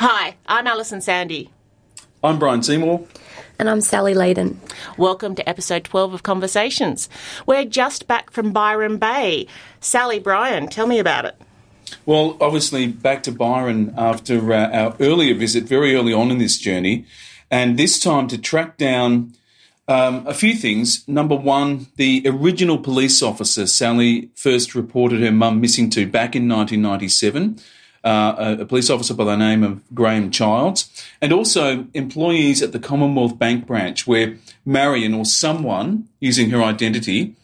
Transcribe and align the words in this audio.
Hi, 0.00 0.36
I'm 0.46 0.66
Alison 0.66 1.02
Sandy. 1.02 1.50
I'm 2.24 2.38
Brian 2.38 2.62
Seymour. 2.62 3.06
And 3.58 3.68
I'm 3.68 3.82
Sally 3.82 4.14
Leydon. 4.14 4.56
Welcome 4.96 5.34
to 5.34 5.46
episode 5.46 5.84
12 5.84 6.14
of 6.14 6.22
Conversations. 6.22 7.10
We're 7.44 7.66
just 7.66 8.08
back 8.08 8.30
from 8.30 8.50
Byron 8.50 8.96
Bay. 8.96 9.46
Sally, 9.78 10.18
Brian, 10.18 10.68
tell 10.68 10.86
me 10.86 10.98
about 10.98 11.26
it. 11.26 11.36
Well, 12.06 12.38
obviously, 12.40 12.86
back 12.86 13.22
to 13.24 13.30
Byron 13.30 13.92
after 13.94 14.54
uh, 14.54 14.70
our 14.70 14.96
earlier 15.00 15.34
visit, 15.34 15.64
very 15.64 15.94
early 15.94 16.14
on 16.14 16.30
in 16.30 16.38
this 16.38 16.56
journey, 16.56 17.04
and 17.50 17.78
this 17.78 18.00
time 18.00 18.26
to 18.28 18.38
track 18.38 18.78
down 18.78 19.34
um, 19.86 20.26
a 20.26 20.32
few 20.32 20.54
things. 20.54 21.06
Number 21.06 21.36
one, 21.36 21.88
the 21.96 22.22
original 22.24 22.78
police 22.78 23.22
officer 23.22 23.66
Sally 23.66 24.30
first 24.34 24.74
reported 24.74 25.20
her 25.20 25.30
mum 25.30 25.60
missing 25.60 25.90
to 25.90 26.06
back 26.06 26.34
in 26.34 26.48
1997. 26.48 27.60
Uh, 28.02 28.56
a, 28.60 28.64
police 28.64 28.88
officer 28.88 29.12
by 29.12 29.24
the 29.24 29.36
name 29.36 29.62
of 29.62 29.82
Graham 29.94 30.30
Childs, 30.30 30.88
and 31.20 31.34
also 31.34 31.86
employees 31.92 32.62
at 32.62 32.72
the 32.72 32.78
Commonwealth 32.78 33.38
Bank 33.38 33.66
branch, 33.66 34.06
where 34.06 34.38
Marion 34.64 35.12
or 35.12 35.26
someone 35.26 36.08
using 36.18 36.48
her 36.48 36.62
identity 36.62 37.36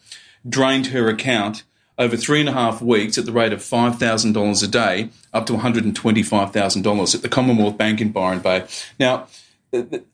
drained 0.48 0.86
her 0.88 1.08
account 1.08 1.64
over 1.98 2.16
three 2.16 2.40
and 2.40 2.48
a 2.48 2.52
half 2.52 2.82
weeks 2.82 3.16
at 3.18 3.24
the 3.26 3.32
rate 3.32 3.52
of 3.52 3.60
$5,000 3.60 4.62
a 4.62 4.66
day, 4.66 5.10
up 5.32 5.46
to 5.46 5.54
$125,000 5.54 7.14
at 7.14 7.22
the 7.22 7.28
Commonwealth 7.28 7.78
Bank 7.78 8.00
in 8.00 8.12
Byron 8.12 8.40
Bay. 8.40 8.66
Now, 8.98 9.26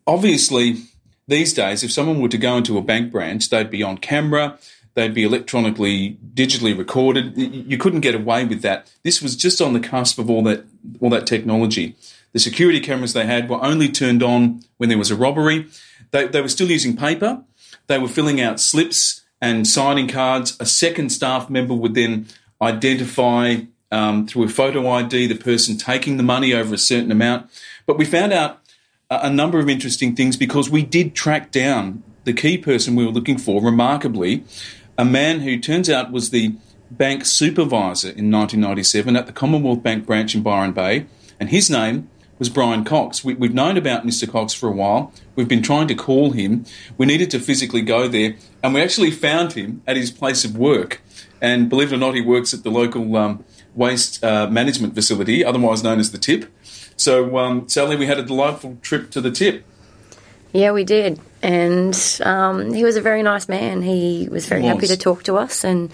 obviously, 0.06 0.83
these 1.27 1.52
days, 1.52 1.83
if 1.83 1.92
someone 1.92 2.20
were 2.20 2.28
to 2.28 2.38
go 2.38 2.56
into 2.56 2.78
a 2.78 2.83
bank 2.83 3.11
branch, 3.11 3.50
they'd 3.50 3.70
be 3.70 3.83
on 3.83 3.98
camera, 3.98 4.59
they'd 4.95 5.14
be 5.14 5.24
electronically, 5.24 6.19
digitally 6.34 6.77
recorded. 6.77 7.37
You 7.37 7.78
couldn't 7.78 8.00
get 8.00 8.14
away 8.14 8.45
with 8.45 8.62
that. 8.62 8.92
This 9.02 9.23
was 9.23 9.37
just 9.37 9.60
on 9.60 9.73
the 9.73 9.80
cusp 9.80 10.19
of 10.19 10.28
all 10.28 10.42
that, 10.45 10.64
all 11.00 11.10
that 11.10 11.27
technology. 11.27 11.96
The 12.33 12.38
security 12.38 12.80
cameras 12.80 13.12
they 13.12 13.27
had 13.27 13.48
were 13.48 13.62
only 13.62 13.88
turned 13.88 14.23
on 14.23 14.62
when 14.78 14.88
there 14.88 14.98
was 14.98 15.10
a 15.10 15.16
robbery. 15.16 15.66
They, 16.11 16.27
they 16.27 16.41
were 16.41 16.48
still 16.48 16.70
using 16.70 16.97
paper. 16.97 17.42
They 17.86 17.98
were 17.98 18.08
filling 18.08 18.41
out 18.41 18.61
slips 18.61 19.22
and 19.41 19.67
signing 19.67 20.08
cards. 20.08 20.56
A 20.61 20.67
second 20.67 21.11
staff 21.11 21.50
member 21.50 21.74
would 21.74 21.95
then 21.95 22.27
identify 22.61 23.56
um, 23.91 24.27
through 24.27 24.45
a 24.45 24.48
photo 24.48 24.89
ID 24.89 25.27
the 25.27 25.34
person 25.34 25.77
taking 25.77 26.17
the 26.17 26.22
money 26.22 26.55
over 26.55 26.74
a 26.74 26.78
certain 26.78 27.11
amount. 27.11 27.50
But 27.86 27.98
we 27.98 28.05
found 28.05 28.33
out 28.33 28.61
a 29.11 29.28
number 29.28 29.58
of 29.58 29.69
interesting 29.69 30.17
things 30.17 30.36
because 30.36 30.70
we 30.70 30.83
did 30.83 31.14
track 31.14 31.50
down 31.50 32.02
the 32.24 32.33
key 32.33 32.56
person 32.56 32.95
we 32.95 33.05
were 33.05 33.12
looking 33.12 33.36
for, 33.36 33.61
remarkably, 33.61 34.45
a 34.98 35.05
man 35.05 35.41
who 35.41 35.59
turns 35.59 35.89
out 35.89 36.12
was 36.12 36.31
the 36.31 36.55
bank 36.91 37.25
supervisor 37.25 38.09
in 38.09 38.31
1997 38.31 39.17
at 39.17 39.27
the 39.27 39.33
Commonwealth 39.33 39.83
Bank 39.83 40.07
branch 40.07 40.35
in 40.35 40.43
Byron 40.43 40.73
Bay, 40.73 41.07
and 41.41 41.48
his 41.48 41.71
name 41.71 42.09
was 42.39 42.48
Brian 42.48 42.85
Cox. 42.85 43.25
We, 43.25 43.35
have 43.35 43.55
known 43.55 43.77
about 43.77 44.05
Mr. 44.05 44.31
Cox 44.31 44.53
for 44.53 44.69
a 44.69 44.73
while. 44.73 45.13
We've 45.37 45.48
been 45.48 45.63
trying 45.63 45.87
to 45.89 45.95
call 45.95 46.33
him. 46.33 46.65
We 46.98 47.07
needed 47.07 47.31
to 47.31 47.39
physically 47.39 47.83
go 47.83 48.09
there, 48.09 48.35
and 48.63 48.75
we 48.75 48.83
actually 48.83 49.11
found 49.11 49.53
him 49.53 49.83
at 49.87 49.97
his 49.97 50.11
place 50.11 50.45
of 50.45 50.57
work. 50.57 51.01
And 51.41 51.69
believe 51.69 51.93
it 51.93 51.97
or 51.97 51.98
not, 51.98 52.15
he 52.15 52.20
works 52.20 52.53
at 52.53 52.63
the 52.63 52.70
local 52.70 53.17
um, 53.17 53.45
waste 53.75 54.23
uh, 54.25 54.48
management 54.48 54.95
facility, 54.95 55.45
otherwise 55.45 55.83
known 55.83 55.98
as 56.01 56.11
the 56.11 56.19
TIP. 56.19 56.53
So, 56.97 57.39
um, 57.39 57.69
Sally, 57.69 57.97
we 57.97 58.07
had 58.07 58.19
a 58.19 58.23
delightful 58.23 58.79
trip 58.83 59.11
to 59.13 59.20
the 59.20 59.31
tip. 59.31 59.65
Yeah, 60.53 60.72
we 60.72 60.84
did. 60.84 61.19
And 61.42 61.98
um, 62.22 62.72
he 62.72 62.84
was 62.84 62.97
a 62.97 63.00
very 63.00 63.22
nice 63.22 63.48
man. 63.48 63.83
He 63.83 64.28
was 64.31 64.47
very 64.47 64.62
was. 64.62 64.70
happy 64.70 64.86
to 64.89 64.97
talk 64.97 65.25
to 65.25 65.36
us 65.36 65.64
and 65.64 65.91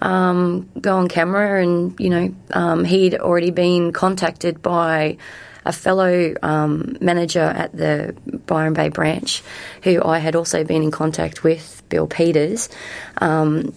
um, 0.00 0.68
go 0.80 0.96
on 0.96 1.08
camera. 1.08 1.62
And, 1.62 1.98
you 1.98 2.10
know, 2.10 2.34
um, 2.52 2.84
he'd 2.84 3.16
already 3.16 3.50
been 3.50 3.92
contacted 3.92 4.62
by 4.62 5.18
a 5.64 5.72
fellow 5.72 6.34
um, 6.42 6.96
manager 7.00 7.40
at 7.40 7.76
the 7.76 8.14
Byron 8.46 8.74
Bay 8.74 8.88
branch 8.88 9.42
who 9.82 10.02
I 10.02 10.18
had 10.18 10.36
also 10.36 10.62
been 10.62 10.82
in 10.82 10.92
contact 10.92 11.42
with, 11.42 11.82
Bill 11.88 12.06
Peters. 12.06 12.68
Um, 13.18 13.74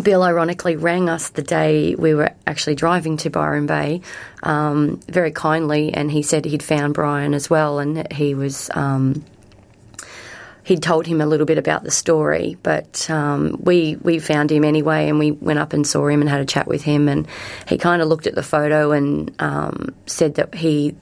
Bill 0.00 0.22
ironically 0.22 0.76
rang 0.76 1.08
us 1.08 1.30
the 1.30 1.42
day 1.42 1.94
we 1.94 2.14
were 2.14 2.30
actually 2.46 2.74
driving 2.74 3.16
to 3.18 3.30
Byron 3.30 3.66
Bay 3.66 4.02
um, 4.42 5.00
very 5.08 5.30
kindly, 5.30 5.94
and 5.94 6.10
he 6.10 6.22
said 6.22 6.44
he'd 6.44 6.62
found 6.62 6.92
Brian 6.92 7.32
as 7.32 7.48
well, 7.48 7.78
and 7.78 8.12
he 8.12 8.34
was. 8.34 8.70
Um, 8.74 9.24
he'd 10.66 10.82
told 10.82 11.06
him 11.06 11.20
a 11.20 11.26
little 11.26 11.46
bit 11.46 11.58
about 11.58 11.84
the 11.84 11.92
story, 11.92 12.58
but 12.64 13.08
um, 13.08 13.56
we 13.62 13.96
we 14.02 14.18
found 14.18 14.50
him 14.50 14.64
anyway, 14.64 15.08
and 15.08 15.18
we 15.18 15.30
went 15.30 15.60
up 15.60 15.72
and 15.72 15.86
saw 15.86 16.08
him 16.08 16.20
and 16.20 16.28
had 16.28 16.40
a 16.40 16.44
chat 16.44 16.66
with 16.66 16.82
him, 16.82 17.08
and 17.08 17.26
he 17.68 17.78
kind 17.78 18.02
of 18.02 18.08
looked 18.08 18.26
at 18.26 18.34
the 18.34 18.42
photo 18.42 18.90
and 18.90 19.32
um, 19.38 19.94
said 20.06 20.34
that 20.34 20.54
he 20.54 20.96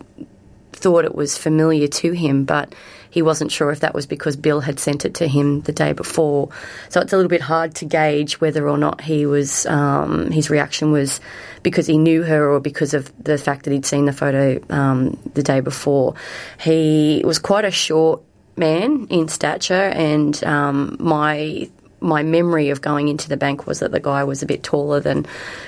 thought 0.73 1.07
it 1.07 1.15
was 1.15 1.39
familiar 1.39 1.89
to 1.89 2.13
him, 2.13 2.45
but 2.45 2.75
he 3.09 3.23
wasn't 3.23 3.51
sure 3.51 3.71
if 3.71 3.81
that 3.81 3.95
was 3.95 4.05
because 4.05 4.37
Bill 4.37 4.61
had 4.61 4.79
sent 4.79 5.07
it 5.07 5.15
to 5.15 5.27
him 5.27 5.63
the 5.63 5.73
day 5.73 5.95
before. 5.95 6.51
So 6.91 7.01
it's 7.01 7.13
a 7.15 7.17
little 7.17 7.31
bit 7.31 7.41
hard 7.41 7.75
to 7.77 7.87
gauge 7.87 8.41
whether 8.43 8.69
or 8.69 8.77
not 8.77 9.01
he 9.01 9.25
was 9.25 9.65
um, 9.65 10.31
his 10.31 10.51
reaction 10.51 10.93
was 10.93 11.21
because 11.63 11.87
he 11.87 11.97
knew 11.97 12.23
her 12.23 12.51
or 12.51 12.61
because 12.61 12.93
of 12.93 13.11
the 13.23 13.39
fact 13.39 13.65
that 13.65 13.71
he'd 13.71 13.87
seen 13.87 14.05
the 14.05 14.13
photo 14.13 14.61
um, 14.69 15.19
the 15.33 15.43
day 15.43 15.61
before. 15.61 16.17
He 16.61 17.23
was 17.25 17.39
quite 17.39 17.65
a 17.65 17.71
short 17.71 18.21
man 18.57 19.07
in 19.11 19.29
stature, 19.29 19.75
and 19.75 20.43
um, 20.45 20.97
my 20.99 21.69
my 22.05 22.23
memory 22.23 22.71
of 22.71 22.81
going 22.81 23.09
into 23.09 23.29
the 23.29 23.37
bank 23.37 23.67
was 23.67 23.81
that 23.81 23.91
the 23.91 24.01
guy 24.01 24.23
was 24.25 24.43
a 24.43 24.47
bit 24.47 24.63
taller 24.63 25.01
than 25.01 25.27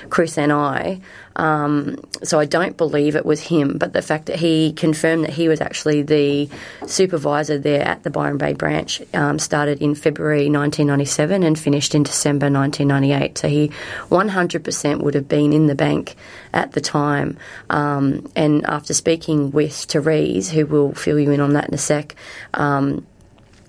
Chris 0.09 0.37
and 0.37 0.53
I. 0.53 1.01
Um, 1.35 1.97
so 2.23 2.39
I 2.39 2.45
don't 2.45 2.77
believe 2.77 3.15
it 3.15 3.25
was 3.25 3.41
him, 3.41 3.77
but 3.77 3.93
the 3.93 4.01
fact 4.01 4.25
that 4.27 4.37
he 4.37 4.73
confirmed 4.73 5.23
that 5.23 5.31
he 5.31 5.47
was 5.47 5.61
actually 5.61 6.01
the 6.01 6.49
supervisor 6.85 7.57
there 7.57 7.83
at 7.83 8.03
the 8.03 8.09
Byron 8.09 8.37
Bay 8.37 8.53
branch 8.53 9.01
um, 9.13 9.37
started 9.37 9.81
in 9.81 9.93
February 9.93 10.49
1997 10.49 11.43
and 11.43 11.57
finished 11.57 11.93
in 11.93 12.03
December 12.03 12.49
1998. 12.49 13.37
So 13.37 13.47
he 13.47 13.71
100% 14.09 15.01
would 15.01 15.13
have 15.13 15.27
been 15.27 15.53
in 15.53 15.67
the 15.67 15.75
bank 15.75 16.15
at 16.53 16.71
the 16.71 16.81
time. 16.81 17.37
Um, 17.69 18.31
and 18.35 18.65
after 18.65 18.93
speaking 18.93 19.51
with 19.51 19.75
Therese, 19.75 20.49
who 20.49 20.65
will 20.65 20.93
fill 20.93 21.19
you 21.19 21.31
in 21.31 21.39
on 21.39 21.53
that 21.53 21.67
in 21.67 21.73
a 21.73 21.79
sec, 21.79 22.15
um, 22.55 23.05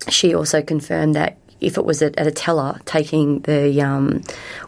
she 0.07 0.33
also 0.33 0.61
confirmed 0.61 1.15
that 1.15 1.37
if 1.61 1.77
it 1.77 1.85
was 1.85 2.01
at, 2.01 2.17
at 2.17 2.27
a 2.27 2.31
teller 2.31 2.79
taking 2.85 3.39
the 3.41 3.81
um, 3.81 4.21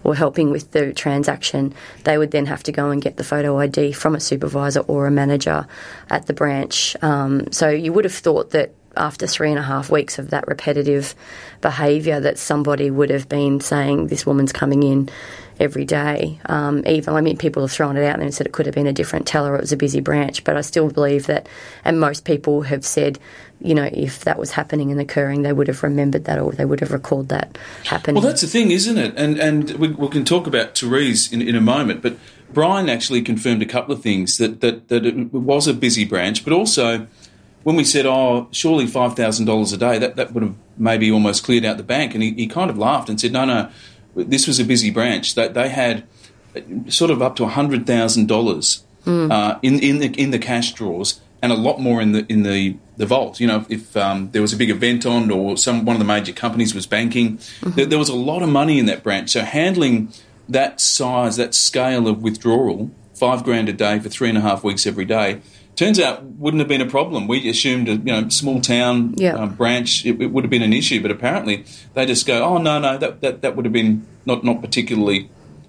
or 0.04 0.16
helping 0.16 0.52
with 0.52 0.72
the 0.72 0.94
transaction, 0.94 1.74
they 2.04 2.18
would 2.18 2.32
then 2.32 2.46
have 2.46 2.64
to 2.64 2.72
go 2.72 2.90
and 2.90 3.02
get 3.02 3.18
the 3.18 3.24
photo 3.24 3.58
ID 3.58 3.94
from 3.94 4.16
a 4.16 4.20
supervisor 4.20 4.82
or 4.82 5.08
a 5.08 5.12
manager 5.12 5.68
at 6.10 6.28
the 6.28 6.34
branch. 6.34 6.96
Um, 7.02 7.52
so 7.52 7.70
you 7.70 7.94
would 7.94 8.06
have 8.06 8.14
thought 8.14 8.52
that 8.52 8.74
after 8.98 9.26
three 9.26 9.50
and 9.50 9.60
a 9.60 9.64
half 9.64 9.90
weeks 9.90 10.20
of 10.20 10.32
that 10.32 10.48
repetitive 10.48 11.16
behaviour, 11.62 12.20
that 12.20 12.38
somebody 12.38 12.92
would 12.92 13.10
have 13.10 13.30
been 13.30 13.62
saying, 13.62 14.08
"This 14.08 14.26
woman's 14.26 14.52
coming 14.52 14.84
in." 14.84 15.10
every 15.62 15.86
day. 15.86 16.40
Um, 16.48 16.84
even, 16.88 17.14
I 17.14 17.22
mean, 17.22 17.38
people 17.38 17.62
have 17.62 17.72
thrown 17.72 17.96
it 17.96 18.04
out 18.04 18.20
and 18.20 18.34
said 18.34 18.48
it 18.48 18.54
could 18.54 18.66
have 18.66 18.74
been 18.74 18.88
a 18.88 18.94
different 18.94 19.28
teller, 19.28 19.56
it 19.56 19.62
was 19.62 19.72
a 19.72 19.78
busy 19.78 20.00
branch, 20.02 20.44
but 20.44 20.58
I 20.58 20.62
still 20.62 20.90
believe 20.90 21.28
that, 21.28 21.48
and 21.86 22.00
most 22.00 22.26
people 22.26 22.64
have 22.64 22.84
said 22.84 23.20
you 23.64 23.76
know, 23.76 23.90
if 23.92 24.26
that 24.26 24.40
was 24.40 24.52
happening 24.52 24.92
and 24.92 25.00
occurring, 25.00 25.44
they 25.44 25.54
would 25.54 25.68
have 25.68 25.84
remembered 25.84 26.26
that 26.26 26.40
or 26.40 26.52
they 26.52 26.66
would 26.66 26.80
have 26.80 26.92
recalled 26.92 27.30
that 27.30 27.58
happening. 27.86 28.16
Well, 28.16 28.28
that's 28.28 28.42
the 28.42 28.48
thing, 28.48 28.72
isn't 28.72 28.98
it? 28.98 29.14
And 29.16 29.40
and 29.40 29.72
we, 29.72 29.90
we 29.90 30.08
can 30.10 30.26
talk 30.26 30.48
about 30.48 30.78
Therese 30.78 31.32
in, 31.32 31.42
in 31.42 31.56
a 31.56 31.62
moment, 31.62 32.02
but 32.02 32.18
Brian 32.54 32.90
actually 32.90 33.22
confirmed 33.22 33.62
a 33.62 33.66
couple 33.66 33.94
of 33.94 34.02
things 34.02 34.38
that, 34.38 34.62
that, 34.62 34.90
that 34.90 35.06
it 35.06 35.34
was 35.34 35.68
a 35.68 35.74
busy 35.74 36.06
branch, 36.06 36.44
but 36.44 36.54
also 36.54 37.08
when 37.64 37.76
we 37.76 37.84
said, 37.84 38.06
oh, 38.06 38.48
surely 38.52 38.86
$5,000 38.86 39.74
a 39.74 39.78
day, 39.78 39.98
that, 40.00 40.16
that 40.16 40.34
would 40.34 40.44
have 40.44 40.56
maybe 40.78 41.12
almost 41.12 41.44
cleared 41.44 41.64
out 41.64 41.78
the 41.78 41.84
bank. 41.84 42.14
And 42.14 42.24
he, 42.24 42.32
he 42.34 42.48
kind 42.48 42.70
of 42.70 42.78
laughed 42.78 43.08
and 43.08 43.22
said, 43.22 43.32
no, 43.32 43.46
no, 43.46 43.70
this 44.16 44.48
was 44.48 44.60
a 44.60 44.66
busy 44.66 44.90
branch. 44.90 45.36
They, 45.36 45.48
they 45.48 45.70
had 45.70 46.04
sort 46.88 47.12
of 47.12 47.22
up 47.22 47.36
to 47.38 47.44
$100,000 47.44 48.84
mm. 49.06 49.32
uh, 49.32 49.60
in, 49.62 49.80
in, 49.80 50.00
the, 50.00 50.08
in 50.20 50.32
the 50.32 50.40
cash 50.40 50.74
drawers 50.74 51.22
and 51.42 51.52
a 51.52 51.56
lot 51.56 51.80
more 51.80 52.02
in 52.02 52.12
the 52.12 52.26
in 52.30 52.44
the, 52.44 52.78
the 53.02 53.08
vault. 53.08 53.40
You 53.40 53.48
know, 53.48 53.66
if 53.68 53.98
um, 53.98 54.30
there 54.32 54.44
was 54.44 54.54
a 54.54 54.58
big 54.58 54.70
event 54.70 55.08
on 55.08 55.32
or 55.32 55.58
some 55.58 55.86
one 55.86 55.96
of 55.96 56.00
the 56.00 56.06
major 56.06 56.32
companies 56.32 56.74
was 56.74 56.86
banking, 56.86 57.38
mm-hmm. 57.38 57.72
there, 57.72 57.86
there, 57.88 58.00
was 58.00 58.10
a 58.10 58.16
lot 58.16 58.44
of 58.44 58.50
money 58.50 58.78
in 58.78 58.86
that 58.86 59.02
branch. 59.04 59.32
So 59.32 59.42
handling 59.42 60.14
that 60.48 60.80
size, 60.80 61.36
that 61.38 61.56
scale 61.56 62.08
of 62.08 62.22
withdrawal, 62.22 62.92
five 63.16 63.44
grand 63.44 63.70
a 63.70 63.74
day 63.74 64.00
for 64.00 64.08
three 64.08 64.30
and 64.30 64.38
a 64.38 64.42
half 64.42 64.64
weeks 64.64 64.86
every 64.86 65.06
day, 65.06 65.42
turns 65.76 66.00
out 66.00 66.24
wouldn't 66.24 66.62
have 66.62 66.68
been 66.68 66.80
a 66.82 66.86
problem. 66.86 67.28
We 67.28 67.50
assumed 67.50 67.90
a 67.90 67.94
you 67.94 68.22
know 68.22 68.30
small 68.30 68.62
town 68.62 69.16
yeah. 69.18 69.34
um, 69.34 69.56
branch 69.56 70.06
it, 70.06 70.22
it, 70.22 70.28
would 70.28 70.44
have 70.44 70.52
been 70.52 70.62
an 70.62 70.74
issue, 70.74 71.02
but 71.02 71.10
apparently 71.10 71.66
they 71.96 72.06
just 72.06 72.28
go, 72.28 72.44
oh 72.44 72.60
no 72.60 72.78
no 72.78 73.00
that 73.00 73.22
that, 73.22 73.42
that 73.42 73.56
would 73.56 73.66
have 73.66 73.74
been 73.74 74.06
not 74.28 74.44
not 74.44 74.62
particularly 74.62 75.28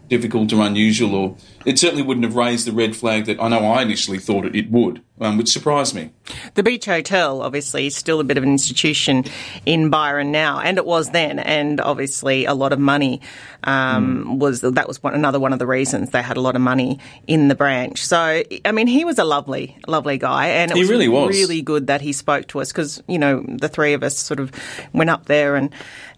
difficult 0.09 0.53
or 0.53 0.61
unusual 0.67 1.15
or 1.15 1.37
it 1.65 1.79
certainly 1.79 2.03
wouldn't 2.03 2.25
have 2.25 2.37
raised 2.37 2.67
the 2.67 2.73
red 2.73 2.97
flag 2.97 3.27
that 3.27 3.41
I 3.41 3.49
know 3.49 3.65
I 3.65 3.83
initially 3.83 4.19
thought 4.19 4.45
it, 4.45 4.55
it 4.55 4.71
would, 4.71 5.03
um, 5.21 5.39
which 5.39 5.49
surprised 5.49 5.95
me. 5.95 6.11
The 6.55 6.63
Beach 6.63 6.87
Hotel, 6.87 7.43
obviously, 7.43 7.87
is 7.87 7.97
still 7.97 8.21
a 8.21 8.25
bit 8.25 8.37
of 8.37 8.43
an 8.43 8.51
institution 8.51 9.25
in 9.67 9.91
Byron 9.91 10.33
now, 10.33 10.61
and 10.61 10.79
it 10.79 10.87
was 10.87 11.11
then, 11.11 11.39
and 11.39 11.81
obviously 11.81 12.45
a 12.45 12.55
lot 12.55 12.73
of 12.73 12.79
money 12.79 13.21
um, 13.65 14.25
mm. 14.25 14.39
was 14.39 14.61
that 14.61 14.89
was 14.89 15.03
one, 15.03 15.15
another 15.15 15.39
one 15.39 15.53
of 15.53 15.59
the 15.59 15.67
reasons 15.67 16.11
they 16.11 16.23
had 16.23 16.37
a 16.37 16.41
lot 16.41 16.57
of 16.57 16.63
money 16.63 16.99
in 17.27 17.49
the 17.49 17.55
branch. 17.55 18.05
So, 18.05 18.43
I 18.65 18.73
mean, 18.73 18.87
he 18.87 19.05
was 19.05 19.19
a 19.19 19.25
lovely, 19.25 19.77
lovely 19.87 20.19
guy, 20.19 20.49
and 20.49 20.71
it 20.71 20.75
he 20.75 20.81
was 20.81 20.91
really 20.91 21.09
was 21.09 21.37
really 21.37 21.63
good 21.63 21.89
that 21.89 22.01
he 22.01 22.13
spoke 22.13 22.49
to 22.49 22.61
us 22.61 22.73
because 22.73 23.03
you 23.07 23.19
know 23.19 23.45
the 23.47 23.69
three 23.69 23.93
of 23.95 24.03
us 24.03 24.19
sort 24.19 24.41
of 24.41 24.53
went 24.93 25.11
up 25.11 25.27
there 25.27 25.57
and 25.57 25.71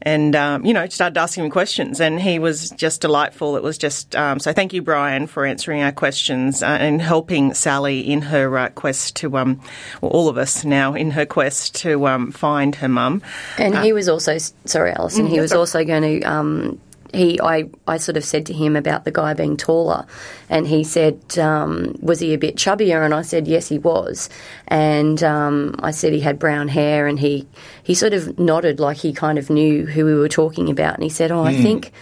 and 0.03 0.37
um, 0.37 0.65
you 0.65 0.73
know 0.73 0.87
started 0.89 1.19
asking 1.19 1.45
him 1.45 1.51
questions, 1.51 2.01
and 2.01 2.21
he 2.21 2.39
was 2.39 2.71
just 2.71 3.01
delightful. 3.01 3.57
It 3.57 3.63
was 3.63 3.79
just 3.79 4.15
um, 4.17 4.39
so. 4.39 4.53
Thank 4.53 4.73
you, 4.73 4.83
Brian, 4.83 5.27
for 5.35 5.45
answering 5.45 5.83
our 5.83 5.93
questions 5.93 6.63
uh, 6.63 6.67
and 6.67 7.03
helping 7.03 7.53
Sally 7.55 8.01
in 8.01 8.23
her 8.23 8.57
uh, 8.57 8.69
quest 8.71 9.17
to 9.17 9.37
um, 9.37 9.61
well, 10.01 10.13
all 10.13 10.29
of 10.29 10.39
us 10.39 10.65
now 10.65 10.95
in 10.95 11.11
her 11.11 11.27
quest 11.27 11.75
to 11.83 12.07
um, 12.07 12.31
find 12.31 12.77
her 12.77 12.89
mum. 12.89 13.21
And 13.59 13.75
uh, 13.75 13.83
he 13.83 13.93
was 13.93 14.09
also 14.09 14.39
sorry, 14.65 14.93
Alison. 14.93 15.27
He 15.27 15.37
mm, 15.37 15.43
was 15.43 15.53
also 15.53 15.85
going 15.85 16.21
to 16.21 16.23
um, 16.23 16.81
he 17.13 17.41
I, 17.41 17.69
I 17.87 17.97
sort 17.97 18.17
of 18.17 18.25
said 18.25 18.47
to 18.47 18.53
him 18.53 18.77
about 18.77 19.05
the 19.05 19.11
guy 19.11 19.35
being 19.35 19.57
taller 19.57 20.07
and 20.49 20.67
he 20.67 20.85
said 20.85 21.39
um, 21.39 21.97
was 22.01 22.21
he 22.21 22.35
a 22.35 22.39
bit 22.39 22.57
chubbier 22.57 23.05
and 23.05 23.15
I 23.15 23.23
said 23.23 23.47
yes 23.47 23.69
he 23.69 23.79
was 23.79 24.29
and 24.69 25.23
um, 25.23 25.75
I 25.81 25.91
said 25.91 26.13
he 26.13 26.21
had 26.21 26.39
brown 26.39 26.69
hair 26.69 27.07
and 27.07 27.19
he 27.19 27.47
he 27.83 27.95
sort 27.95 28.13
of 28.13 28.39
nodded 28.39 28.81
like 28.81 28.99
he 28.99 29.13
kind 29.13 29.39
of 29.39 29.51
knew 29.51 29.87
who 29.87 30.05
we 30.05 30.15
were 30.15 30.29
talking 30.29 30.71
about 30.71 30.95
and 30.95 31.03
he 31.03 31.09
said 31.09 31.31
oh 31.31 31.43
mm. 31.43 31.47
I 31.47 31.55
hmm. 31.55 31.63
think 31.63 31.93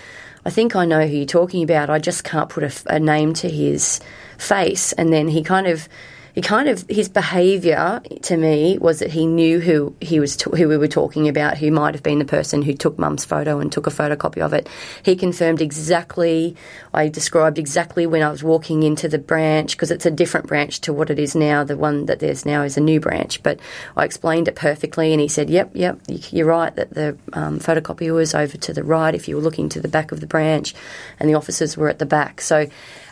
I 0.44 0.50
think 0.50 0.74
I 0.74 0.84
know 0.84 1.06
who 1.06 1.16
you're 1.16 1.26
talking 1.26 1.62
about. 1.62 1.90
I 1.90 1.98
just 1.98 2.24
can't 2.24 2.48
put 2.48 2.64
a, 2.64 2.94
a 2.94 2.98
name 2.98 3.32
to 3.34 3.48
his 3.48 4.00
face. 4.38 4.92
And 4.92 5.12
then 5.12 5.28
he 5.28 5.42
kind 5.42 5.66
of 5.66 5.88
he 6.34 6.40
kind 6.40 6.68
of 6.68 6.84
his 6.88 7.08
behaviour 7.08 8.00
to 8.22 8.36
me 8.36 8.78
was 8.78 9.00
that 9.00 9.10
he 9.10 9.26
knew 9.26 9.60
who 9.60 9.94
he 10.00 10.18
was 10.18 10.36
t- 10.36 10.50
who 10.56 10.66
we 10.66 10.78
were 10.78 10.88
talking 10.88 11.28
about, 11.28 11.58
who 11.58 11.70
might 11.70 11.94
have 11.94 12.02
been 12.02 12.18
the 12.18 12.24
person 12.24 12.62
who 12.62 12.72
took 12.72 12.98
Mum's 12.98 13.24
photo 13.24 13.58
and 13.58 13.70
took 13.70 13.86
a 13.86 13.90
photocopy 13.90 14.40
of 14.40 14.54
it. 14.54 14.66
He 15.02 15.14
confirmed 15.14 15.60
exactly. 15.60 16.56
I 16.94 17.08
described 17.08 17.58
exactly 17.58 18.06
when 18.06 18.22
I 18.22 18.30
was 18.30 18.42
walking 18.42 18.82
into 18.82 19.08
the 19.08 19.18
branch 19.18 19.76
because 19.76 19.90
it's 19.90 20.06
a 20.06 20.10
different 20.10 20.46
branch 20.46 20.80
to 20.82 20.92
what 20.92 21.10
it 21.10 21.18
is 21.18 21.34
now. 21.34 21.64
The 21.64 21.76
one 21.76 22.06
that 22.06 22.20
there's 22.20 22.46
now 22.46 22.62
is 22.62 22.78
a 22.78 22.80
new 22.80 22.98
branch, 22.98 23.42
but 23.42 23.60
I 23.96 24.04
explained 24.04 24.48
it 24.48 24.54
perfectly, 24.54 25.12
and 25.12 25.20
he 25.20 25.28
said, 25.28 25.50
"Yep, 25.50 25.72
yep, 25.74 26.00
you're 26.06 26.46
right 26.46 26.74
that 26.76 26.94
the 26.94 27.18
um, 27.34 27.60
photocopy 27.60 28.12
was 28.12 28.34
over 28.34 28.56
to 28.56 28.72
the 28.72 28.84
right 28.84 29.14
if 29.14 29.28
you 29.28 29.36
were 29.36 29.42
looking 29.42 29.68
to 29.70 29.80
the 29.80 29.88
back 29.88 30.12
of 30.12 30.20
the 30.20 30.26
branch, 30.26 30.74
and 31.20 31.28
the 31.28 31.34
officers 31.34 31.76
were 31.76 31.90
at 31.90 31.98
the 31.98 32.06
back." 32.06 32.40
So 32.40 32.68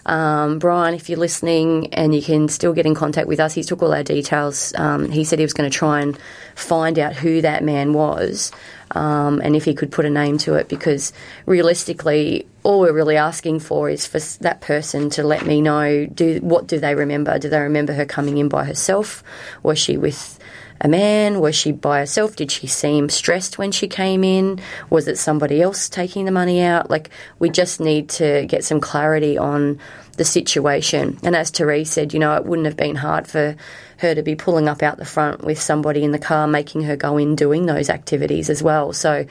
um, 0.06 0.58
Brian, 0.58 0.94
if 0.94 1.08
you're 1.08 1.18
listening 1.18 1.92
and 1.94 2.14
you 2.14 2.22
can 2.22 2.48
still 2.48 2.72
get 2.72 2.86
in 2.86 2.94
contact 2.94 3.28
with 3.28 3.40
us, 3.40 3.54
he 3.54 3.62
took 3.62 3.82
all 3.82 3.92
our 3.92 4.02
details. 4.02 4.72
Um, 4.76 5.10
he 5.10 5.24
said 5.24 5.38
he 5.38 5.44
was 5.44 5.52
going 5.52 5.70
to 5.70 5.76
try 5.76 6.00
and 6.00 6.18
find 6.54 6.98
out 6.98 7.14
who 7.14 7.40
that 7.42 7.64
man 7.64 7.92
was 7.92 8.52
um, 8.92 9.40
and 9.42 9.54
if 9.54 9.64
he 9.64 9.74
could 9.74 9.92
put 9.92 10.04
a 10.04 10.10
name 10.10 10.38
to 10.38 10.54
it 10.54 10.68
because 10.68 11.12
realistically, 11.46 12.46
all 12.62 12.80
we're 12.80 12.92
really 12.92 13.16
asking 13.16 13.60
for 13.60 13.88
is 13.88 14.06
for 14.06 14.18
that 14.42 14.60
person 14.60 15.10
to 15.10 15.22
let 15.22 15.46
me 15.46 15.60
know 15.60 16.06
do 16.06 16.40
what 16.40 16.66
do 16.66 16.78
they 16.78 16.94
remember? 16.94 17.38
Do 17.38 17.48
they 17.48 17.60
remember 17.60 17.92
her 17.92 18.04
coming 18.04 18.38
in 18.38 18.48
by 18.48 18.64
herself? 18.64 19.22
Was 19.62 19.78
she 19.78 19.96
with 19.96 20.38
a 20.80 20.88
man? 20.88 21.40
Was 21.40 21.54
she 21.54 21.72
by 21.72 21.98
herself? 21.98 22.36
Did 22.36 22.50
she 22.50 22.66
seem 22.66 23.08
stressed 23.08 23.58
when 23.58 23.70
she 23.70 23.86
came 23.86 24.24
in? 24.24 24.60
Was 24.88 25.08
it 25.08 25.18
somebody 25.18 25.60
else 25.60 25.88
taking 25.88 26.24
the 26.24 26.30
money 26.30 26.62
out? 26.62 26.88
Like, 26.88 27.10
we 27.38 27.50
just 27.50 27.80
need 27.80 28.08
to 28.10 28.46
get 28.46 28.64
some 28.64 28.80
clarity 28.80 29.36
on 29.36 29.78
the 30.16 30.24
situation. 30.24 31.18
And 31.22 31.36
as 31.36 31.50
Therese 31.50 31.90
said, 31.90 32.14
you 32.14 32.18
know, 32.18 32.34
it 32.36 32.46
wouldn't 32.46 32.66
have 32.66 32.76
been 32.76 32.96
hard 32.96 33.26
for 33.26 33.56
her 33.98 34.14
to 34.14 34.22
be 34.22 34.34
pulling 34.34 34.68
up 34.68 34.82
out 34.82 34.96
the 34.96 35.04
front 35.04 35.44
with 35.44 35.60
somebody 35.60 36.02
in 36.02 36.12
the 36.12 36.18
car, 36.18 36.46
making 36.46 36.82
her 36.82 36.96
go 36.96 37.18
in 37.18 37.36
doing 37.36 37.66
those 37.66 37.90
activities 37.90 38.48
as 38.48 38.62
well. 38.62 38.92
So, 38.92 39.26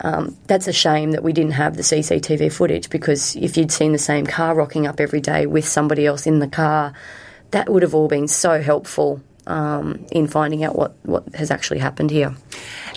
um, 0.00 0.36
that's 0.46 0.68
a 0.68 0.72
shame 0.72 1.12
that 1.12 1.22
we 1.22 1.32
didn't 1.32 1.52
have 1.52 1.76
the 1.76 1.82
CCTV 1.82 2.52
footage 2.52 2.90
because 2.90 3.34
if 3.36 3.56
you'd 3.56 3.72
seen 3.72 3.92
the 3.92 3.98
same 3.98 4.26
car 4.26 4.54
rocking 4.54 4.86
up 4.86 5.00
every 5.00 5.20
day 5.20 5.46
with 5.46 5.66
somebody 5.66 6.04
else 6.04 6.26
in 6.26 6.38
the 6.38 6.48
car, 6.48 6.92
that 7.52 7.70
would 7.70 7.82
have 7.82 7.94
all 7.94 8.08
been 8.08 8.28
so 8.28 8.60
helpful 8.60 9.22
um, 9.46 10.06
in 10.10 10.26
finding 10.26 10.64
out 10.64 10.76
what, 10.76 10.96
what 11.02 11.34
has 11.34 11.50
actually 11.50 11.78
happened 11.78 12.10
here. 12.10 12.34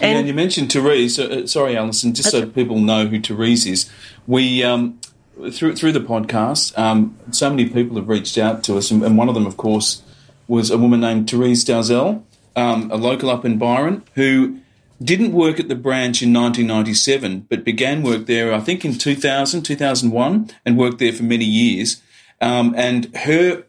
And, 0.01 0.19
and 0.19 0.28
you 0.28 0.34
mentioned 0.34 0.72
Therese. 0.72 1.19
Uh, 1.19 1.46
sorry, 1.48 1.78
Alison. 1.78 2.13
Just 2.13 2.31
so 2.31 2.48
people 2.48 2.80
know 2.80 3.07
who 3.07 3.19
Therese 3.19 3.66
is, 3.66 3.90
we 4.28 4.63
um, 4.63 5.00
through 5.51 5.75
through 5.75 5.92
the 5.92 6.00
podcast, 6.00 6.78
um, 6.78 7.18
so 7.31 7.50
many 7.50 7.69
people 7.69 7.98
have 7.98 8.10
reached 8.10 8.38
out 8.38 8.63
to 8.66 8.78
us, 8.78 8.92
and, 8.92 9.04
and, 9.04 9.18
one 9.18 9.30
of 9.30 9.36
them, 9.36 9.46
of 9.46 9.57
course, 9.57 10.01
was 10.48 10.69
a 10.72 10.78
woman 10.78 11.01
named 11.01 11.30
Therese 11.30 11.63
Dalzell, 11.63 12.24
um, 12.56 12.92
a 12.92 12.98
local 12.98 13.30
up 13.30 13.45
in 13.45 13.57
Byron, 13.57 14.04
who 14.16 14.60
didn't 15.02 15.31
work 15.31 15.60
at 15.60 15.69
the 15.69 15.75
branch 15.75 16.22
in 16.22 16.34
1997, 16.34 17.48
but 17.50 17.63
began 17.63 18.04
work 18.04 18.25
there, 18.25 18.54
I 18.54 18.60
think, 18.60 18.84
in 18.84 18.98
2000, 18.98 19.63
2001, 19.63 20.52
and 20.66 20.78
worked 20.78 21.00
there 21.00 21.13
for 21.13 21.24
many 21.24 21.45
years. 21.45 22.02
Um, 22.42 22.74
and 22.78 23.13
her 23.18 23.63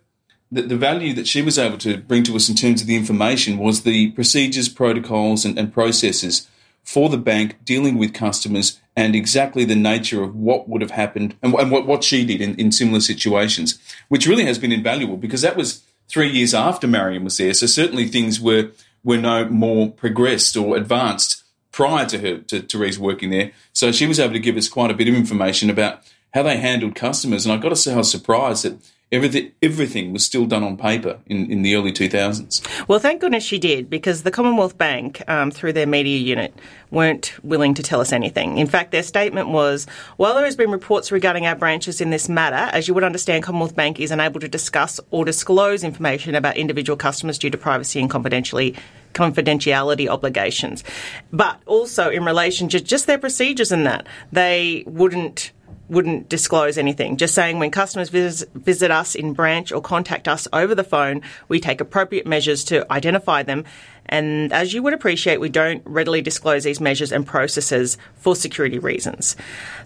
the, 0.53 0.63
the 0.63 0.77
value 0.77 1.13
that 1.15 1.29
she 1.29 1.43
was 1.43 1.59
able 1.59 1.79
to 1.79 1.99
bring 1.99 2.23
to 2.25 2.37
us 2.37 2.49
in 2.49 2.55
terms 2.55 2.81
of 2.81 2.87
the 2.87 2.97
information 2.97 3.59
was 3.59 3.83
the 3.83 4.11
procedures, 4.13 4.69
protocols, 4.69 5.45
and, 5.45 5.59
and 5.59 5.73
processes 5.73 6.49
for 6.83 7.09
the 7.09 7.19
bank 7.19 7.65
dealing 7.65 7.99
with 7.99 8.15
customers 8.15 8.81
and 8.97 9.15
exactly 9.15 9.65
the 9.65 9.77
nature 9.77 10.23
of 10.23 10.35
what 10.35 10.69
would 10.69 10.83
have 10.83 10.91
happened 10.91 11.37
and, 11.43 11.55
and 11.55 11.71
what, 11.71 11.87
what 11.87 12.03
she 12.03 12.25
did 12.25 12.41
in, 12.41 12.55
in 12.57 12.73
similar 12.73 13.01
situations, 13.01 13.79
which 14.09 14.27
really 14.27 14.45
has 14.45 14.59
been 14.59 14.73
invaluable 14.73 15.17
because 15.17 15.43
that 15.43 15.57
was 15.57 15.83
three 16.09 16.29
years 16.29 16.53
after 16.53 16.87
Marion 16.87 17.23
was 17.23 17.37
there. 17.37 17.55
So 17.55 17.67
certainly 17.67 18.07
things 18.07 18.41
were 18.41 18.71
were 19.03 19.17
no 19.17 19.47
more 19.47 19.91
progressed 19.91 20.57
or 20.57 20.77
advanced 20.77 21.43
prior 21.73 22.05
to 22.07 22.19
her 22.19 22.39
to 22.39 22.61
Therese 22.61 22.99
working 22.99 23.31
there. 23.31 23.53
So 23.73 23.93
she 23.93 24.07
was 24.07 24.21
able 24.21 24.35
to 24.35 24.39
give 24.39 24.57
us 24.57 24.69
quite 24.69 24.91
a 24.91 24.95
bit 24.95 25.09
of 25.09 25.15
information 25.15 25.71
about 25.71 26.03
how 26.35 26.43
they 26.43 26.59
handled 26.59 26.95
customers. 26.95 27.47
And 27.47 27.53
I 27.53 27.57
got 27.57 27.71
to 27.71 27.77
say, 27.77 27.95
I 27.95 27.99
was 27.99 28.11
surprised 28.11 28.65
that 28.65 28.79
Everything, 29.13 29.51
everything 29.61 30.13
was 30.13 30.25
still 30.25 30.47
done 30.47 30.63
on 30.63 30.77
paper 30.77 31.19
in, 31.27 31.51
in 31.51 31.63
the 31.63 31.75
early 31.75 31.91
2000s. 31.91 32.87
Well, 32.87 33.01
thank 33.01 33.21
goodness 33.21 33.43
she 33.43 33.59
did, 33.59 33.91
because 33.91 34.23
the 34.23 34.31
Commonwealth 34.31 34.79
Bank, 34.79 35.21
um, 35.27 35.51
through 35.51 35.73
their 35.73 35.87
media 35.87 36.19
unit, 36.19 36.55
weren't 36.93 37.35
willing 37.43 37.75
to 37.75 37.83
tell 37.83 38.01
us 38.01 38.13
anything. 38.13 38.59
In 38.59 38.69
fact, 38.69 38.93
their 38.93 39.03
statement 39.03 39.49
was, 39.49 39.87
while 40.17 40.35
there 40.35 40.45
has 40.45 40.55
been 40.55 40.71
reports 40.71 41.11
regarding 41.11 41.45
our 41.45 41.57
branches 41.57 42.01
in 42.01 42.11
this 42.11 42.29
matter, 42.29 42.71
as 42.73 42.87
you 42.87 42.95
would 42.95 43.03
understand, 43.03 43.43
Commonwealth 43.43 43.75
Bank 43.75 43.99
is 43.99 44.13
unable 44.13 44.39
to 44.39 44.49
discuss 44.49 45.01
or 45.11 45.25
disclose 45.25 45.83
information 45.83 46.37
about 46.37 46.57
individual 46.57 46.97
customers 46.97 47.37
due 47.37 47.51
to 47.51 47.59
privacy 47.59 48.01
and 48.01 48.09
confidentiality 48.09 48.77
confidentiality 49.13 50.09
obligations. 50.09 50.85
But 51.33 51.61
also 51.67 52.11
in 52.11 52.25
relation 52.25 52.69
to 52.69 52.81
just 52.81 53.09
their 53.09 53.19
procedures 53.19 53.73
and 53.73 53.85
that, 53.87 54.07
they 54.31 54.85
wouldn't 54.87 55.51
wouldn't 55.91 56.29
disclose 56.29 56.79
anything. 56.79 57.17
Just 57.17 57.35
saying 57.35 57.59
when 57.59 57.71
customers 57.71 58.09
visit, 58.09 58.49
visit 58.55 58.91
us 58.91 59.15
in 59.15 59.33
branch 59.33 59.73
or 59.73 59.83
contact 59.83 60.29
us 60.29 60.47
over 60.53 60.75
the 60.75 60.85
phone, 60.85 61.23
we 61.49 61.59
take 61.61 61.81
appropriate 61.81 62.27
measures 62.27 62.65
to 62.65 62.91
identify 62.93 63.43
them. 63.43 63.65
And 64.07 64.53
as 64.53 64.73
you 64.73 64.83
would 64.83 64.93
appreciate, 64.93 65.41
we 65.41 65.49
don't 65.49 65.83
readily 65.85 66.21
disclose 66.21 66.65
these 66.65 66.81
measures 66.81 67.13
and 67.13 67.27
processes 67.27 67.99
for 68.15 68.35
security 68.35 68.79
reasons. 68.79 69.37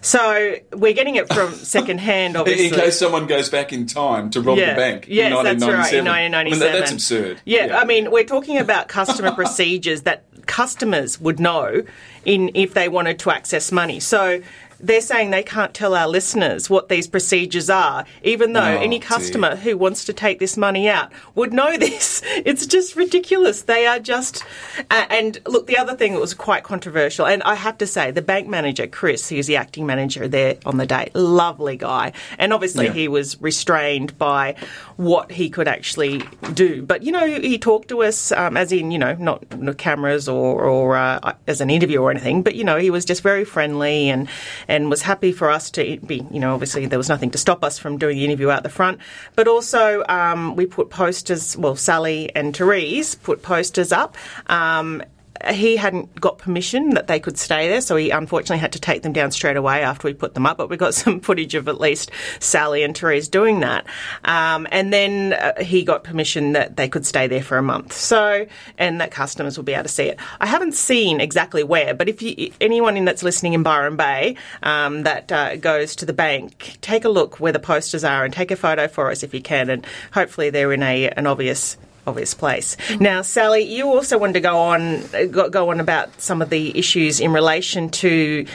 So 0.01 0.55
we're 0.73 0.93
getting 0.93 1.15
it 1.15 1.31
from 1.31 1.53
second 1.53 1.99
hand, 1.99 2.35
obviously. 2.35 2.67
in 2.67 2.73
case 2.73 2.97
someone 2.97 3.27
goes 3.27 3.49
back 3.49 3.73
in 3.73 3.85
time 3.85 4.29
to 4.31 4.41
rob 4.41 4.57
yeah. 4.57 4.73
the 4.73 4.77
bank. 4.77 5.05
Yes, 5.07 5.31
that's 5.43 5.63
right, 5.63 5.93
in 5.93 6.05
1997. 6.05 6.33
I 6.35 6.43
mean, 6.43 6.59
that, 6.59 6.79
that's 6.79 6.91
absurd. 6.91 7.41
Yeah, 7.45 7.65
yeah, 7.67 7.79
I 7.79 7.85
mean, 7.85 8.09
we're 8.09 8.23
talking 8.23 8.57
about 8.57 8.87
customer 8.87 9.31
procedures 9.35 10.03
that 10.03 10.25
customers 10.45 11.19
would 11.19 11.39
know 11.39 11.83
in 12.23 12.51
if 12.53 12.73
they 12.73 12.89
wanted 12.89 13.19
to 13.19 13.31
access 13.31 13.71
money. 13.71 13.99
So 13.99 14.41
they're 14.85 15.01
saying 15.01 15.31
they 15.31 15.43
can't 15.43 15.73
tell 15.73 15.95
our 15.95 16.07
listeners 16.07 16.69
what 16.69 16.89
these 16.89 17.07
procedures 17.07 17.69
are, 17.69 18.05
even 18.23 18.53
though 18.53 18.61
oh, 18.61 18.81
any 18.81 18.99
customer 18.99 19.49
dear. 19.49 19.57
who 19.57 19.77
wants 19.77 20.05
to 20.05 20.13
take 20.13 20.39
this 20.39 20.57
money 20.57 20.87
out 20.87 21.11
would 21.33 21.53
know 21.53 21.77
this. 21.77 22.21
It's 22.25 22.65
just 22.65 22.95
ridiculous. 22.95 23.63
They 23.63 23.85
are 23.85 23.99
just. 23.99 24.43
Uh, 24.91 25.05
and 25.09 25.39
look, 25.45 25.67
the 25.67 25.77
other 25.77 25.95
thing 25.95 26.13
that 26.13 26.19
was 26.19 26.33
quite 26.33 26.63
controversial, 26.63 27.25
and 27.25 27.41
I 27.43 27.55
have 27.55 27.77
to 27.79 27.87
say, 27.87 28.11
the 28.11 28.21
bank 28.21 28.47
manager, 28.47 28.87
Chris, 28.87 29.29
who's 29.29 29.47
the 29.47 29.55
acting 29.55 29.85
manager 29.85 30.27
there 30.27 30.57
on 30.65 30.77
the 30.77 30.85
day, 30.85 31.09
lovely 31.13 31.77
guy. 31.77 32.13
And 32.37 32.53
obviously, 32.53 32.85
yeah. 32.85 32.93
he 32.93 33.07
was 33.07 33.41
restrained 33.41 34.17
by 34.17 34.55
what 34.97 35.31
he 35.31 35.49
could 35.49 35.67
actually 35.67 36.23
do. 36.53 36.81
But, 36.81 37.03
you 37.03 37.11
know, 37.11 37.27
he 37.27 37.57
talked 37.57 37.89
to 37.89 38.03
us, 38.03 38.31
um, 38.31 38.55
as 38.55 38.71
in, 38.71 38.91
you 38.91 38.99
know, 38.99 39.13
not, 39.15 39.43
cameras 39.77 40.29
or, 40.29 40.63
or 40.63 40.95
uh, 40.95 41.33
as 41.47 41.61
an 41.61 41.69
interview 41.69 42.01
or 42.01 42.11
anything, 42.11 42.43
but, 42.43 42.55
you 42.55 42.63
know, 42.63 42.77
he 42.77 42.89
was 42.89 43.03
just 43.03 43.21
very 43.21 43.43
friendly 43.43 44.09
and 44.09 44.29
and 44.67 44.89
was 44.89 45.01
happy 45.01 45.31
for 45.31 45.49
us 45.49 45.69
to 45.71 45.97
be, 45.99 46.25
you 46.31 46.39
know, 46.39 46.53
obviously 46.53 46.85
there 46.85 46.99
was 46.99 47.09
nothing 47.09 47.31
to 47.31 47.37
stop 47.37 47.63
us 47.63 47.77
from 47.77 47.97
doing 47.97 48.17
the 48.17 48.25
interview 48.25 48.49
out 48.49 48.63
the 48.63 48.69
front. 48.69 48.99
But 49.35 49.47
also, 49.47 50.03
um, 50.07 50.55
we 50.55 50.65
put 50.65 50.89
posters, 50.89 51.57
well, 51.57 51.75
Sally 51.75 52.33
and 52.35 52.55
Therese 52.55 53.15
put 53.15 53.41
posters 53.41 53.91
up. 53.91 54.17
Um, 54.47 55.03
he 55.49 55.75
hadn't 55.75 56.19
got 56.19 56.37
permission 56.37 56.91
that 56.91 57.07
they 57.07 57.19
could 57.19 57.37
stay 57.37 57.67
there, 57.67 57.81
so 57.81 57.95
he 57.95 58.09
unfortunately 58.09 58.59
had 58.59 58.73
to 58.73 58.79
take 58.79 59.03
them 59.03 59.13
down 59.13 59.31
straight 59.31 59.57
away 59.57 59.83
after 59.83 60.07
we 60.07 60.13
put 60.13 60.33
them 60.33 60.45
up. 60.45 60.57
But 60.57 60.69
we 60.69 60.77
got 60.77 60.93
some 60.93 61.19
footage 61.19 61.55
of 61.55 61.67
at 61.67 61.79
least 61.79 62.11
Sally 62.39 62.83
and 62.83 62.97
Therese 62.97 63.27
doing 63.27 63.59
that. 63.59 63.85
Um, 64.23 64.67
and 64.71 64.93
then 64.93 65.33
uh, 65.33 65.61
he 65.63 65.83
got 65.83 66.03
permission 66.03 66.53
that 66.53 66.77
they 66.77 66.87
could 66.87 67.05
stay 67.05 67.27
there 67.27 67.43
for 67.43 67.57
a 67.57 67.63
month. 67.63 67.93
So, 67.93 68.45
and 68.77 69.01
that 69.01 69.11
customers 69.11 69.57
will 69.57 69.63
be 69.63 69.73
able 69.73 69.83
to 69.83 69.89
see 69.89 70.05
it. 70.05 70.19
I 70.39 70.45
haven't 70.45 70.73
seen 70.73 71.19
exactly 71.19 71.63
where, 71.63 71.93
but 71.93 72.09
if 72.09 72.21
you, 72.21 72.51
anyone 72.61 72.97
in 72.97 73.05
that's 73.05 73.23
listening 73.23 73.53
in 73.53 73.63
Byron 73.63 73.97
Bay 73.97 74.37
um, 74.63 75.03
that 75.03 75.31
uh, 75.31 75.55
goes 75.57 75.95
to 75.97 76.05
the 76.05 76.13
bank, 76.13 76.77
take 76.81 77.05
a 77.05 77.09
look 77.09 77.39
where 77.39 77.51
the 77.51 77.59
posters 77.59 78.03
are 78.03 78.23
and 78.23 78.33
take 78.33 78.51
a 78.51 78.55
photo 78.55 78.87
for 78.87 79.11
us 79.11 79.23
if 79.23 79.33
you 79.33 79.41
can. 79.41 79.69
And 79.69 79.85
hopefully 80.13 80.49
they're 80.49 80.73
in 80.73 80.83
a 80.83 81.09
an 81.09 81.27
obvious 81.27 81.77
obvious 82.07 82.33
place. 82.33 82.77
Now, 82.99 83.21
Sally, 83.21 83.63
you 83.63 83.87
also 83.87 84.17
wanted 84.17 84.33
to 84.33 84.39
go 84.41 84.57
on 84.57 85.03
go, 85.31 85.49
go 85.49 85.71
on 85.71 85.79
about 85.79 86.21
some 86.21 86.41
of 86.41 86.49
the 86.49 86.77
issues 86.77 87.19
in 87.19 87.31
relation 87.33 87.89
to 87.89 88.45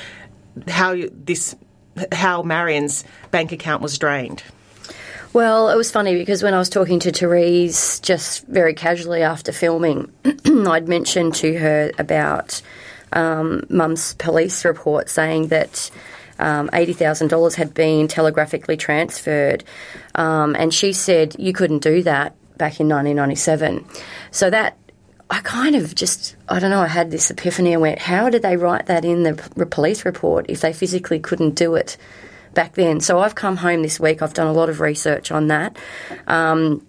how 0.68 0.92
you, 0.92 1.10
this 1.12 1.56
how 2.12 2.42
Marion's 2.42 3.04
bank 3.30 3.52
account 3.52 3.82
was 3.82 3.98
drained. 3.98 4.42
Well, 5.32 5.68
it 5.68 5.76
was 5.76 5.92
funny 5.92 6.16
because 6.16 6.42
when 6.42 6.54
I 6.54 6.58
was 6.58 6.68
talking 6.68 6.98
to 7.00 7.12
Therese 7.12 8.00
just 8.00 8.46
very 8.48 8.74
casually 8.74 9.22
after 9.22 9.52
filming, 9.52 10.12
I'd 10.44 10.88
mentioned 10.88 11.36
to 11.36 11.56
her 11.56 11.92
about 11.98 12.60
um, 13.12 13.64
Mum's 13.68 14.14
police 14.14 14.64
report 14.64 15.08
saying 15.08 15.48
that 15.48 15.90
um, 16.40 16.68
$80,000 16.70 17.54
had 17.54 17.74
been 17.74 18.08
telegraphically 18.08 18.76
transferred. 18.76 19.62
Um, 20.16 20.56
and 20.56 20.74
she 20.74 20.92
said, 20.92 21.36
You 21.38 21.52
couldn't 21.52 21.80
do 21.80 22.02
that 22.02 22.34
back 22.60 22.78
in 22.78 22.88
1997. 22.88 23.84
So 24.30 24.50
that 24.50 24.76
I 25.30 25.40
kind 25.40 25.74
of 25.74 25.94
just, 25.94 26.36
I 26.48 26.58
don't 26.58 26.70
know, 26.70 26.80
I 26.80 26.88
had 26.88 27.10
this 27.10 27.30
epiphany. 27.30 27.74
I 27.74 27.78
went, 27.78 27.98
how 28.00 28.28
did 28.30 28.42
they 28.42 28.56
write 28.56 28.86
that 28.86 29.04
in 29.04 29.22
the 29.22 29.66
police 29.66 30.04
report 30.04 30.46
if 30.48 30.60
they 30.60 30.72
physically 30.72 31.18
couldn't 31.18 31.54
do 31.54 31.74
it 31.76 31.96
back 32.52 32.74
then? 32.74 33.00
So 33.00 33.20
I've 33.20 33.34
come 33.34 33.56
home 33.56 33.82
this 33.82 33.98
week, 33.98 34.22
I've 34.22 34.34
done 34.34 34.48
a 34.48 34.52
lot 34.52 34.68
of 34.68 34.80
research 34.80 35.32
on 35.32 35.46
that. 35.46 35.76
Um, 36.26 36.86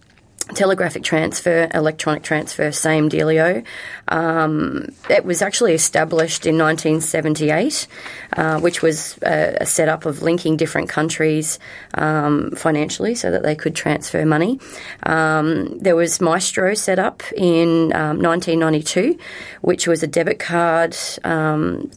telegraphic 0.55 1.03
transfer, 1.03 1.70
electronic 1.74 2.24
transfer, 2.24 2.72
same 2.72 3.10
dealio. 3.10 3.63
Um, 4.08 4.89
it 5.10 5.25
was 5.25 5.41
actually 5.41 5.74
established 5.74 6.46
in 6.46 6.58
1978, 6.58 7.88
uh, 8.34 8.60
which 8.60 8.81
was 8.81 9.17
a, 9.24 9.58
a 9.62 9.65
setup 9.65 10.05
of 10.05 10.22
linking 10.22 10.58
different 10.58 10.89
countries 10.89 11.60
um, 11.96 12.51
financially 12.51 13.15
so 13.15 13.31
that 13.31 13.43
they 13.43 13.55
could 13.55 13.75
transfer 13.75 14.25
money. 14.25 14.60
Um, 15.03 15.79
there 15.79 15.96
was 15.96 16.20
Maestro 16.22 16.74
set 16.74 17.00
up 17.00 17.24
in 17.34 17.89
1992, 17.89 19.01
um, 19.01 19.17
which 19.62 19.88
was 19.88 20.03
a 20.03 20.08
debit 20.08 20.39
card 20.39 20.96
um, 21.24 21.89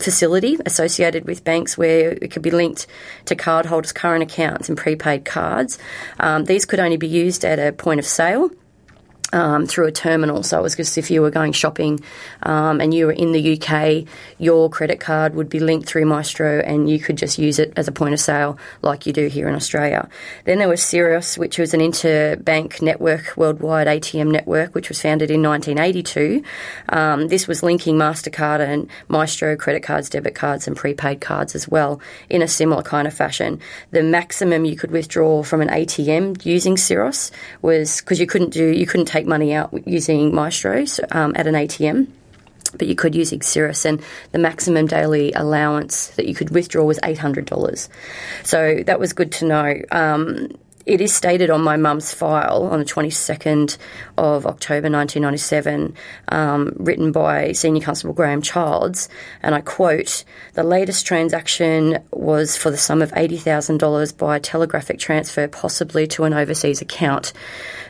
facility 0.00 0.58
associated 0.66 1.24
with 1.24 1.44
banks 1.44 1.76
where 1.76 2.10
it 2.10 2.30
could 2.30 2.42
be 2.42 2.50
linked 2.50 2.86
to 3.26 3.36
cardholders' 3.36 3.94
current 3.94 4.22
accounts 4.22 4.68
and 4.68 4.76
prepaid 4.76 5.24
cards. 5.24 5.78
Um, 6.20 6.44
these 6.44 6.64
could 6.64 6.80
only 6.80 6.96
be 6.96 7.08
used 7.08 7.44
at 7.44 7.58
a 7.58 7.72
point 7.72 8.00
of 8.00 8.06
sale 8.06 8.50
um, 9.32 9.66
through 9.66 9.86
a 9.86 9.92
terminal. 9.92 10.42
So 10.42 10.58
it 10.58 10.62
was 10.62 10.76
just 10.76 10.98
if 10.98 11.10
you 11.10 11.22
were 11.22 11.30
going 11.30 11.52
shopping 11.52 12.00
um, 12.42 12.80
and 12.80 12.94
you 12.94 13.06
were 13.06 13.12
in 13.12 13.32
the 13.32 13.60
UK, 13.60 14.06
your 14.38 14.70
credit 14.70 15.00
card 15.00 15.34
would 15.34 15.48
be 15.48 15.60
linked 15.60 15.88
through 15.88 16.06
Maestro 16.06 16.60
and 16.60 16.88
you 16.88 16.98
could 16.98 17.16
just 17.16 17.38
use 17.38 17.58
it 17.58 17.72
as 17.76 17.88
a 17.88 17.92
point 17.92 18.14
of 18.14 18.20
sale 18.20 18.58
like 18.82 19.06
you 19.06 19.12
do 19.12 19.26
here 19.26 19.48
in 19.48 19.54
Australia. 19.54 20.08
Then 20.44 20.58
there 20.58 20.68
was 20.68 20.82
Cirrus, 20.82 21.36
which 21.36 21.58
was 21.58 21.74
an 21.74 21.80
interbank 21.80 22.80
network, 22.80 23.36
worldwide 23.36 23.86
ATM 23.86 24.30
network, 24.30 24.74
which 24.74 24.88
was 24.88 25.00
founded 25.00 25.30
in 25.30 25.42
1982. 25.42 26.42
Um, 26.88 27.28
this 27.28 27.48
was 27.48 27.62
linking 27.62 27.96
MasterCard 27.96 28.60
and 28.60 28.88
Maestro 29.08 29.56
credit 29.56 29.82
cards, 29.82 30.08
debit 30.08 30.34
cards, 30.34 30.66
and 30.66 30.76
prepaid 30.76 31.20
cards 31.20 31.54
as 31.54 31.68
well 31.68 32.00
in 32.28 32.42
a 32.42 32.48
similar 32.48 32.82
kind 32.82 33.08
of 33.08 33.14
fashion. 33.14 33.60
The 33.90 34.02
maximum 34.02 34.64
you 34.64 34.76
could 34.76 34.90
withdraw 34.90 35.42
from 35.42 35.60
an 35.60 35.68
ATM 35.68 36.44
using 36.44 36.76
Cirrus 36.76 37.30
was 37.62 38.00
because 38.00 38.20
you 38.20 38.26
couldn't 38.26 38.50
do, 38.50 38.66
you 38.66 38.86
couldn't 38.86 39.06
take 39.16 39.26
money 39.26 39.54
out 39.54 39.70
using 39.86 40.34
Maestros 40.34 41.00
um, 41.10 41.32
at 41.36 41.46
an 41.46 41.54
ATM 41.54 42.08
but 42.78 42.88
you 42.88 42.94
could 42.94 43.14
use 43.14 43.32
Cirrus, 43.40 43.86
and 43.86 44.02
the 44.32 44.38
maximum 44.38 44.86
daily 44.86 45.32
allowance 45.32 46.08
that 46.08 46.26
you 46.26 46.34
could 46.34 46.50
withdraw 46.50 46.84
was 46.84 46.98
$800. 46.98 47.88
So 48.42 48.82
that 48.84 49.00
was 49.00 49.12
good 49.14 49.32
to 49.32 49.46
know. 49.46 49.82
Um, 49.90 50.48
it 50.86 51.00
is 51.00 51.14
stated 51.14 51.50
on 51.50 51.62
my 51.62 51.76
mum's 51.76 52.14
file 52.14 52.68
on 52.70 52.78
the 52.78 52.84
22nd 52.84 53.76
of 54.16 54.46
October 54.46 54.88
1997, 54.88 55.94
um, 56.28 56.72
written 56.76 57.12
by 57.12 57.52
Senior 57.52 57.82
Constable 57.82 58.14
Graham 58.14 58.40
Childs, 58.40 59.08
and 59.42 59.54
I 59.54 59.60
quote 59.60 60.24
The 60.54 60.62
latest 60.62 61.04
transaction 61.04 61.98
was 62.12 62.56
for 62.56 62.70
the 62.70 62.76
sum 62.76 63.02
of 63.02 63.10
$80,000 63.12 64.16
by 64.16 64.38
telegraphic 64.38 64.98
transfer, 64.98 65.48
possibly 65.48 66.06
to 66.08 66.24
an 66.24 66.32
overseas 66.32 66.80
account. 66.80 67.32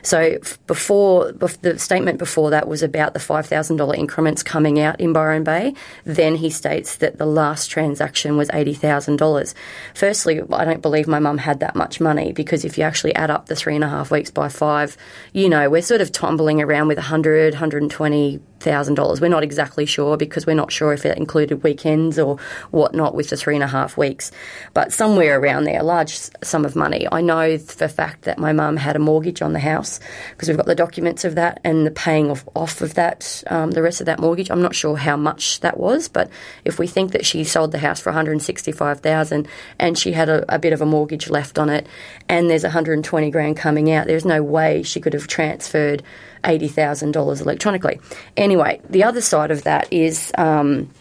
So 0.01 0.37
before 0.65 1.31
the 1.33 1.77
statement 1.77 2.17
before 2.17 2.49
that 2.51 2.67
was 2.67 2.81
about 2.81 3.13
the 3.13 3.19
$5,000 3.19 3.97
increments 3.97 4.41
coming 4.43 4.79
out 4.79 4.99
in 4.99 5.13
Byron 5.13 5.43
Bay. 5.43 5.73
Then 6.03 6.35
he 6.35 6.49
states 6.49 6.97
that 6.97 7.17
the 7.17 7.25
last 7.25 7.67
transaction 7.67 8.37
was 8.37 8.49
$80,000. 8.49 9.53
Firstly, 9.93 10.41
I 10.51 10.65
don't 10.65 10.81
believe 10.81 11.07
my 11.07 11.19
mum 11.19 11.37
had 11.37 11.59
that 11.59 11.75
much 11.75 11.99
money 11.99 12.31
because 12.31 12.65
if 12.65 12.77
you 12.77 12.83
actually 12.87 13.13
add 13.15 13.29
up 13.29 13.45
the 13.47 13.55
three 13.55 13.75
and 13.75 13.83
a 13.83 13.89
half 13.89 14.09
weeks 14.09 14.31
by 14.31 14.49
five, 14.49 14.97
you 15.33 15.49
know, 15.49 15.69
we're 15.69 15.81
sort 15.81 16.01
of 16.01 16.11
tumbling 16.11 16.61
around 16.61 16.87
with 16.87 16.97
100, 16.97 17.53
120 17.53 18.39
thousand 18.59 18.95
dollars. 18.95 19.19
We're 19.19 19.27
not 19.27 19.43
exactly 19.43 19.85
sure 19.85 20.17
because 20.17 20.45
we're 20.45 20.53
not 20.53 20.71
sure 20.71 20.93
if 20.93 21.05
it 21.05 21.17
included 21.17 21.63
weekends 21.63 22.17
or 22.17 22.37
whatnot 22.71 23.15
with 23.15 23.29
the 23.29 23.37
three 23.37 23.55
and 23.55 23.63
a 23.63 23.67
half 23.67 23.97
weeks, 23.97 24.31
but 24.73 24.93
somewhere 24.93 25.39
around 25.39 25.65
there, 25.65 25.79
a 25.79 25.83
large 25.83 26.17
sum 26.43 26.65
of 26.65 26.75
money. 26.75 27.07
I 27.11 27.21
know 27.21 27.57
for 27.57 27.87
fact 27.87 28.23
that 28.23 28.37
my 28.37 28.53
mum 28.53 28.77
had 28.77 28.95
a 28.95 28.99
mortgage 28.99 29.41
on 29.41 29.53
the 29.53 29.59
house 29.59 29.99
because 30.31 30.47
we've 30.47 30.57
got 30.57 30.67
the 30.67 30.75
documents 30.75 31.25
of 31.25 31.35
that 31.35 31.59
and 31.63 31.85
the 31.85 31.91
paying 31.91 32.29
of, 32.29 32.47
off 32.55 32.81
of 32.81 32.93
that, 32.93 33.43
um, 33.47 33.71
the 33.71 33.81
rest 33.81 33.99
of 33.99 34.05
that 34.05 34.19
mortgage. 34.19 34.51
I'm 34.51 34.61
not 34.61 34.75
sure 34.75 34.95
how 34.95 35.17
much 35.17 35.59
that 35.61 35.77
was, 35.79 36.07
but 36.07 36.29
if 36.63 36.79
we 36.79 36.87
think 36.87 37.11
that 37.11 37.25
she 37.25 37.43
sold 37.43 37.71
the 37.71 37.79
house 37.79 37.99
for 37.99 38.09
165,000 38.09 39.47
and 39.79 39.97
she 39.97 40.11
had 40.11 40.29
a, 40.29 40.53
a 40.53 40.59
bit 40.59 40.73
of 40.73 40.81
a 40.81 40.85
mortgage 40.85 41.29
left 41.29 41.57
on 41.57 41.69
it, 41.69 41.87
and 42.29 42.49
there's 42.49 42.63
120 42.63 43.31
grand 43.31 43.57
coming 43.57 43.91
out, 43.91 44.07
there's 44.07 44.25
no 44.25 44.43
way 44.43 44.83
she 44.83 44.99
could 44.99 45.13
have 45.13 45.27
transferred 45.27 46.03
$80,000 46.43 47.41
electronically. 47.41 47.99
Anyway, 48.35 48.81
the 48.89 49.03
other 49.03 49.21
side 49.21 49.51
of 49.51 49.63
that 49.63 49.91
is. 49.91 50.31
Um, 50.37 50.91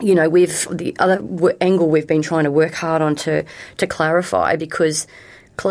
you 0.00 0.14
know, 0.14 0.30
we've 0.30 0.66
the 0.70 0.96
other 0.98 1.16
w- 1.16 1.54
angle 1.60 1.90
we've 1.90 2.06
been 2.06 2.22
trying 2.22 2.44
to 2.44 2.50
work 2.50 2.72
hard 2.72 3.02
on 3.02 3.16
to 3.16 3.44
to 3.76 3.86
clarify 3.86 4.56
because 4.56 5.06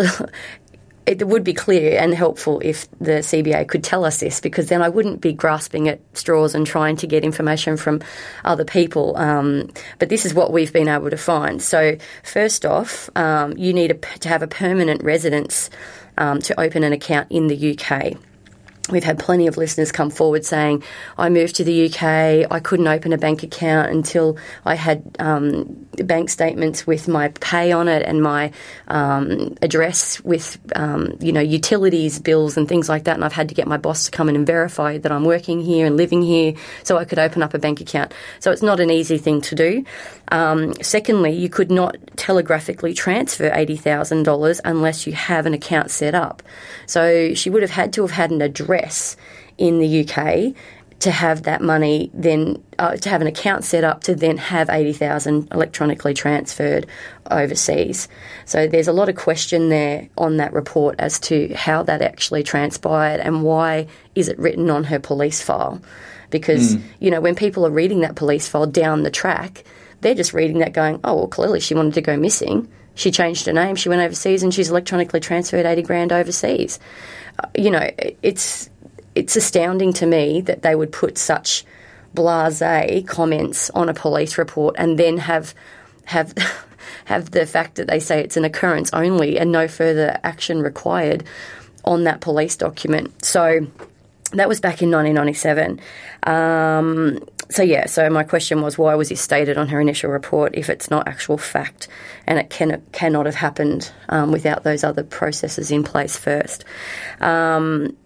it 1.09 1.27
would 1.27 1.43
be 1.43 1.53
clear 1.53 1.99
and 1.99 2.13
helpful 2.13 2.61
if 2.63 2.89
the 2.99 3.23
CBA 3.23 3.67
could 3.67 3.83
tell 3.83 4.05
us 4.05 4.19
this, 4.19 4.39
because 4.39 4.69
then 4.69 4.83
I 4.83 4.89
wouldn't 4.89 5.21
be 5.21 5.33
grasping 5.33 5.87
at 5.89 5.99
straws 6.13 6.53
and 6.53 6.67
trying 6.67 6.97
to 6.97 7.07
get 7.07 7.23
information 7.23 7.77
from 7.77 8.01
other 8.45 8.63
people. 8.63 9.17
Um, 9.17 9.71
but 9.97 10.09
this 10.09 10.23
is 10.23 10.35
what 10.35 10.53
we've 10.53 10.71
been 10.71 10.87
able 10.87 11.09
to 11.09 11.17
find. 11.17 11.63
So, 11.63 11.97
first 12.23 12.63
off, 12.63 13.09
um, 13.15 13.57
you 13.57 13.73
need 13.73 13.89
a, 13.89 13.95
to 14.19 14.29
have 14.29 14.43
a 14.43 14.47
permanent 14.47 15.03
residence 15.03 15.71
um, 16.19 16.41
to 16.41 16.59
open 16.59 16.83
an 16.83 16.93
account 16.93 17.31
in 17.31 17.47
the 17.47 17.75
UK. 17.75 18.15
We've 18.91 19.03
had 19.03 19.19
plenty 19.19 19.47
of 19.47 19.57
listeners 19.57 19.91
come 19.91 20.09
forward 20.09 20.45
saying, 20.45 20.83
I 21.17 21.29
moved 21.29 21.55
to 21.55 21.63
the 21.63 21.85
UK, 21.85 22.51
I 22.51 22.59
couldn't 22.59 22.87
open 22.87 23.13
a 23.13 23.17
bank 23.17 23.43
account 23.43 23.91
until 23.91 24.37
I 24.65 24.75
had 24.75 25.15
um, 25.19 25.87
bank 25.97 26.29
statements 26.29 26.87
with 26.87 27.07
my 27.07 27.29
pay 27.39 27.71
on 27.71 27.87
it 27.87 28.03
and 28.03 28.21
my 28.21 28.51
um, 28.87 29.55
address 29.61 30.19
with, 30.23 30.57
um, 30.75 31.17
you 31.19 31.31
know, 31.31 31.41
utilities 31.41 32.19
bills 32.19 32.57
and 32.57 32.67
things 32.67 32.89
like 32.89 33.03
that. 33.05 33.15
And 33.15 33.23
I've 33.23 33.33
had 33.33 33.49
to 33.49 33.55
get 33.55 33.67
my 33.67 33.77
boss 33.77 34.05
to 34.05 34.11
come 34.11 34.29
in 34.29 34.35
and 34.35 34.45
verify 34.45 34.97
that 34.97 35.11
I'm 35.11 35.25
working 35.25 35.61
here 35.61 35.85
and 35.85 35.97
living 35.97 36.21
here 36.21 36.53
so 36.83 36.97
I 36.97 37.05
could 37.05 37.19
open 37.19 37.43
up 37.43 37.53
a 37.53 37.59
bank 37.59 37.81
account. 37.81 38.13
So 38.39 38.51
it's 38.51 38.63
not 38.63 38.79
an 38.79 38.89
easy 38.89 39.17
thing 39.17 39.41
to 39.41 39.55
do. 39.55 39.85
Um, 40.31 40.73
secondly, 40.81 41.31
you 41.31 41.49
could 41.49 41.71
not 41.71 41.97
telegraphically 42.15 42.93
transfer 42.93 43.49
$80,000 43.49 44.61
unless 44.63 45.07
you 45.07 45.13
have 45.13 45.45
an 45.45 45.53
account 45.53 45.91
set 45.91 46.15
up. 46.15 46.43
So 46.85 47.33
she 47.33 47.49
would 47.49 47.61
have 47.61 47.71
had 47.71 47.93
to 47.93 48.01
have 48.03 48.11
had 48.11 48.31
an 48.31 48.41
address 48.41 49.17
in 49.57 49.79
the 49.79 50.07
UK 50.07 50.53
to 50.99 51.11
have 51.11 51.43
that 51.43 51.61
money 51.61 52.11
then 52.13 52.61
uh, 52.77 52.95
to 52.97 53.09
have 53.09 53.21
an 53.21 53.27
account 53.27 53.63
set 53.63 53.83
up 53.83 54.03
to 54.03 54.13
then 54.13 54.37
have 54.37 54.69
80,000 54.69 55.47
electronically 55.51 56.13
transferred 56.13 56.85
overseas. 57.31 58.09
So 58.45 58.67
there's 58.67 58.87
a 58.87 58.93
lot 58.93 59.07
of 59.07 59.15
question 59.15 59.69
there 59.69 60.09
on 60.17 60.37
that 60.37 60.51
report 60.51 60.95
as 60.99 61.19
to 61.21 61.53
how 61.53 61.83
that 61.83 62.01
actually 62.01 62.43
transpired 62.43 63.21
and 63.21 63.43
why 63.43 63.87
is 64.15 64.27
it 64.27 64.37
written 64.37 64.69
on 64.69 64.83
her 64.85 64.99
police 64.99 65.41
file 65.41 65.81
because 66.29 66.75
mm. 66.75 66.83
you 66.99 67.09
know 67.09 67.21
when 67.21 67.35
people 67.35 67.65
are 67.65 67.71
reading 67.71 68.01
that 68.01 68.15
police 68.15 68.47
file 68.47 68.67
down 68.67 69.03
the 69.03 69.09
track 69.09 69.63
they're 70.01 70.15
just 70.15 70.33
reading 70.33 70.59
that 70.59 70.73
going, 70.73 70.99
oh, 71.03 71.15
well, 71.15 71.27
clearly 71.27 71.59
she 71.59 71.75
wanted 71.75 71.93
to 71.95 72.01
go 72.01 72.17
missing. 72.17 72.67
She 72.95 73.11
changed 73.11 73.45
her 73.45 73.53
name, 73.53 73.75
she 73.75 73.89
went 73.89 74.01
overseas, 74.01 74.43
and 74.43 74.53
she's 74.53 74.69
electronically 74.69 75.19
transferred 75.19 75.65
80 75.65 75.81
grand 75.83 76.11
overseas. 76.11 76.79
Uh, 77.41 77.47
you 77.57 77.71
know, 77.71 77.89
it's, 78.21 78.69
it's 79.15 79.35
astounding 79.35 79.93
to 79.93 80.05
me 80.05 80.41
that 80.41 80.61
they 80.61 80.75
would 80.75 80.91
put 80.91 81.17
such 81.17 81.65
blase 82.13 82.61
comments 83.05 83.69
on 83.71 83.89
a 83.89 83.93
police 83.93 84.37
report 84.37 84.75
and 84.77 84.97
then 84.97 85.17
have 85.17 85.53
have 86.05 86.33
have 87.05 87.31
the 87.31 87.45
fact 87.45 87.75
that 87.75 87.87
they 87.87 87.99
say 87.99 88.19
it's 88.21 88.37
an 88.37 88.45
occurrence 88.45 88.89
only 88.93 89.37
and 89.37 89.51
no 89.51 89.67
further 89.67 90.19
action 90.23 90.61
required 90.61 91.23
on 91.83 92.03
that 92.03 92.21
police 92.21 92.55
document. 92.55 93.23
So 93.23 93.67
that 94.33 94.47
was 94.47 94.59
back 94.59 94.81
in 94.81 94.91
1997. 94.91 95.79
Um, 96.23 97.19
so 97.49 97.63
yeah, 97.63 97.87
so 97.87 98.09
my 98.09 98.23
question 98.23 98.61
was 98.61 98.77
why 98.77 98.95
was 98.95 99.11
it 99.11 99.17
stated 99.17 99.57
on 99.57 99.67
her 99.69 99.81
initial 99.81 100.11
report 100.11 100.55
if 100.55 100.69
it's 100.69 100.91
not 100.91 101.07
actual 101.07 101.37
fact 101.37 101.87
and 102.27 102.37
it 102.37 102.49
can, 102.49 102.81
cannot 102.91 103.25
have 103.25 103.35
happened 103.35 103.91
um, 104.09 104.31
without 104.31 104.63
those 104.63 104.83
other 104.83 105.03
processes 105.03 105.71
in 105.71 105.83
place 105.83 106.15
first. 106.15 106.63
Um, 107.19 107.97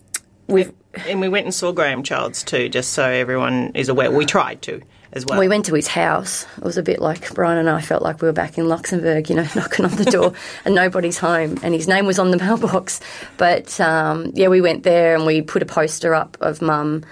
we've 0.47 0.71
and 1.07 1.19
we 1.19 1.27
went 1.27 1.45
and 1.45 1.53
saw 1.53 1.71
Graham 1.71 2.03
Childs 2.03 2.43
too, 2.43 2.69
just 2.69 2.93
so 2.93 3.03
everyone 3.03 3.71
is 3.73 3.89
aware. 3.89 4.11
We 4.11 4.25
tried 4.25 4.61
to 4.63 4.81
as 5.13 5.25
well. 5.25 5.39
We 5.39 5.47
went 5.47 5.65
to 5.65 5.75
his 5.75 5.87
house. 5.87 6.45
It 6.57 6.63
was 6.63 6.77
a 6.77 6.83
bit 6.83 6.99
like 6.99 7.33
Brian 7.33 7.57
and 7.57 7.69
I 7.69 7.81
felt 7.81 8.01
like 8.01 8.21
we 8.21 8.27
were 8.27 8.33
back 8.33 8.57
in 8.57 8.67
Luxembourg, 8.67 9.29
you 9.29 9.35
know, 9.35 9.47
knocking 9.55 9.85
on 9.85 9.95
the 9.95 10.05
door 10.05 10.33
and 10.65 10.75
nobody's 10.75 11.17
home. 11.17 11.59
And 11.63 11.73
his 11.73 11.87
name 11.87 12.05
was 12.05 12.19
on 12.19 12.31
the 12.31 12.37
mailbox. 12.37 12.99
But 13.37 13.79
um, 13.79 14.31
yeah, 14.35 14.47
we 14.47 14.61
went 14.61 14.83
there 14.83 15.15
and 15.15 15.25
we 15.25 15.41
put 15.41 15.61
a 15.61 15.65
poster 15.65 16.13
up 16.13 16.37
of 16.41 16.61
mum 16.61 17.03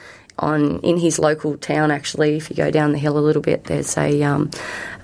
on 0.41 0.79
in 0.79 0.97
his 0.97 1.19
local 1.19 1.57
town. 1.57 1.91
Actually, 1.91 2.35
if 2.35 2.49
you 2.49 2.55
go 2.55 2.71
down 2.71 2.91
the 2.91 2.97
hill 2.97 3.17
a 3.17 3.19
little 3.19 3.41
bit, 3.41 3.65
there's 3.65 3.97
a 3.97 4.23
um, 4.23 4.49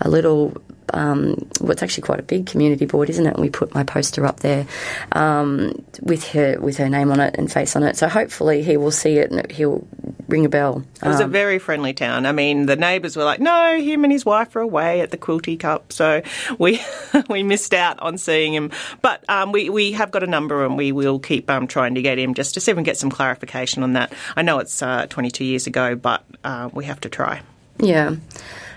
a 0.01 0.09
little 0.09 0.55
um, 0.93 1.33
what's 1.59 1.83
actually 1.83 2.03
quite 2.03 2.19
a 2.19 2.23
big 2.23 2.45
community 2.45 2.85
board, 2.85 3.09
isn't 3.09 3.25
it? 3.25 3.33
And 3.33 3.41
we 3.41 3.49
put 3.49 3.73
my 3.73 3.83
poster 3.83 4.25
up 4.25 4.39
there 4.39 4.65
um, 5.11 5.73
with 6.01 6.27
her 6.29 6.59
with 6.59 6.77
her 6.77 6.89
name 6.89 7.11
on 7.11 7.19
it 7.19 7.35
and 7.37 7.51
face 7.51 7.75
on 7.75 7.83
it. 7.83 7.97
So 7.97 8.07
hopefully 8.07 8.63
he 8.63 8.77
will 8.77 8.91
see 8.91 9.17
it 9.17 9.31
and 9.31 9.51
he'll 9.51 9.87
ring 10.27 10.45
a 10.45 10.49
bell. 10.49 10.83
It 11.01 11.07
was 11.07 11.21
um, 11.21 11.29
a 11.29 11.31
very 11.31 11.59
friendly 11.59 11.93
town. 11.93 12.25
I 12.25 12.31
mean, 12.31 12.65
the 12.65 12.75
neighbours 12.75 13.15
were 13.15 13.23
like, 13.23 13.39
"No, 13.39 13.79
him 13.79 14.03
and 14.03 14.11
his 14.11 14.25
wife 14.25 14.55
are 14.55 14.61
away 14.61 15.01
at 15.01 15.11
the 15.11 15.17
Quilty 15.17 15.59
Cup," 15.59 15.91
so 15.91 16.21
we 16.57 16.81
we 17.29 17.43
missed 17.43 17.73
out 17.73 17.99
on 17.99 18.17
seeing 18.17 18.53
him. 18.53 18.71
But 19.01 19.23
um, 19.29 19.51
we 19.51 19.69
we 19.69 19.91
have 19.93 20.11
got 20.11 20.23
a 20.23 20.27
number, 20.27 20.65
and 20.65 20.77
we 20.77 20.91
will 20.91 21.19
keep 21.19 21.49
um, 21.49 21.67
trying 21.67 21.95
to 21.95 22.01
get 22.01 22.17
him 22.17 22.33
just 22.33 22.53
to 22.53 22.61
see 22.61 22.71
if 22.71 22.75
we 22.75 22.79
can 22.79 22.85
get 22.85 22.97
some 22.97 23.09
clarification 23.09 23.83
on 23.83 23.93
that. 23.93 24.13
I 24.35 24.41
know 24.41 24.59
it's 24.59 24.81
uh, 24.81 25.07
22 25.07 25.43
years 25.43 25.67
ago, 25.67 25.95
but 25.95 26.23
uh, 26.43 26.69
we 26.73 26.85
have 26.85 27.01
to 27.01 27.09
try. 27.09 27.41
Yeah. 27.79 28.15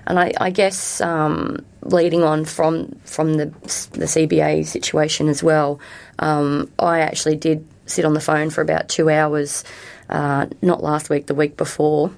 And 0.07 0.19
I, 0.19 0.33
I 0.39 0.51
guess 0.51 1.01
um, 1.01 1.65
leading 1.83 2.23
on 2.23 2.45
from 2.45 2.99
from 3.05 3.35
the 3.35 3.47
the 3.93 4.07
CBA 4.07 4.67
situation 4.67 5.29
as 5.29 5.43
well, 5.43 5.81
um, 6.19 6.71
I 6.79 7.01
actually 7.01 7.37
did 7.37 7.67
sit 7.87 8.05
on 8.05 8.15
the 8.15 8.21
phone 8.21 8.51
for 8.51 8.61
about 8.61 8.89
two 8.89 9.11
hours, 9.11 9.65
uh, 10.09 10.47
not 10.63 10.83
last 10.83 11.11
week, 11.11 11.27
the 11.27 11.35
week 11.35 11.57
before, 11.57 12.11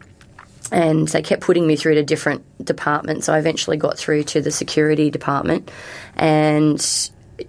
and 0.71 1.09
they 1.09 1.23
kept 1.23 1.43
putting 1.43 1.67
me 1.67 1.77
through 1.77 1.95
to 1.95 2.03
different 2.03 2.45
departments. 2.65 3.29
I 3.29 3.39
eventually 3.39 3.77
got 3.77 3.99
through 3.99 4.25
to 4.25 4.41
the 4.41 4.51
security 4.51 5.11
department, 5.11 5.71
and 6.17 6.81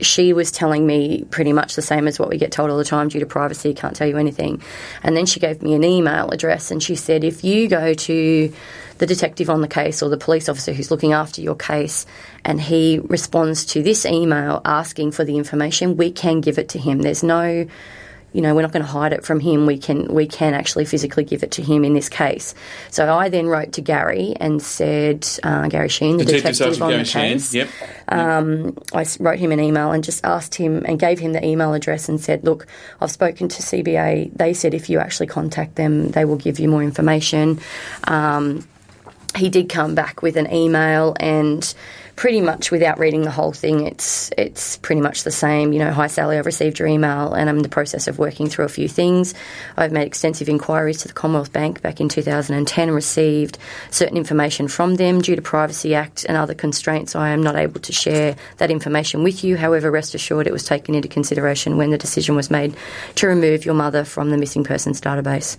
she 0.01 0.34
was 0.34 0.51
telling 0.51 0.86
me 0.86 1.25
pretty 1.29 1.53
much 1.53 1.75
the 1.75 1.82
same 1.82 2.08
as 2.08 2.20
what 2.20 2.29
we 2.29 2.38
get 2.38 2.51
told 2.51 2.70
all 2.70 2.77
the 2.77 2.84
time 2.84 3.10
due 3.10 3.20
to 3.20 3.25
privacy, 3.25 3.74
can't 3.74 3.96
tell 3.96 4.08
you 4.08 4.17
anything. 4.17 4.62
And 5.03 5.15
then 5.15 5.25
she 5.25 5.39
gave 5.39 5.62
me 5.62 5.74
an 5.74 5.84
email 5.84 6.29
address 6.29 6.72
and 6.72 6.82
she 6.82 6.96
said, 6.96 7.24
if 7.24 7.43
you 7.43 7.67
go 7.67 7.93
to 7.93 8.53
the 8.98 9.06
detective 9.06 9.50
on 9.50 9.62
the 9.62 9.68
case 9.68 10.02
or 10.02 10.10
the 10.10 10.18
police 10.18 10.50
officer 10.50 10.74
who's 10.74 10.92
looking 10.92 11.14
after 11.14 11.42
your 11.42 11.56
case 11.56 12.06
and 12.46 12.60
he 12.62 13.00
responds 13.04 13.66
to 13.66 13.84
this 13.84 14.06
email 14.06 14.62
asking 14.66 15.12
for 15.12 15.24
the 15.24 15.38
information, 15.38 15.98
we 15.98 16.12
can 16.12 16.42
give 16.42 16.58
it 16.58 16.70
to 16.70 16.80
him. 16.80 17.02
There's 17.02 17.24
no 17.24 17.68
you 18.34 18.42
know, 18.42 18.56
we're 18.56 18.64
not 18.64 18.72
going 18.72 18.84
to 18.84 18.92
hide 18.92 19.14
it 19.14 19.24
from 19.24 19.40
him. 19.40 19.66
We 19.66 19.78
can 19.78 20.08
we 20.14 20.28
can 20.28 20.54
actually 20.54 20.86
physically 20.86 21.24
give 21.24 21.44
it 21.44 21.52
to 21.52 21.62
him 21.62 21.86
in 21.86 21.94
this 21.94 22.10
case. 22.10 22.56
So 22.90 23.14
I 23.14 23.30
then 23.30 23.48
wrote 23.48 23.74
to 23.74 23.82
Gary 23.82 24.34
and 24.40 24.62
said, 24.62 25.28
uh, 25.44 25.68
Gary 25.68 25.88
Sheen, 25.88 26.18
the 26.18 26.26
detective, 26.26 26.58
detective 26.58 26.82
on 26.82 26.90
Gary 26.90 27.04
the 27.04 27.10
case. 27.10 27.54
Yep. 27.54 27.70
Um, 28.08 28.78
I 28.94 29.06
wrote 29.20 29.40
him 29.40 29.52
an 29.52 29.60
email 29.60 29.92
and 29.92 30.04
just 30.04 30.26
asked 30.26 30.56
him 30.56 30.84
and 30.86 31.00
gave 31.00 31.20
him 31.20 31.34
the 31.34 31.46
email 31.46 31.74
address 31.74 32.10
and 32.10 32.20
said, 32.20 32.44
look, 32.44 32.66
I've 33.00 33.12
spoken 33.12 33.48
to 33.48 33.62
CBA. 33.62 34.36
They 34.36 34.54
said 34.54 34.74
if 34.74 34.90
you 34.90 35.00
actually 35.00 35.28
contact 35.28 35.76
them, 35.76 36.10
they 36.10 36.26
will 36.26 36.38
give 36.38 36.60
you 36.60 36.68
more 36.68 36.84
information. 36.84 37.60
Um, 38.06 38.68
he 39.36 39.50
did 39.50 39.70
come 39.70 39.96
back 39.96 40.22
with 40.22 40.38
an 40.38 40.52
email 40.52 41.16
and 41.20 41.74
pretty 42.15 42.41
much 42.41 42.72
without 42.72 43.00
reading 43.00 43.22
the 43.22 43.32
whole 43.32 43.51
thing, 43.51 43.88
it's 43.88 44.29
it's 44.38 44.77
pretty 44.77 45.01
much 45.01 45.24
the 45.24 45.32
same. 45.32 45.74
You 45.74 45.79
know, 45.79 45.91
hi 45.91 46.08
Sally, 46.08 46.38
I've 46.38 46.46
received 46.46 46.79
your 46.79 46.88
email 46.88 47.34
and 47.34 47.50
I'm 47.50 47.58
in 47.58 47.63
the 47.63 47.70
process 47.70 48.08
of 48.08 48.20
working 48.20 48.48
through 48.50 48.65
a 48.65 48.70
few 48.70 48.88
things. 48.88 49.34
I've 49.77 49.91
made 49.91 50.08
extensive 50.08 50.50
inquiries 50.50 51.00
to 51.00 51.08
the 51.08 51.13
Commonwealth 51.13 51.51
Bank 51.51 51.82
back 51.82 52.00
in 52.00 52.10
2010 52.10 52.88
and 52.88 52.96
received 52.96 53.58
certain 53.89 54.17
information 54.17 54.67
from 54.67 54.95
them 54.95 55.21
due 55.21 55.36
to 55.36 55.41
Privacy 55.41 55.95
Act 55.95 56.26
and 56.26 56.38
other 56.38 56.54
constraints. 56.54 57.15
I 57.15 57.30
am 57.30 57.41
not 57.41 57.56
able 57.56 57.80
to 57.82 57.91
share 57.91 58.36
that 58.58 58.69
information 58.69 59.23
with 59.23 59.43
you. 59.43 59.58
However, 59.58 59.89
rest 59.89 60.15
assured, 60.15 60.47
it 60.47 60.54
was 60.54 60.65
taken 60.65 60.95
into 60.95 61.08
consideration 61.08 61.78
when 61.78 61.89
the 61.89 61.97
decision 61.97 62.36
was 62.36 62.52
made 62.52 62.76
to 63.15 63.28
remove 63.28 63.65
your 63.65 63.76
mother 63.76 64.04
from 64.04 64.30
the 64.30 64.38
missing 64.38 64.63
persons 64.63 65.02
database. 65.02 65.58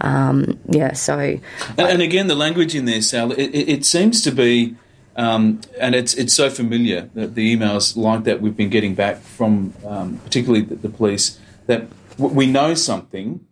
Um, 0.00 0.58
yeah, 0.68 0.92
so 0.92 1.18
and, 1.18 1.40
and, 1.78 2.02
again, 2.02 2.26
the 2.26 2.34
language 2.34 2.74
in 2.74 2.84
there, 2.84 3.00
Sally, 3.00 3.36
it, 3.38 3.68
it 3.68 3.84
seems 3.84 4.22
to 4.22 4.30
be 4.30 4.76
um, 5.16 5.60
and 5.80 5.94
it's 5.94 6.14
it's 6.14 6.34
so 6.34 6.50
familiar 6.50 7.08
the, 7.14 7.26
the, 7.26 7.56
emails 7.56 7.96
like 7.96 8.24
that 8.24 8.40
we've 8.42 8.56
been 8.56 8.68
getting 8.68 8.94
back 8.94 9.16
from 9.18 9.72
um, 9.86 10.18
particularly 10.18 10.62
the, 10.62 10.76
the, 10.76 10.88
police 10.90 11.40
that 11.66 11.88
w- 12.16 12.34
we 12.34 12.46
know 12.46 12.74
something. 12.74 13.44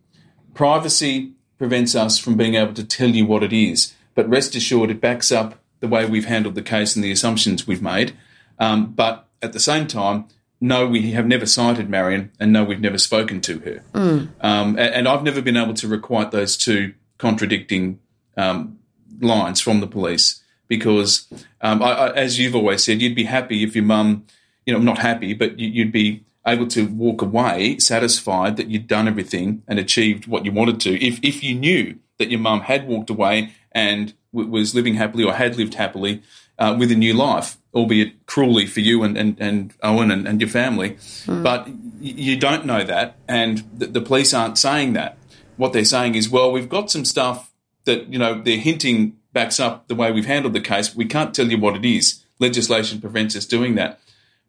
Privacy 0.52 1.32
prevents 1.58 1.94
us 1.94 2.18
from 2.18 2.36
being 2.36 2.54
able 2.54 2.74
to 2.74 2.84
tell 2.84 3.08
you 3.08 3.26
what 3.26 3.42
it 3.42 3.52
is, 3.52 3.94
but 4.14 4.28
rest 4.28 4.54
assured 4.54 4.90
it 4.90 5.00
backs 5.00 5.32
up 5.32 5.58
the 5.80 5.88
way 5.88 6.04
we've 6.06 6.26
handled 6.26 6.54
the 6.54 6.62
case 6.62 6.94
and 6.94 7.04
the 7.04 7.10
assumptions 7.10 7.66
we've 7.66 7.82
made. 7.82 8.12
Um, 8.58 8.92
but 8.92 9.26
at 9.42 9.52
the 9.52 9.60
same 9.60 9.86
time, 9.86 10.26
no, 10.60 10.86
we 10.86 11.12
have 11.12 11.26
never 11.26 11.46
sighted 11.46 11.90
Marion, 11.90 12.30
and 12.38 12.52
no, 12.52 12.62
we've 12.64 12.80
never 12.80 12.98
spoken 12.98 13.40
to 13.42 13.58
her. 13.60 13.82
Mm. 13.92 14.28
Um, 14.40 14.78
and, 14.78 14.94
and, 14.94 15.08
I've 15.08 15.22
never 15.22 15.42
been 15.42 15.56
able 15.56 15.74
to 15.74 15.88
requite 15.88 16.30
those 16.30 16.56
two 16.56 16.94
contradicting 17.18 17.98
um, 18.36 18.78
lines 19.20 19.60
from 19.60 19.80
the 19.80 19.86
police 19.86 20.42
because, 20.68 21.26
um, 21.60 21.82
I, 21.82 21.92
I, 21.92 22.12
as 22.14 22.38
you've 22.38 22.54
always 22.54 22.84
said, 22.84 23.02
you'd 23.02 23.14
be 23.14 23.24
happy 23.24 23.62
if 23.62 23.74
your 23.74 23.84
mum, 23.84 24.26
you 24.66 24.72
know, 24.72 24.80
not 24.80 24.98
happy, 24.98 25.34
but 25.34 25.58
you, 25.58 25.84
would 25.84 25.92
be 25.92 26.24
able 26.46 26.66
to 26.68 26.86
walk 26.86 27.22
away 27.22 27.78
satisfied 27.78 28.56
that 28.56 28.68
you'd 28.68 28.86
done 28.86 29.08
everything 29.08 29.62
and 29.66 29.78
achieved 29.78 30.26
what 30.26 30.44
you 30.44 30.52
wanted 30.52 30.80
to. 30.80 31.04
If 31.04 31.18
if 31.22 31.42
you 31.42 31.54
knew 31.54 31.98
that 32.18 32.30
your 32.30 32.40
mum 32.40 32.60
had 32.60 32.86
walked 32.86 33.10
away 33.10 33.52
and 33.72 34.14
w- 34.32 34.50
was 34.50 34.74
living 34.74 34.94
happily 34.94 35.24
or 35.24 35.32
had 35.32 35.56
lived 35.56 35.74
happily 35.74 36.22
uh, 36.58 36.76
with 36.78 36.92
a 36.92 36.94
new 36.94 37.14
life, 37.14 37.56
albeit 37.74 38.26
cruelly 38.26 38.66
for 38.66 38.80
you 38.80 39.02
and, 39.02 39.16
and, 39.16 39.36
and 39.40 39.74
Owen 39.82 40.10
and, 40.10 40.28
and 40.28 40.40
your 40.40 40.50
family. 40.50 40.90
Mm. 41.26 41.42
But 41.42 41.68
you 42.00 42.36
don't 42.36 42.66
know 42.66 42.84
that, 42.84 43.16
and 43.26 43.64
the, 43.76 43.86
the 43.86 44.00
police 44.00 44.34
aren't 44.34 44.58
saying 44.58 44.92
that. 44.92 45.16
What 45.56 45.72
they're 45.72 45.84
saying 45.84 46.14
is, 46.14 46.28
well, 46.28 46.52
we've 46.52 46.68
got 46.68 46.90
some 46.90 47.04
stuff 47.04 47.52
that, 47.84 48.12
you 48.12 48.18
know, 48.18 48.40
they're 48.42 48.58
hinting 48.58 49.16
backs 49.34 49.60
up 49.60 49.88
the 49.88 49.94
way 49.94 50.10
we've 50.10 50.24
handled 50.24 50.54
the 50.54 50.60
case. 50.60 50.96
We 50.96 51.04
can't 51.04 51.34
tell 51.34 51.48
you 51.48 51.58
what 51.58 51.76
it 51.76 51.84
is. 51.84 52.24
Legislation 52.38 53.00
prevents 53.00 53.36
us 53.36 53.44
doing 53.44 53.74
that. 53.74 54.00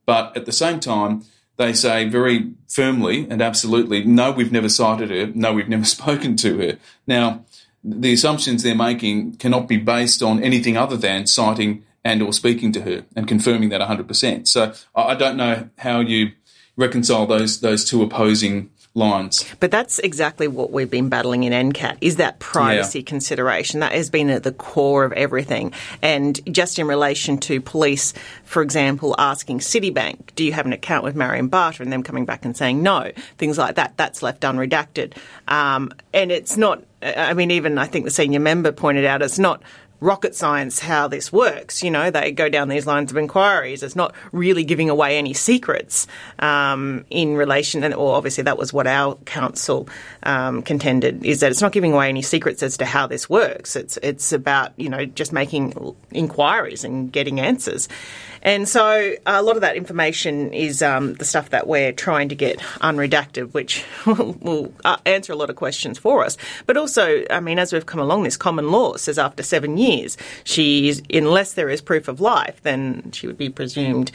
But 0.05 0.37
at 0.37 0.45
the 0.45 0.53
same 0.53 0.79
time, 0.79 1.25
they 1.57 1.73
say 1.73 2.07
very 2.07 2.53
firmly 2.69 3.27
and 3.29 3.41
absolutely, 3.41 4.05
no, 4.05 4.31
we've 4.31 4.51
never 4.51 4.69
sighted 4.69 5.09
her. 5.09 5.27
No, 5.35 5.51
we've 5.51 5.67
never 5.67 5.85
spoken 5.97 6.37
to 6.37 6.57
her. 6.59 6.77
Now, 7.05 7.43
the 7.83 8.13
assumptions 8.13 8.63
they're 8.63 8.75
making 8.75 9.35
cannot 9.35 9.67
be 9.67 9.77
based 9.77 10.23
on 10.23 10.41
anything 10.41 10.77
other 10.77 10.97
than 10.97 11.27
sighting 11.27 11.83
and 12.03 12.21
or 12.21 12.31
speaking 12.31 12.71
to 12.71 12.81
her 12.81 13.05
and 13.15 13.27
confirming 13.27 13.69
that 13.69 13.81
100%. 13.81 14.47
So 14.47 14.73
I 14.95 15.15
don't 15.15 15.35
know 15.35 15.69
how 15.79 15.99
you 15.99 16.31
reconcile 16.77 17.25
those 17.25 17.61
those 17.61 17.85
two 17.85 18.03
opposing 18.03 18.69
lines. 18.95 19.45
But 19.59 19.71
that's 19.71 19.99
exactly 19.99 20.47
what 20.47 20.71
we've 20.71 20.89
been 20.89 21.09
battling 21.09 21.43
in 21.43 21.71
NCAT 21.71 21.97
is 22.01 22.15
that 22.15 22.39
privacy 22.39 22.99
yeah. 22.99 23.05
consideration. 23.05 23.81
That 23.81 23.91
has 23.91 24.09
been 24.09 24.29
at 24.29 24.43
the 24.43 24.53
core 24.53 25.03
of 25.03 25.11
everything. 25.13 25.73
And 26.01 26.39
just 26.53 26.79
in 26.79 26.87
relation 26.87 27.37
to 27.39 27.59
police, 27.61 28.13
for 28.45 28.61
example, 28.61 29.13
asking 29.19 29.59
Citibank, 29.59 30.33
do 30.35 30.45
you 30.45 30.53
have 30.53 30.65
an 30.65 30.73
account 30.73 31.03
with 31.03 31.15
Marion 31.15 31.49
Barter? 31.49 31.83
And 31.83 31.91
them 31.91 32.03
coming 32.03 32.25
back 32.25 32.45
and 32.45 32.55
saying 32.55 32.81
no, 32.81 33.11
things 33.37 33.57
like 33.57 33.75
that, 33.75 33.97
that's 33.97 34.23
left 34.23 34.41
unredacted. 34.41 35.13
Um, 35.47 35.91
and 36.13 36.31
it's 36.31 36.55
not, 36.55 36.81
I 37.01 37.33
mean, 37.33 37.51
even 37.51 37.77
I 37.77 37.85
think 37.87 38.05
the 38.05 38.11
senior 38.11 38.39
member 38.39 38.71
pointed 38.71 39.05
out, 39.05 39.21
it's 39.21 39.37
not 39.37 39.61
rocket 39.99 40.35
science 40.35 40.79
how 40.79 41.07
this 41.07 41.31
works. 41.31 41.83
You 41.83 41.91
know, 41.91 42.11
they 42.11 42.31
go 42.31 42.49
down 42.49 42.69
these 42.69 42.85
lines 42.85 43.11
of 43.11 43.17
inquiries. 43.17 43.83
It's 43.83 43.95
not 43.95 44.13
really 44.31 44.63
giving 44.63 44.89
away 44.89 45.17
any 45.17 45.33
secrets 45.33 46.07
um, 46.39 47.05
in 47.09 47.35
relation, 47.35 47.83
and 47.83 47.93
or 47.93 48.15
obviously 48.15 48.43
that 48.43 48.57
was 48.57 48.73
what 48.73 48.87
our 48.87 49.15
counsel 49.25 49.87
um, 50.23 50.61
contended 50.61 51.25
is 51.25 51.39
that 51.39 51.51
it's 51.51 51.61
not 51.61 51.71
giving 51.71 51.93
away 51.93 52.09
any 52.09 52.21
secrets 52.21 52.63
as 52.63 52.77
to 52.77 52.85
how 52.85 53.07
this 53.07 53.29
works. 53.29 53.75
It's 53.75 53.97
it's 53.97 54.31
about 54.31 54.73
you 54.77 54.89
know 54.89 55.05
just 55.05 55.33
making 55.33 55.95
inquiries 56.11 56.83
and 56.83 57.11
getting 57.11 57.39
answers. 57.39 57.87
And 58.45 58.69
so 58.69 59.13
a 59.25 59.41
lot 59.41 59.55
of 59.55 59.61
that 59.61 59.75
information 59.75 60.53
is 60.53 60.83
um, 60.83 61.15
the 61.15 61.25
stuff 61.25 61.49
that 61.49 61.65
we're 61.65 61.91
trying 61.91 62.29
to 62.29 62.35
get 62.35 62.59
unredacted, 62.79 63.53
which 63.55 63.83
will, 64.05 64.33
will 64.33 64.73
uh, 64.85 64.97
answer 65.03 65.33
a 65.33 65.35
lot 65.35 65.49
of 65.49 65.55
questions 65.55 65.97
for 65.97 66.23
us. 66.23 66.37
But 66.67 66.77
also, 66.77 67.25
I 67.31 67.39
mean, 67.39 67.57
as 67.57 67.73
we've 67.73 67.87
come 67.87 67.99
along, 67.99 68.21
this 68.21 68.37
common 68.37 68.71
law 68.71 68.97
says 68.97 69.17
after 69.17 69.41
seven 69.41 69.79
years, 69.79 69.84
she's 70.43 71.01
unless 71.13 71.53
there 71.53 71.69
is 71.69 71.81
proof 71.81 72.07
of 72.07 72.21
life, 72.21 72.61
then 72.63 73.11
she 73.11 73.27
would 73.27 73.37
be 73.37 73.49
presumed, 73.49 74.11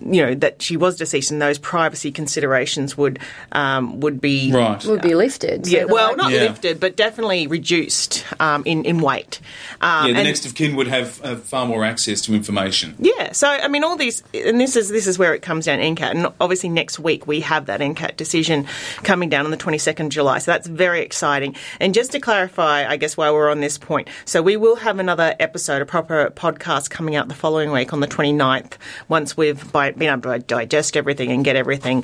you 0.00 0.24
know, 0.24 0.34
that 0.34 0.62
she 0.62 0.76
was 0.76 0.96
deceased, 0.96 1.30
and 1.30 1.40
those 1.40 1.58
privacy 1.58 2.12
considerations 2.12 2.96
would 2.96 3.18
um, 3.52 4.00
would 4.00 4.20
be 4.20 4.52
right 4.52 4.84
would 4.84 5.02
be 5.02 5.14
lifted. 5.14 5.66
Yeah, 5.66 5.84
well, 5.84 6.16
not 6.16 6.32
yeah. 6.32 6.40
lifted, 6.40 6.80
but 6.80 6.96
definitely 6.96 7.46
reduced 7.46 8.24
um, 8.40 8.62
in 8.66 8.84
in 8.84 9.00
weight. 9.00 9.40
Um, 9.80 10.08
yeah, 10.08 10.12
the 10.12 10.18
and- 10.18 10.28
next 10.28 10.46
of 10.46 10.54
kin 10.54 10.76
would 10.76 10.88
have, 10.88 11.18
have 11.20 11.42
far 11.42 11.66
more 11.66 11.84
access 11.84 12.20
to 12.22 12.34
information. 12.34 12.94
yeah, 12.98 13.32
so 13.32 13.48
I 13.48 13.68
mean, 13.68 13.84
all 13.84 13.96
these, 13.96 14.22
and 14.34 14.60
this 14.60 14.76
is 14.76 14.88
this 14.88 15.06
is 15.06 15.18
where 15.18 15.34
it 15.34 15.42
comes 15.42 15.66
down 15.66 15.78
NCAT, 15.78 16.10
and 16.10 16.26
obviously 16.40 16.68
next 16.68 16.98
week 16.98 17.26
we 17.26 17.40
have 17.40 17.66
that 17.66 17.80
NCAT 17.80 18.16
decision 18.16 18.66
coming 19.02 19.28
down 19.28 19.44
on 19.44 19.50
the 19.50 19.56
twenty 19.56 19.78
second 19.78 20.10
July, 20.10 20.38
so 20.38 20.50
that's 20.50 20.66
very 20.66 21.00
exciting. 21.00 21.54
And 21.80 21.94
just 21.94 22.12
to 22.12 22.20
clarify, 22.20 22.86
I 22.86 22.96
guess 22.96 23.16
while 23.16 23.34
we're 23.34 23.50
on 23.50 23.60
this 23.60 23.78
point, 23.78 24.08
so 24.24 24.42
we 24.42 24.56
will 24.56 24.76
have 24.76 24.98
another 25.04 25.36
episode, 25.38 25.82
a 25.82 25.86
proper 25.86 26.30
podcast 26.30 26.88
coming 26.88 27.14
out 27.14 27.28
the 27.28 27.34
following 27.34 27.70
week 27.70 27.92
on 27.92 28.00
the 28.00 28.06
29th. 28.06 28.72
Once 29.08 29.36
we've 29.36 29.70
been 29.72 30.02
able 30.02 30.32
to 30.32 30.38
digest 30.38 30.96
everything 30.96 31.30
and 31.30 31.44
get 31.44 31.56
everything 31.56 32.02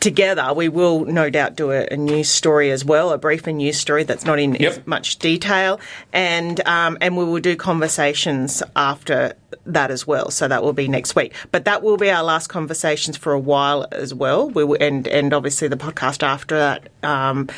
together, 0.00 0.54
we 0.54 0.70
will 0.70 1.04
no 1.04 1.28
doubt 1.28 1.56
do 1.56 1.72
a, 1.72 1.86
a 1.90 1.96
news 1.98 2.30
story 2.30 2.70
as 2.70 2.86
well, 2.86 3.10
a 3.12 3.18
briefer 3.18 3.52
news 3.52 3.76
story 3.78 4.02
that's 4.02 4.24
not 4.24 4.38
in 4.38 4.54
Yep. 4.54 4.86
much 4.86 5.18
detail, 5.18 5.78
and 6.14 6.66
um, 6.66 6.96
and 7.02 7.18
we 7.18 7.24
will 7.24 7.38
do 7.40 7.54
conversations 7.54 8.62
after 8.74 9.34
that 9.66 9.90
as 9.90 10.06
well. 10.06 10.30
So 10.30 10.48
that 10.48 10.62
will 10.62 10.72
be 10.72 10.88
next 10.88 11.14
week. 11.14 11.34
But 11.52 11.66
that 11.66 11.82
will 11.82 11.98
be 11.98 12.10
our 12.10 12.22
last 12.24 12.46
conversations 12.48 13.18
for 13.18 13.34
a 13.34 13.38
while 13.38 13.86
as 13.92 14.14
well. 14.14 14.48
We 14.48 14.64
will, 14.64 14.78
and 14.80 15.06
and 15.06 15.34
obviously 15.34 15.68
the 15.68 15.76
podcast 15.76 16.22
after 16.22 16.56
that. 16.56 16.88
Um, 17.02 17.50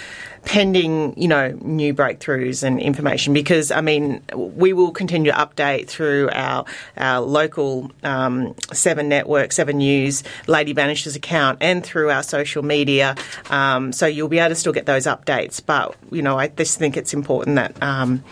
pending, 0.44 1.14
you 1.20 1.28
know, 1.28 1.56
new 1.60 1.94
breakthroughs 1.94 2.62
and 2.62 2.80
information 2.80 3.32
because 3.32 3.70
I 3.70 3.80
mean 3.80 4.22
we 4.34 4.72
will 4.72 4.90
continue 4.90 5.30
to 5.30 5.36
update 5.36 5.88
through 5.88 6.30
our 6.32 6.64
our 6.96 7.20
local 7.20 7.90
um, 8.02 8.54
Seven 8.72 9.08
Network, 9.08 9.52
Seven 9.52 9.78
News, 9.78 10.22
Lady 10.46 10.72
Vanishes 10.72 11.16
account, 11.16 11.58
and 11.60 11.84
through 11.84 12.10
our 12.10 12.22
social 12.22 12.62
media. 12.62 13.14
Um, 13.50 13.92
so 13.92 14.06
you'll 14.06 14.28
be 14.28 14.38
able 14.38 14.50
to 14.50 14.54
still 14.54 14.72
get 14.72 14.86
those 14.86 15.06
updates. 15.06 15.64
But 15.64 15.94
you 16.10 16.22
know, 16.22 16.38
I 16.38 16.48
just 16.48 16.78
think 16.78 16.96
it's 16.96 17.14
important 17.14 17.56
that 17.56 17.80
um, 17.82 18.24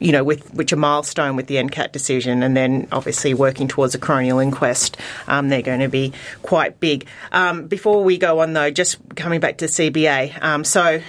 you 0.00 0.12
know, 0.12 0.24
with 0.24 0.52
which 0.54 0.72
a 0.72 0.76
milestone 0.76 1.36
with 1.36 1.46
the 1.46 1.56
NCAT 1.56 1.92
decision, 1.92 2.42
and 2.42 2.56
then 2.56 2.88
obviously 2.92 3.34
working 3.34 3.68
towards 3.68 3.94
a 3.94 3.98
coronial 3.98 4.42
inquest, 4.42 4.96
um, 5.26 5.48
they're 5.48 5.62
going 5.62 5.80
to 5.80 5.88
be 5.88 6.12
quite 6.42 6.78
big. 6.80 7.06
Um, 7.32 7.66
before 7.66 8.04
we 8.04 8.18
go 8.18 8.40
on 8.40 8.52
though, 8.52 8.70
just 8.70 8.98
coming 9.16 9.40
back 9.40 9.58
to 9.58 9.66
CBA, 9.66 10.42
um, 10.42 10.64
so 10.64 11.00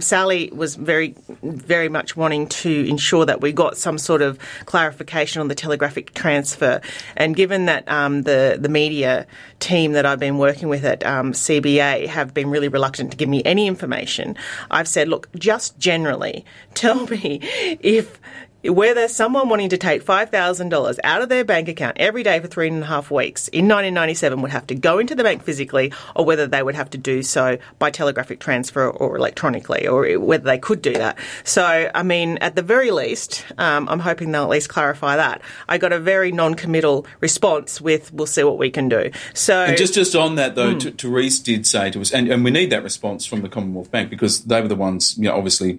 um, 0.00 0.02
Sally 0.02 0.50
was 0.52 0.76
very, 0.76 1.14
very 1.42 1.88
much 1.88 2.16
wanting 2.16 2.46
to 2.48 2.88
ensure 2.88 3.26
that 3.26 3.40
we 3.40 3.52
got 3.52 3.76
some 3.76 3.98
sort 3.98 4.22
of 4.22 4.38
clarification 4.64 5.40
on 5.40 5.48
the 5.48 5.54
telegraphic 5.54 6.14
transfer, 6.14 6.80
and 7.16 7.36
given 7.36 7.66
that 7.66 7.86
um, 7.88 8.22
the 8.22 8.56
the 8.58 8.68
media 8.68 9.26
team 9.58 9.92
that 9.92 10.06
I've 10.06 10.18
been 10.18 10.38
working 10.38 10.68
with 10.68 10.84
at 10.84 11.04
um, 11.04 11.32
CBA 11.32 12.06
have 12.06 12.32
been 12.32 12.48
really 12.48 12.68
reluctant 12.68 13.10
to 13.10 13.16
give 13.16 13.28
me 13.28 13.42
any 13.44 13.66
information, 13.66 14.36
I've 14.70 14.88
said, 14.88 15.08
look, 15.08 15.28
just 15.36 15.78
generally 15.78 16.44
tell 16.74 17.06
me 17.06 17.40
if 17.80 18.18
whether 18.62 19.08
someone 19.08 19.48
wanting 19.48 19.70
to 19.70 19.78
take 19.78 20.04
$5,000 20.04 20.98
out 21.02 21.22
of 21.22 21.28
their 21.28 21.44
bank 21.44 21.68
account 21.68 21.96
every 21.98 22.22
day 22.22 22.40
for 22.40 22.46
three 22.46 22.68
and 22.68 22.82
a 22.82 22.86
half 22.86 23.10
weeks 23.10 23.48
in 23.48 23.64
1997 23.64 24.42
would 24.42 24.50
have 24.50 24.66
to 24.66 24.74
go 24.74 24.98
into 24.98 25.14
the 25.14 25.22
bank 25.22 25.42
physically 25.42 25.92
or 26.14 26.24
whether 26.24 26.46
they 26.46 26.62
would 26.62 26.74
have 26.74 26.90
to 26.90 26.98
do 26.98 27.22
so 27.22 27.56
by 27.78 27.90
telegraphic 27.90 28.38
transfer 28.38 28.90
or 28.90 29.16
electronically 29.16 29.86
or 29.86 30.18
whether 30.18 30.44
they 30.44 30.58
could 30.58 30.82
do 30.82 30.92
that. 30.92 31.16
So, 31.44 31.90
I 31.94 32.02
mean, 32.02 32.36
at 32.38 32.54
the 32.54 32.62
very 32.62 32.90
least, 32.90 33.46
um, 33.56 33.88
I'm 33.88 34.00
hoping 34.00 34.32
they'll 34.32 34.44
at 34.44 34.50
least 34.50 34.68
clarify 34.68 35.16
that. 35.16 35.40
I 35.68 35.78
got 35.78 35.92
a 35.92 35.98
very 35.98 36.30
non-committal 36.32 37.06
response 37.20 37.80
with, 37.80 38.12
we'll 38.12 38.26
see 38.26 38.44
what 38.44 38.58
we 38.58 38.70
can 38.70 38.88
do. 38.88 39.10
So, 39.32 39.64
And 39.64 39.76
just 39.76 39.94
just 39.94 40.14
on 40.14 40.34
that 40.34 40.54
though, 40.54 40.78
T- 40.78 40.90
Therese 40.90 41.38
did 41.40 41.66
say 41.66 41.90
to 41.90 42.00
us, 42.00 42.12
and, 42.12 42.28
and 42.28 42.44
we 42.44 42.50
need 42.50 42.70
that 42.70 42.82
response 42.82 43.24
from 43.24 43.40
the 43.40 43.48
Commonwealth 43.48 43.90
Bank 43.90 44.10
because 44.10 44.44
they 44.44 44.60
were 44.60 44.68
the 44.68 44.76
ones, 44.76 45.16
you 45.16 45.24
know, 45.24 45.36
obviously 45.36 45.78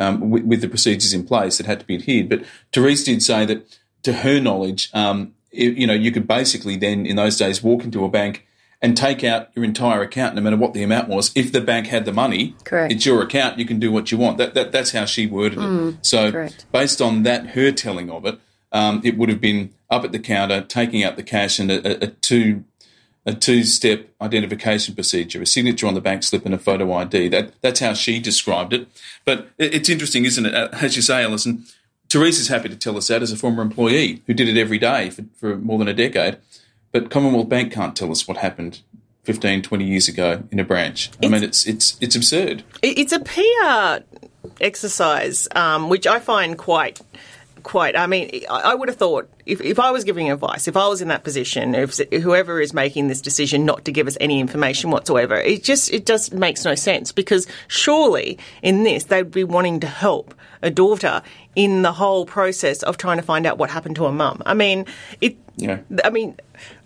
um, 0.00 0.30
with, 0.30 0.44
with 0.44 0.60
the 0.60 0.68
procedures 0.68 1.12
in 1.12 1.24
place 1.24 1.58
that 1.58 1.66
had 1.66 1.78
to 1.78 1.86
be 1.86 1.94
adhered. 1.94 2.28
But 2.28 2.42
Therese 2.72 3.04
did 3.04 3.22
say 3.22 3.44
that, 3.44 3.78
to 4.02 4.14
her 4.14 4.40
knowledge, 4.40 4.90
um, 4.94 5.34
it, 5.52 5.76
you 5.76 5.86
know, 5.86 5.92
you 5.92 6.10
could 6.10 6.26
basically 6.26 6.76
then 6.76 7.04
in 7.06 7.16
those 7.16 7.36
days 7.36 7.62
walk 7.62 7.84
into 7.84 8.04
a 8.04 8.08
bank 8.08 8.46
and 8.82 8.96
take 8.96 9.22
out 9.22 9.50
your 9.54 9.64
entire 9.64 10.00
account, 10.00 10.34
no 10.34 10.40
matter 10.40 10.56
what 10.56 10.72
the 10.72 10.82
amount 10.82 11.08
was. 11.08 11.30
If 11.34 11.52
the 11.52 11.60
bank 11.60 11.88
had 11.88 12.06
the 12.06 12.12
money, 12.12 12.56
Correct. 12.64 12.92
it's 12.92 13.04
your 13.04 13.22
account. 13.22 13.58
You 13.58 13.66
can 13.66 13.78
do 13.78 13.92
what 13.92 14.10
you 14.10 14.16
want. 14.16 14.38
That, 14.38 14.54
that 14.54 14.72
that's 14.72 14.92
how 14.92 15.04
she 15.04 15.26
worded 15.26 15.58
it. 15.58 15.96
So 16.00 16.32
correct. 16.32 16.64
based 16.72 17.02
on 17.02 17.24
that, 17.24 17.48
her 17.48 17.72
telling 17.72 18.10
of 18.10 18.24
it, 18.24 18.40
um, 18.72 19.02
it 19.04 19.18
would 19.18 19.28
have 19.28 19.40
been 19.40 19.74
up 19.90 20.04
at 20.04 20.12
the 20.12 20.18
counter, 20.18 20.62
taking 20.62 21.04
out 21.04 21.16
the 21.16 21.22
cash 21.22 21.58
and 21.58 21.70
a, 21.70 22.04
a, 22.04 22.06
a 22.06 22.06
two 22.06 22.64
a 23.26 23.34
two-step 23.34 24.08
identification 24.20 24.94
procedure, 24.94 25.42
a 25.42 25.46
signature 25.46 25.86
on 25.86 25.94
the 25.94 26.00
bank 26.00 26.22
slip 26.22 26.46
and 26.46 26.54
a 26.54 26.58
photo 26.58 26.92
ID. 26.92 27.28
That 27.28 27.52
that's 27.60 27.80
how 27.80 27.92
she 27.92 28.18
described 28.18 28.72
it. 28.72 28.88
But 29.24 29.48
it, 29.58 29.74
it's 29.74 29.88
interesting, 29.88 30.24
isn't 30.24 30.46
it? 30.46 30.54
Uh, 30.54 30.68
As 30.72 30.96
you 30.96 31.02
say, 31.02 31.22
Alison, 31.22 31.64
Therese 32.08 32.40
is 32.40 32.48
happy 32.48 32.68
to 32.68 32.76
tell 32.76 32.96
us 32.96 33.08
that 33.08 33.22
as 33.22 33.30
a 33.30 33.36
former 33.36 33.62
employee 33.62 34.22
who 34.26 34.34
did 34.34 34.48
it 34.48 34.58
every 34.58 34.78
day 34.78 35.10
for, 35.10 35.24
for 35.36 35.56
more 35.56 35.78
than 35.78 35.88
a 35.88 35.94
decade. 35.94 36.38
But 36.92 37.10
Commonwealth 37.10 37.48
Bank 37.48 37.72
can't 37.72 37.94
tell 37.94 38.10
us 38.10 38.26
what 38.26 38.38
happened 38.38 38.80
15, 39.24 39.62
20 39.62 39.84
years 39.84 40.08
ago 40.08 40.42
in 40.50 40.58
a 40.58 40.64
branch. 40.64 41.10
I 41.22 41.28
mean, 41.28 41.44
it's 41.44 41.66
it's 41.66 41.96
it's 42.00 42.16
absurd. 42.16 42.64
It's 42.82 43.12
a 43.12 43.20
PR 43.20 44.04
exercise, 44.60 45.46
um, 45.54 45.88
which 45.88 46.06
I 46.06 46.18
find 46.18 46.56
quite. 46.58 47.00
Quite. 47.62 47.96
I 47.96 48.06
mean, 48.06 48.30
I 48.48 48.70
I 48.70 48.74
would 48.74 48.88
have 48.88 48.96
thought 48.96 49.28
if, 49.46 49.60
if 49.60 49.78
I 49.80 49.90
was 49.90 50.04
giving 50.04 50.30
advice, 50.30 50.68
if 50.68 50.76
I 50.76 50.86
was 50.86 51.02
in 51.02 51.08
that 51.08 51.24
position, 51.24 51.74
if 51.74 51.98
whoever 51.98 52.60
is 52.60 52.72
making 52.72 53.08
this 53.08 53.20
decision 53.20 53.64
not 53.64 53.84
to 53.84 53.92
give 53.92 54.06
us 54.06 54.16
any 54.20 54.40
information 54.40 54.90
whatsoever, 54.90 55.36
it 55.36 55.64
just 55.64 55.92
it 55.92 56.06
just 56.06 56.32
makes 56.32 56.64
no 56.64 56.74
sense 56.74 57.12
because 57.12 57.46
surely 57.68 58.38
in 58.62 58.84
this 58.84 59.04
they'd 59.04 59.30
be 59.30 59.44
wanting 59.44 59.80
to 59.80 59.86
help 59.86 60.34
a 60.62 60.70
daughter 60.70 61.22
in 61.56 61.82
the 61.82 61.92
whole 61.92 62.26
process 62.26 62.82
of 62.82 62.96
trying 62.96 63.16
to 63.16 63.22
find 63.22 63.46
out 63.46 63.58
what 63.58 63.70
happened 63.70 63.96
to 63.96 64.04
her 64.04 64.12
mum. 64.12 64.42
I 64.46 64.54
mean, 64.54 64.86
it. 65.20 65.36
Yeah. 65.56 65.80
I 66.04 66.10
mean, 66.10 66.36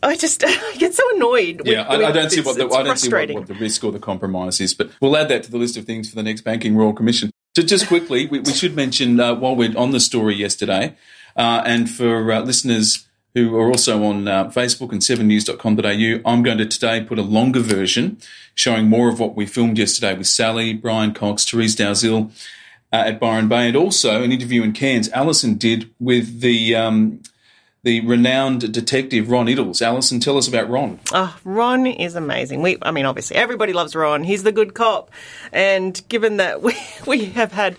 I 0.03 0.17
just 0.17 0.43
I 0.47 0.77
get 0.77 0.95
so 0.95 1.03
annoyed. 1.17 1.59
With, 1.59 1.67
Yeah, 1.67 1.83
I, 1.83 1.95
I 1.95 2.07
with 2.07 2.15
don't 2.15 2.31
see 2.31 2.41
what 2.41 2.57
the, 2.57 2.69
I 2.69 2.83
don't 2.83 2.97
see 2.97 3.13
what, 3.13 3.31
what 3.31 3.47
the 3.47 3.55
risk 3.55 3.85
or 3.85 3.93
the 3.93 3.99
compromise 3.99 4.61
is, 4.61 4.75
but 4.75 4.91
we'll 5.01 5.17
add 5.17 5.29
that 5.29 5.43
to 5.45 5.51
the 5.51 5.59
list 5.59 5.77
of 5.77 5.85
things 5.85 6.09
for 6.09 6.17
the 6.17 6.23
next 6.23 6.43
Banking 6.43 6.77
Royal 6.77 6.93
Commission. 6.93 7.31
So 7.55 7.63
just 7.63 7.87
quickly, 7.87 8.27
we, 8.27 8.41
we 8.41 8.53
should 8.53 8.75
mention 8.75 9.21
uh, 9.21 9.37
while 9.37 9.55
we're 9.55 9.79
on 9.79 9.93
the 9.93 10.01
story 10.01 10.35
yesterday, 10.35 10.97
uh, 11.37 11.63
and 11.65 11.89
for 11.89 12.33
uh, 12.33 12.41
listeners 12.41 13.07
who 13.35 13.57
are 13.57 13.69
also 13.69 14.03
on 14.03 14.27
uh, 14.27 14.47
Facebook 14.47 14.91
and 14.91 15.01
7news.com.au, 15.01 16.31
I'm 16.31 16.43
going 16.43 16.59
to 16.59 16.67
today 16.67 17.05
put 17.05 17.19
a 17.19 17.23
longer 17.23 17.61
version 17.61 18.19
showing 18.57 18.89
more 18.89 19.09
of 19.09 19.21
what 19.21 19.37
we 19.37 19.47
filmed 19.47 19.79
yesterday 19.79 20.17
with 20.17 20.27
Sally, 20.27 20.73
Brian 20.73 21.15
Cox, 21.15 21.45
Therese 21.49 21.77
Dalziel 21.77 22.33
uh, 22.93 22.97
at 22.97 23.21
Byron 23.21 23.47
Bay, 23.47 23.69
and 23.69 23.77
also 23.77 24.25
an 24.25 24.33
interview 24.33 24.65
in 24.65 24.73
Cairns. 24.73 25.09
Alison 25.11 25.55
did 25.55 25.91
with 26.01 26.41
the 26.41 26.75
um, 26.75 27.23
the 27.85 28.01
renowned 28.01 28.73
detective 28.73 29.31
Ron 29.31 29.47
Iddles. 29.47 29.81
Alison, 29.81 30.19
tell 30.19 30.37
us 30.37 30.49
about 30.49 30.69
Ron. 30.69 30.99
Oh, 31.13 31.39
Ron 31.45 31.87
is 31.87 32.15
amazing. 32.17 32.63
We, 32.63 32.79
I 32.83 32.91
mean, 32.91 33.05
obviously, 33.05 33.37
everybody 33.37 33.73
loves 33.73 33.95
Ron. 33.95 34.25
He's 34.25 34.43
the 34.43 34.53
good 34.53 34.75
cop, 34.75 35.11
and 35.53 36.03
given 36.09 36.39
that 36.39 36.63
we 36.63 36.75
we 37.07 37.27
have 37.27 37.53
had 37.53 37.77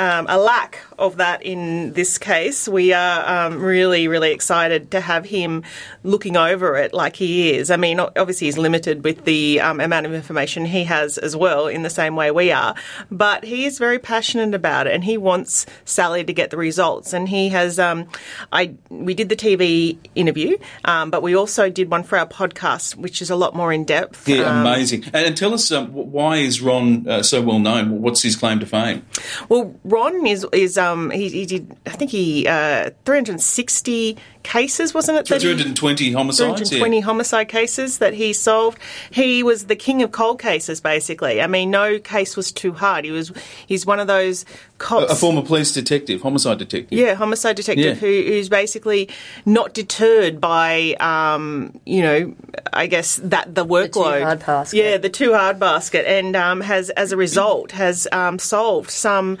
um, 0.00 0.24
a 0.30 0.38
lack 0.38 0.78
of 0.98 1.18
that 1.18 1.42
in 1.42 1.92
this 1.92 2.16
case, 2.16 2.66
we 2.66 2.94
are 2.94 3.46
um, 3.46 3.60
really, 3.60 4.08
really 4.08 4.32
excited 4.32 4.90
to 4.92 5.00
have 5.00 5.26
him 5.26 5.62
looking 6.04 6.38
over 6.38 6.76
it 6.76 6.94
like 6.94 7.16
he 7.16 7.52
is. 7.52 7.70
I 7.70 7.76
mean, 7.76 8.00
obviously, 8.00 8.46
he's 8.46 8.56
limited 8.56 9.04
with 9.04 9.26
the 9.26 9.60
um, 9.60 9.78
amount 9.78 10.06
of 10.06 10.14
information 10.14 10.64
he 10.64 10.84
has 10.84 11.18
as 11.18 11.36
well, 11.36 11.66
in 11.66 11.82
the 11.82 11.90
same 11.90 12.16
way 12.16 12.30
we 12.30 12.50
are. 12.50 12.74
But 13.10 13.44
he 13.44 13.66
is 13.66 13.78
very 13.78 13.98
passionate 13.98 14.54
about 14.54 14.86
it, 14.86 14.94
and 14.94 15.04
he 15.04 15.18
wants 15.18 15.66
Sally 15.84 16.24
to 16.24 16.32
get 16.32 16.48
the 16.48 16.56
results. 16.56 17.12
And 17.12 17.28
he 17.28 17.50
has, 17.50 17.78
um, 17.78 18.08
I 18.52 18.74
we 18.88 19.12
did 19.12 19.28
the 19.28 19.36
TV 19.36 19.98
interview, 20.14 20.56
um, 20.86 21.10
but 21.10 21.22
we 21.22 21.36
also 21.36 21.68
did 21.68 21.90
one 21.90 22.04
for 22.04 22.16
our 22.18 22.26
podcast, 22.26 22.96
which 22.96 23.20
is 23.20 23.28
a 23.28 23.36
lot 23.36 23.54
more 23.54 23.70
in 23.70 23.84
depth. 23.84 24.26
Yeah, 24.26 24.44
Um, 24.44 24.66
amazing. 24.66 25.04
And, 25.12 25.26
and 25.26 25.36
tell 25.36 25.52
us, 25.52 25.70
um, 25.70 25.88
why 25.92 26.36
is 26.38 26.62
Ron 26.62 27.06
uh, 27.06 27.22
so 27.22 27.42
well 27.42 27.58
known? 27.58 28.00
What's 28.00 28.22
his 28.22 28.34
claim 28.34 28.60
to 28.60 28.66
fame? 28.66 29.04
Well, 29.50 29.74
Ron 29.90 30.26
is 30.26 30.46
is 30.52 30.78
um 30.78 31.10
he, 31.10 31.28
he 31.28 31.46
did 31.46 31.76
I 31.86 31.90
think 31.90 32.10
he 32.10 32.46
uh 32.46 32.90
360 33.04 34.16
cases 34.42 34.94
wasn't 34.94 35.18
it? 35.18 35.26
that 35.28 35.42
he- 35.42 35.48
320 35.48 36.12
homicides? 36.12 36.68
320 36.70 37.00
homicide 37.00 37.48
cases 37.48 37.98
that 37.98 38.14
he 38.14 38.32
solved. 38.32 38.78
He 39.10 39.42
was 39.42 39.66
the 39.66 39.76
king 39.76 40.02
of 40.02 40.12
cold 40.12 40.40
cases, 40.40 40.80
basically. 40.80 41.42
I 41.42 41.46
mean, 41.46 41.70
no 41.70 41.98
case 41.98 42.36
was 42.36 42.50
too 42.52 42.72
hard. 42.72 43.04
He 43.04 43.10
was 43.10 43.32
he's 43.66 43.84
one 43.84 44.00
of 44.00 44.06
those 44.06 44.44
cops. 44.78 45.10
A, 45.10 45.14
a 45.14 45.16
former 45.16 45.42
police 45.42 45.72
detective, 45.72 46.22
homicide 46.22 46.58
detective. 46.58 46.98
Yeah, 46.98 47.14
homicide 47.14 47.56
detective 47.56 47.84
Yeah. 47.84 47.94
who, 47.94 48.06
who's 48.06 48.48
basically 48.48 49.08
not 49.44 49.74
deterred 49.74 50.40
by, 50.40 50.94
um, 51.00 51.78
you 51.84 52.00
know, 52.02 52.34
I 52.72 52.86
guess 52.86 53.16
that 53.22 53.54
the 53.54 53.66
workload. 53.66 54.18
too 54.20 54.24
hard 54.24 54.46
basket. 54.46 54.76
Yeah, 54.76 54.96
the 54.96 55.10
too 55.10 55.34
hard 55.34 55.58
basket, 55.58 56.06
and 56.08 56.34
um, 56.34 56.60
has, 56.62 56.88
as 56.90 57.12
a 57.12 57.16
result, 57.16 57.72
has 57.72 58.08
um, 58.12 58.38
solved 58.38 58.90
some 58.90 59.36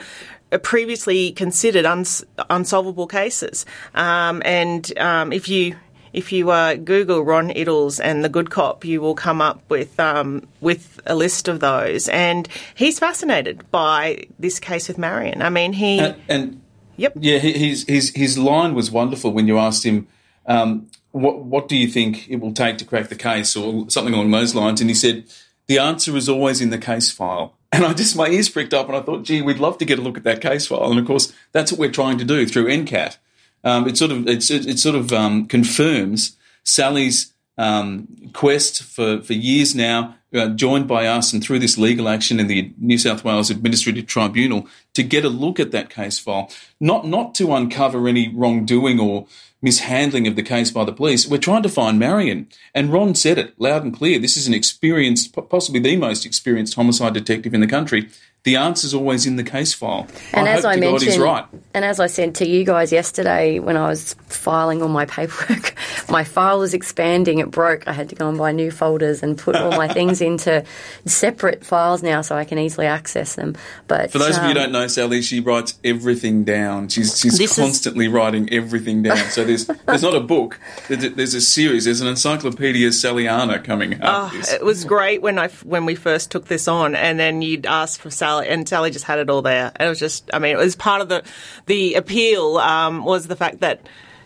previously 0.58 1.32
considered 1.32 1.86
uns- 1.86 2.24
unsolvable 2.48 3.06
cases. 3.06 3.66
Um, 3.94 4.42
and 4.44 4.98
um, 4.98 5.32
if 5.32 5.48
you 5.48 5.76
if 6.12 6.32
you 6.32 6.50
uh, 6.50 6.74
Google 6.74 7.22
Ron 7.22 7.50
Iddles 7.50 8.00
and 8.02 8.24
the 8.24 8.28
Good 8.28 8.50
Cop, 8.50 8.84
you 8.84 9.00
will 9.00 9.14
come 9.14 9.40
up 9.40 9.62
with 9.68 9.98
um, 10.00 10.46
with 10.60 11.00
a 11.06 11.14
list 11.14 11.46
of 11.48 11.60
those. 11.60 12.08
And 12.08 12.48
he's 12.74 12.98
fascinated 12.98 13.70
by 13.70 14.24
this 14.38 14.58
case 14.58 14.88
with 14.88 14.98
Marion. 14.98 15.40
I 15.42 15.50
mean, 15.50 15.72
he 15.72 15.98
And, 16.00 16.16
and 16.28 16.62
Yep. 16.96 17.12
yeah, 17.20 17.38
he- 17.38 17.68
his 17.68 17.84
his 17.88 18.10
his 18.14 18.36
line 18.36 18.74
was 18.74 18.90
wonderful 18.90 19.32
when 19.32 19.46
you 19.46 19.58
asked 19.58 19.84
him. 19.86 20.06
Um, 20.46 20.88
what 21.12 21.44
what 21.44 21.68
do 21.68 21.76
you 21.76 21.88
think 21.88 22.28
it 22.28 22.40
will 22.40 22.52
take 22.52 22.76
to 22.78 22.84
crack 22.84 23.08
the 23.08 23.14
case, 23.16 23.56
or 23.56 23.88
something 23.88 24.12
along 24.12 24.32
those 24.32 24.54
lines? 24.54 24.80
And 24.80 24.90
he 24.90 24.94
said, 24.94 25.24
the 25.66 25.78
answer 25.78 26.16
is 26.16 26.28
always 26.28 26.60
in 26.60 26.70
the 26.70 26.78
case 26.78 27.10
file. 27.10 27.56
And 27.72 27.84
I 27.84 27.92
just 27.92 28.16
my 28.16 28.28
ears 28.28 28.48
pricked 28.48 28.74
up, 28.74 28.88
and 28.88 28.96
I 28.96 29.00
thought, 29.00 29.22
gee, 29.22 29.42
we'd 29.42 29.58
love 29.58 29.78
to 29.78 29.84
get 29.84 29.98
a 29.98 30.02
look 30.02 30.16
at 30.16 30.24
that 30.24 30.40
case 30.40 30.66
file. 30.66 30.90
And 30.90 30.98
of 30.98 31.06
course, 31.06 31.32
that's 31.52 31.70
what 31.70 31.78
we're 31.78 31.92
trying 31.92 32.18
to 32.18 32.24
do 32.24 32.46
through 32.46 32.66
NCAT. 32.66 33.16
Um, 33.62 33.86
it 33.86 33.96
sort 33.96 34.10
of 34.10 34.26
it, 34.26 34.50
it 34.50 34.78
sort 34.78 34.96
of 34.96 35.12
um, 35.12 35.46
confirms 35.46 36.36
Sally's 36.64 37.32
um, 37.58 38.08
quest 38.32 38.82
for, 38.82 39.20
for 39.20 39.34
years 39.34 39.74
now, 39.74 40.16
uh, 40.34 40.48
joined 40.48 40.88
by 40.88 41.06
us 41.06 41.32
and 41.32 41.44
through 41.44 41.58
this 41.58 41.76
legal 41.76 42.08
action 42.08 42.40
in 42.40 42.46
the 42.46 42.72
New 42.78 42.96
South 42.96 43.22
Wales 43.22 43.50
Administrative 43.50 44.06
Tribunal 44.06 44.66
to 44.94 45.02
get 45.02 45.24
a 45.24 45.28
look 45.28 45.60
at 45.60 45.70
that 45.72 45.90
case 45.90 46.18
file, 46.18 46.50
not 46.80 47.06
not 47.06 47.34
to 47.34 47.52
uncover 47.54 48.08
any 48.08 48.28
wrongdoing 48.34 48.98
or 48.98 49.26
mishandling 49.62 50.26
of 50.26 50.36
the 50.36 50.42
case 50.42 50.70
by 50.70 50.84
the 50.84 50.92
police. 50.92 51.26
We're 51.26 51.38
trying 51.38 51.62
to 51.62 51.68
find 51.68 51.98
Marion, 51.98 52.48
and 52.74 52.92
Ron 52.92 53.14
said 53.14 53.38
it 53.38 53.54
loud 53.60 53.84
and 53.84 53.94
clear. 53.94 54.18
This 54.18 54.36
is 54.36 54.46
an 54.46 54.54
experienced, 54.54 55.34
possibly 55.48 55.80
the 55.80 55.96
most 55.96 56.24
experienced 56.24 56.74
homicide 56.74 57.14
detective 57.14 57.54
in 57.54 57.60
the 57.60 57.66
country. 57.66 58.08
The 58.42 58.56
answer's 58.56 58.94
always 58.94 59.26
in 59.26 59.36
the 59.36 59.42
case 59.42 59.74
file. 59.74 60.06
And 60.32 60.48
I 60.48 60.52
as 60.52 60.62
hope 60.62 60.70
I 60.70 60.74
to 60.76 60.80
God 60.80 60.90
mentioned, 61.02 61.22
right. 61.22 61.44
and 61.74 61.84
as 61.84 62.00
I 62.00 62.06
said 62.06 62.34
to 62.36 62.48
you 62.48 62.64
guys 62.64 62.90
yesterday 62.90 63.58
when 63.58 63.76
I 63.76 63.88
was 63.88 64.14
filing 64.28 64.80
all 64.80 64.88
my 64.88 65.04
paperwork, 65.04 65.74
my 66.08 66.24
file 66.24 66.58
was 66.58 66.72
expanding. 66.72 67.38
It 67.38 67.50
broke. 67.50 67.86
I 67.86 67.92
had 67.92 68.08
to 68.08 68.14
go 68.14 68.30
and 68.30 68.38
buy 68.38 68.52
new 68.52 68.70
folders 68.70 69.22
and 69.22 69.36
put 69.36 69.56
all 69.56 69.72
my 69.72 69.88
things 69.88 70.22
into 70.30 70.64
separate 71.04 71.64
files 71.66 72.02
now 72.02 72.22
so 72.22 72.34
I 72.34 72.44
can 72.44 72.58
easily 72.58 72.86
access 72.86 73.34
them. 73.34 73.56
But 73.88 74.10
For 74.10 74.18
those 74.18 74.38
of 74.38 74.44
you 74.44 74.50
who 74.50 74.50
um, 74.50 74.54
don't 74.54 74.72
know, 74.72 74.86
Sally, 74.86 75.20
she 75.20 75.40
writes 75.40 75.78
everything 75.84 76.42
down. 76.44 76.88
She's 76.88 77.18
she's 77.18 77.36
This 77.36 77.50
is- 77.50 77.56
constantly 77.58 78.08
writing 78.08 78.50
everything 78.50 79.02
down. 79.02 79.18
So 79.28 79.44
there's 79.44 79.66
there's 79.86 80.02
not 80.02 80.14
a 80.14 80.20
book. 80.20 80.58
There's 80.88 81.04
a, 81.04 81.10
there's 81.10 81.34
a 81.34 81.42
series. 81.42 81.84
There's 81.84 82.00
an 82.00 82.08
encyclopedia 82.08 82.88
Salliana 82.88 83.62
coming 83.62 84.00
out. 84.00 84.32
Oh, 84.32 84.42
it 84.54 84.64
was 84.64 84.86
great 84.86 85.20
when 85.20 85.38
I 85.38 85.48
when 85.48 85.84
we 85.84 85.94
first 85.94 86.30
took 86.30 86.46
this 86.46 86.66
on, 86.68 86.94
and 86.94 87.20
then 87.20 87.42
you'd 87.42 87.66
ask 87.66 88.00
for 88.00 88.10
Sally, 88.10 88.29
and 88.38 88.68
Sally 88.68 88.90
just 88.90 89.04
had 89.04 89.18
it 89.18 89.28
all 89.28 89.42
there. 89.42 89.72
And 89.76 89.86
it 89.86 89.90
was 89.90 89.98
just, 89.98 90.30
I 90.32 90.38
mean, 90.38 90.52
it 90.54 90.58
was 90.58 90.76
part 90.76 91.02
of 91.02 91.08
the 91.08 91.22
the 91.66 91.94
appeal 91.94 92.56
um, 92.58 93.04
was 93.04 93.26
the 93.26 93.36
fact 93.36 93.60
that 93.60 93.80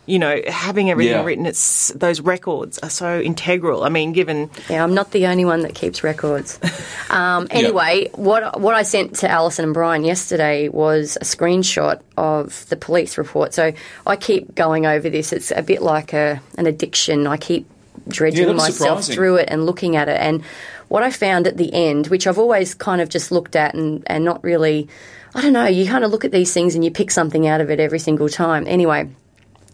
you 0.06 0.18
know 0.18 0.38
having 0.46 0.90
everything 0.90 1.14
Yeah. 1.14 1.24
written, 1.24 1.46
it's 1.46 1.88
those 1.94 2.20
records 2.20 2.78
are 2.80 2.90
so 2.90 3.18
integral. 3.20 3.84
I 3.84 3.88
mean, 3.88 4.12
given 4.12 4.50
Yeah, 4.68 4.84
I'm 4.84 4.92
not 4.92 5.12
the 5.12 5.26
only 5.28 5.46
one 5.46 5.62
that 5.62 5.74
keeps 5.74 6.04
records. 6.04 6.58
Um, 7.10 7.46
anyway, 7.50 8.08
what 8.14 8.58
what 8.60 8.74
I 8.74 8.82
sent 8.82 9.16
to 9.16 9.30
Alison 9.30 9.66
and 9.66 9.74
Brian 9.74 10.04
yesterday 10.04 10.68
was 10.68 11.16
a 11.20 11.24
screenshot 11.24 12.00
of 12.16 12.68
the 12.70 12.76
police 12.76 13.18
report. 13.18 13.54
So 13.54 13.72
I 14.06 14.16
keep 14.16 14.54
going 14.54 14.84
over 14.86 15.08
this. 15.08 15.32
It's 15.32 15.52
a 15.52 15.62
bit 15.62 15.80
like 15.80 16.12
a 16.12 16.40
an 16.58 16.66
addiction. 16.66 17.26
I 17.28 17.36
keep 17.36 17.68
dredging 18.08 18.48
Yeah, 18.48 18.54
myself 18.54 19.02
surprising. 19.04 19.14
through 19.14 19.36
it 19.36 19.48
and 19.50 19.64
looking 19.64 19.94
at 19.96 20.08
it. 20.08 20.18
And 20.20 20.42
what 20.88 21.02
I 21.02 21.10
found 21.10 21.46
at 21.46 21.56
the 21.56 21.72
end, 21.72 22.08
which 22.08 22.26
I've 22.26 22.38
always 22.38 22.74
kind 22.74 23.00
of 23.00 23.08
just 23.08 23.32
looked 23.32 23.56
at 23.56 23.74
and, 23.74 24.02
and 24.06 24.24
not 24.24 24.42
really, 24.44 24.88
I 25.34 25.40
don't 25.40 25.52
know, 25.52 25.66
you 25.66 25.86
kind 25.86 26.04
of 26.04 26.10
look 26.10 26.24
at 26.24 26.32
these 26.32 26.52
things 26.52 26.74
and 26.74 26.84
you 26.84 26.90
pick 26.90 27.10
something 27.10 27.46
out 27.46 27.60
of 27.60 27.70
it 27.70 27.80
every 27.80 27.98
single 27.98 28.28
time. 28.28 28.66
Anyway, 28.66 29.08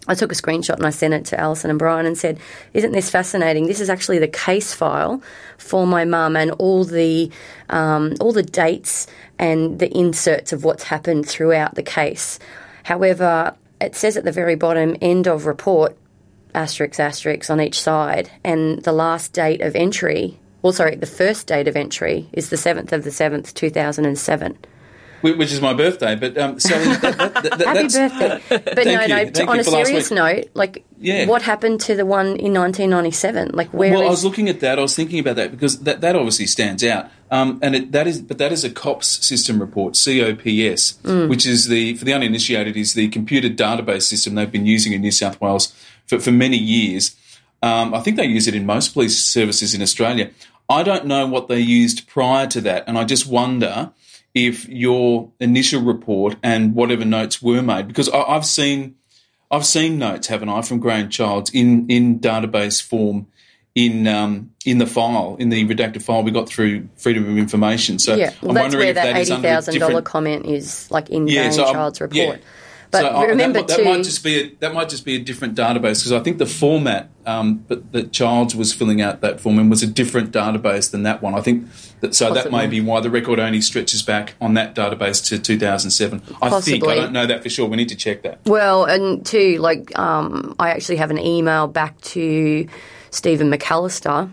I 0.08 0.14
took 0.14 0.32
a 0.32 0.34
screenshot 0.34 0.76
and 0.76 0.86
I 0.86 0.90
sent 0.90 1.14
it 1.14 1.26
to 1.26 1.38
Alison 1.38 1.70
and 1.70 1.78
Brian 1.78 2.06
and 2.06 2.16
said, 2.16 2.38
"Isn't 2.72 2.92
this 2.92 3.10
fascinating? 3.10 3.66
This 3.66 3.80
is 3.80 3.90
actually 3.90 4.18
the 4.18 4.28
case 4.28 4.74
file 4.74 5.22
for 5.58 5.86
my 5.86 6.04
mum 6.04 6.36
and 6.36 6.50
all 6.52 6.84
the 6.84 7.30
um, 7.68 8.14
all 8.18 8.32
the 8.32 8.42
dates 8.42 9.06
and 9.38 9.78
the 9.78 9.94
inserts 9.96 10.52
of 10.52 10.64
what's 10.64 10.84
happened 10.84 11.28
throughout 11.28 11.74
the 11.74 11.82
case. 11.82 12.38
However, 12.82 13.54
it 13.80 13.94
says 13.94 14.16
at 14.16 14.24
the 14.24 14.32
very 14.32 14.56
bottom, 14.56 14.96
end 15.00 15.28
of 15.28 15.46
report, 15.46 15.96
asterisk 16.54 16.98
asterisk 16.98 17.50
on 17.50 17.60
each 17.60 17.80
side, 17.80 18.30
and 18.42 18.82
the 18.82 18.92
last 18.92 19.32
date 19.32 19.60
of 19.60 19.76
entry. 19.76 20.38
Well, 20.62 20.72
sorry, 20.72 20.96
the 20.96 21.06
first 21.06 21.46
date 21.46 21.68
of 21.68 21.76
entry 21.76 22.28
is 22.32 22.50
the 22.50 22.56
seventh 22.56 22.92
of 22.92 23.04
the 23.04 23.10
seventh, 23.10 23.54
two 23.54 23.70
thousand 23.70 24.04
and 24.06 24.18
seven. 24.18 24.58
Which 25.22 25.52
is 25.52 25.60
my 25.60 25.74
birthday. 25.74 26.16
But 26.16 26.38
um, 26.38 26.58
Sally, 26.58 26.96
that, 26.96 27.18
that, 27.18 27.58
that, 27.58 27.60
Happy 27.66 27.88
birthday! 27.88 28.40
But 28.74 28.86
no, 28.86 29.06
no. 29.06 29.16
you. 29.18 29.46
on 29.46 29.58
a 29.58 29.64
serious 29.64 30.10
note, 30.10 30.46
like, 30.54 30.82
Yeah. 30.98 31.26
what 31.26 31.42
happened 31.42 31.82
to 31.82 31.94
the 31.94 32.06
one 32.06 32.28
in 32.28 32.54
1997? 32.54 33.50
Like, 33.52 33.68
where 33.74 33.92
Well, 33.92 34.06
I 34.06 34.08
was 34.08 34.24
looking 34.24 34.48
at 34.48 34.60
that. 34.60 34.78
I 34.78 34.82
was 34.82 34.96
thinking 34.96 35.18
about 35.18 35.36
that 35.36 35.50
because 35.50 35.80
that, 35.80 36.00
that 36.00 36.16
obviously 36.16 36.46
stands 36.46 36.82
out. 36.84 37.10
Um, 37.30 37.58
and 37.62 37.76
it, 37.76 37.92
that 37.92 38.06
is, 38.06 38.22
but 38.22 38.38
that 38.38 38.50
is 38.50 38.64
a 38.64 38.70
COPS 38.70 39.24
system 39.26 39.60
report, 39.60 39.92
COPS, 39.92 40.98
Mm. 41.02 41.28
which 41.28 41.44
is 41.44 41.68
the 41.68 41.94
for 41.96 42.06
the 42.06 42.14
uninitiated 42.14 42.76
is 42.78 42.94
the 42.94 43.08
computer 43.08 43.50
database 43.50 44.02
system 44.02 44.34
they've 44.36 44.50
been 44.50 44.64
using 44.66 44.94
in 44.94 45.02
New 45.02 45.12
South 45.12 45.38
Wales 45.40 45.74
for, 46.06 46.18
for 46.18 46.32
many 46.32 46.56
years. 46.56 47.14
Um, 47.62 47.92
I 47.94 48.00
think 48.00 48.16
they 48.16 48.26
use 48.26 48.48
it 48.48 48.54
in 48.54 48.64
most 48.66 48.94
police 48.94 49.18
services 49.18 49.74
in 49.74 49.82
Australia. 49.82 50.30
I 50.68 50.82
don't 50.82 51.06
know 51.06 51.26
what 51.26 51.48
they 51.48 51.60
used 51.60 52.06
prior 52.08 52.46
to 52.48 52.60
that, 52.62 52.84
and 52.86 52.96
I 52.96 53.04
just 53.04 53.26
wonder 53.26 53.92
if 54.34 54.68
your 54.68 55.30
initial 55.40 55.82
report 55.82 56.36
and 56.42 56.74
whatever 56.74 57.04
notes 57.04 57.42
were 57.42 57.60
made, 57.62 57.88
because 57.88 58.08
I, 58.08 58.20
I've 58.22 58.46
seen 58.46 58.94
I've 59.50 59.66
seen 59.66 59.98
notes, 59.98 60.28
haven't 60.28 60.48
I, 60.48 60.62
from 60.62 60.78
Graham 60.78 61.08
Childs 61.10 61.50
in 61.50 61.90
in 61.90 62.20
database 62.20 62.80
form 62.80 63.26
in 63.74 64.06
um, 64.06 64.52
in 64.64 64.78
the 64.78 64.86
file 64.86 65.36
in 65.40 65.48
the 65.48 65.66
redacted 65.66 66.02
file 66.02 66.22
we 66.22 66.30
got 66.30 66.48
through 66.48 66.88
Freedom 66.96 67.28
of 67.28 67.36
Information. 67.36 67.98
So 67.98 68.14
yeah, 68.14 68.32
well, 68.40 68.50
I'm 68.50 68.54
that's 68.54 68.62
wondering 68.64 68.80
where 68.82 68.88
if 68.90 68.94
that 68.94 69.04
that 69.12 69.16
eighty 69.16 69.42
thousand 69.42 69.74
dollar 69.80 69.90
different. 69.90 70.06
comment 70.06 70.46
is, 70.46 70.88
like 70.90 71.10
in 71.10 71.26
Yeah, 71.26 71.42
Graham 71.42 71.52
so 71.52 71.72
Child's 71.72 72.00
report. 72.00 72.16
yeah. 72.16 72.36
But 72.90 73.02
So 73.02 73.06
I- 73.08 73.24
remember 73.26 73.60
that, 73.62 73.68
that 73.76 73.84
might 73.84 74.02
just 74.02 74.24
be 74.24 74.40
a, 74.40 74.50
that 74.60 74.74
might 74.74 74.88
just 74.88 75.04
be 75.04 75.14
a 75.16 75.20
different 75.20 75.54
database 75.54 76.00
because 76.00 76.12
I 76.12 76.20
think 76.20 76.38
the 76.38 76.46
format 76.46 77.10
um, 77.26 77.64
but 77.68 77.92
that 77.92 78.12
Childs 78.12 78.56
was 78.56 78.72
filling 78.72 79.00
out 79.00 79.20
that 79.20 79.40
form 79.40 79.58
in 79.58 79.68
was 79.68 79.82
a 79.82 79.86
different 79.86 80.32
database 80.32 80.90
than 80.90 81.02
that 81.04 81.22
one. 81.22 81.34
I 81.34 81.40
think 81.40 81.66
that 82.00 82.14
so 82.14 82.32
that 82.32 82.50
may 82.50 82.66
be 82.66 82.80
why 82.80 83.00
the 83.00 83.10
record 83.10 83.38
only 83.38 83.60
stretches 83.60 84.02
back 84.02 84.34
on 84.40 84.54
that 84.54 84.74
database 84.74 85.24
to 85.26 85.38
2007. 85.38 86.22
I 86.42 86.60
think 86.60 86.84
I 86.86 86.94
don't 86.94 87.12
know 87.12 87.26
that 87.26 87.42
for 87.42 87.50
sure. 87.50 87.68
We 87.68 87.76
need 87.76 87.90
to 87.90 87.96
check 87.96 88.22
that. 88.22 88.40
Well, 88.46 88.84
and 88.84 89.24
too, 89.24 89.58
like, 89.58 89.96
um, 89.98 90.54
I 90.58 90.70
actually 90.70 90.96
have 90.96 91.10
an 91.10 91.18
email 91.18 91.66
back 91.68 92.00
to 92.00 92.66
Stephen 93.10 93.50
McAllister, 93.50 94.30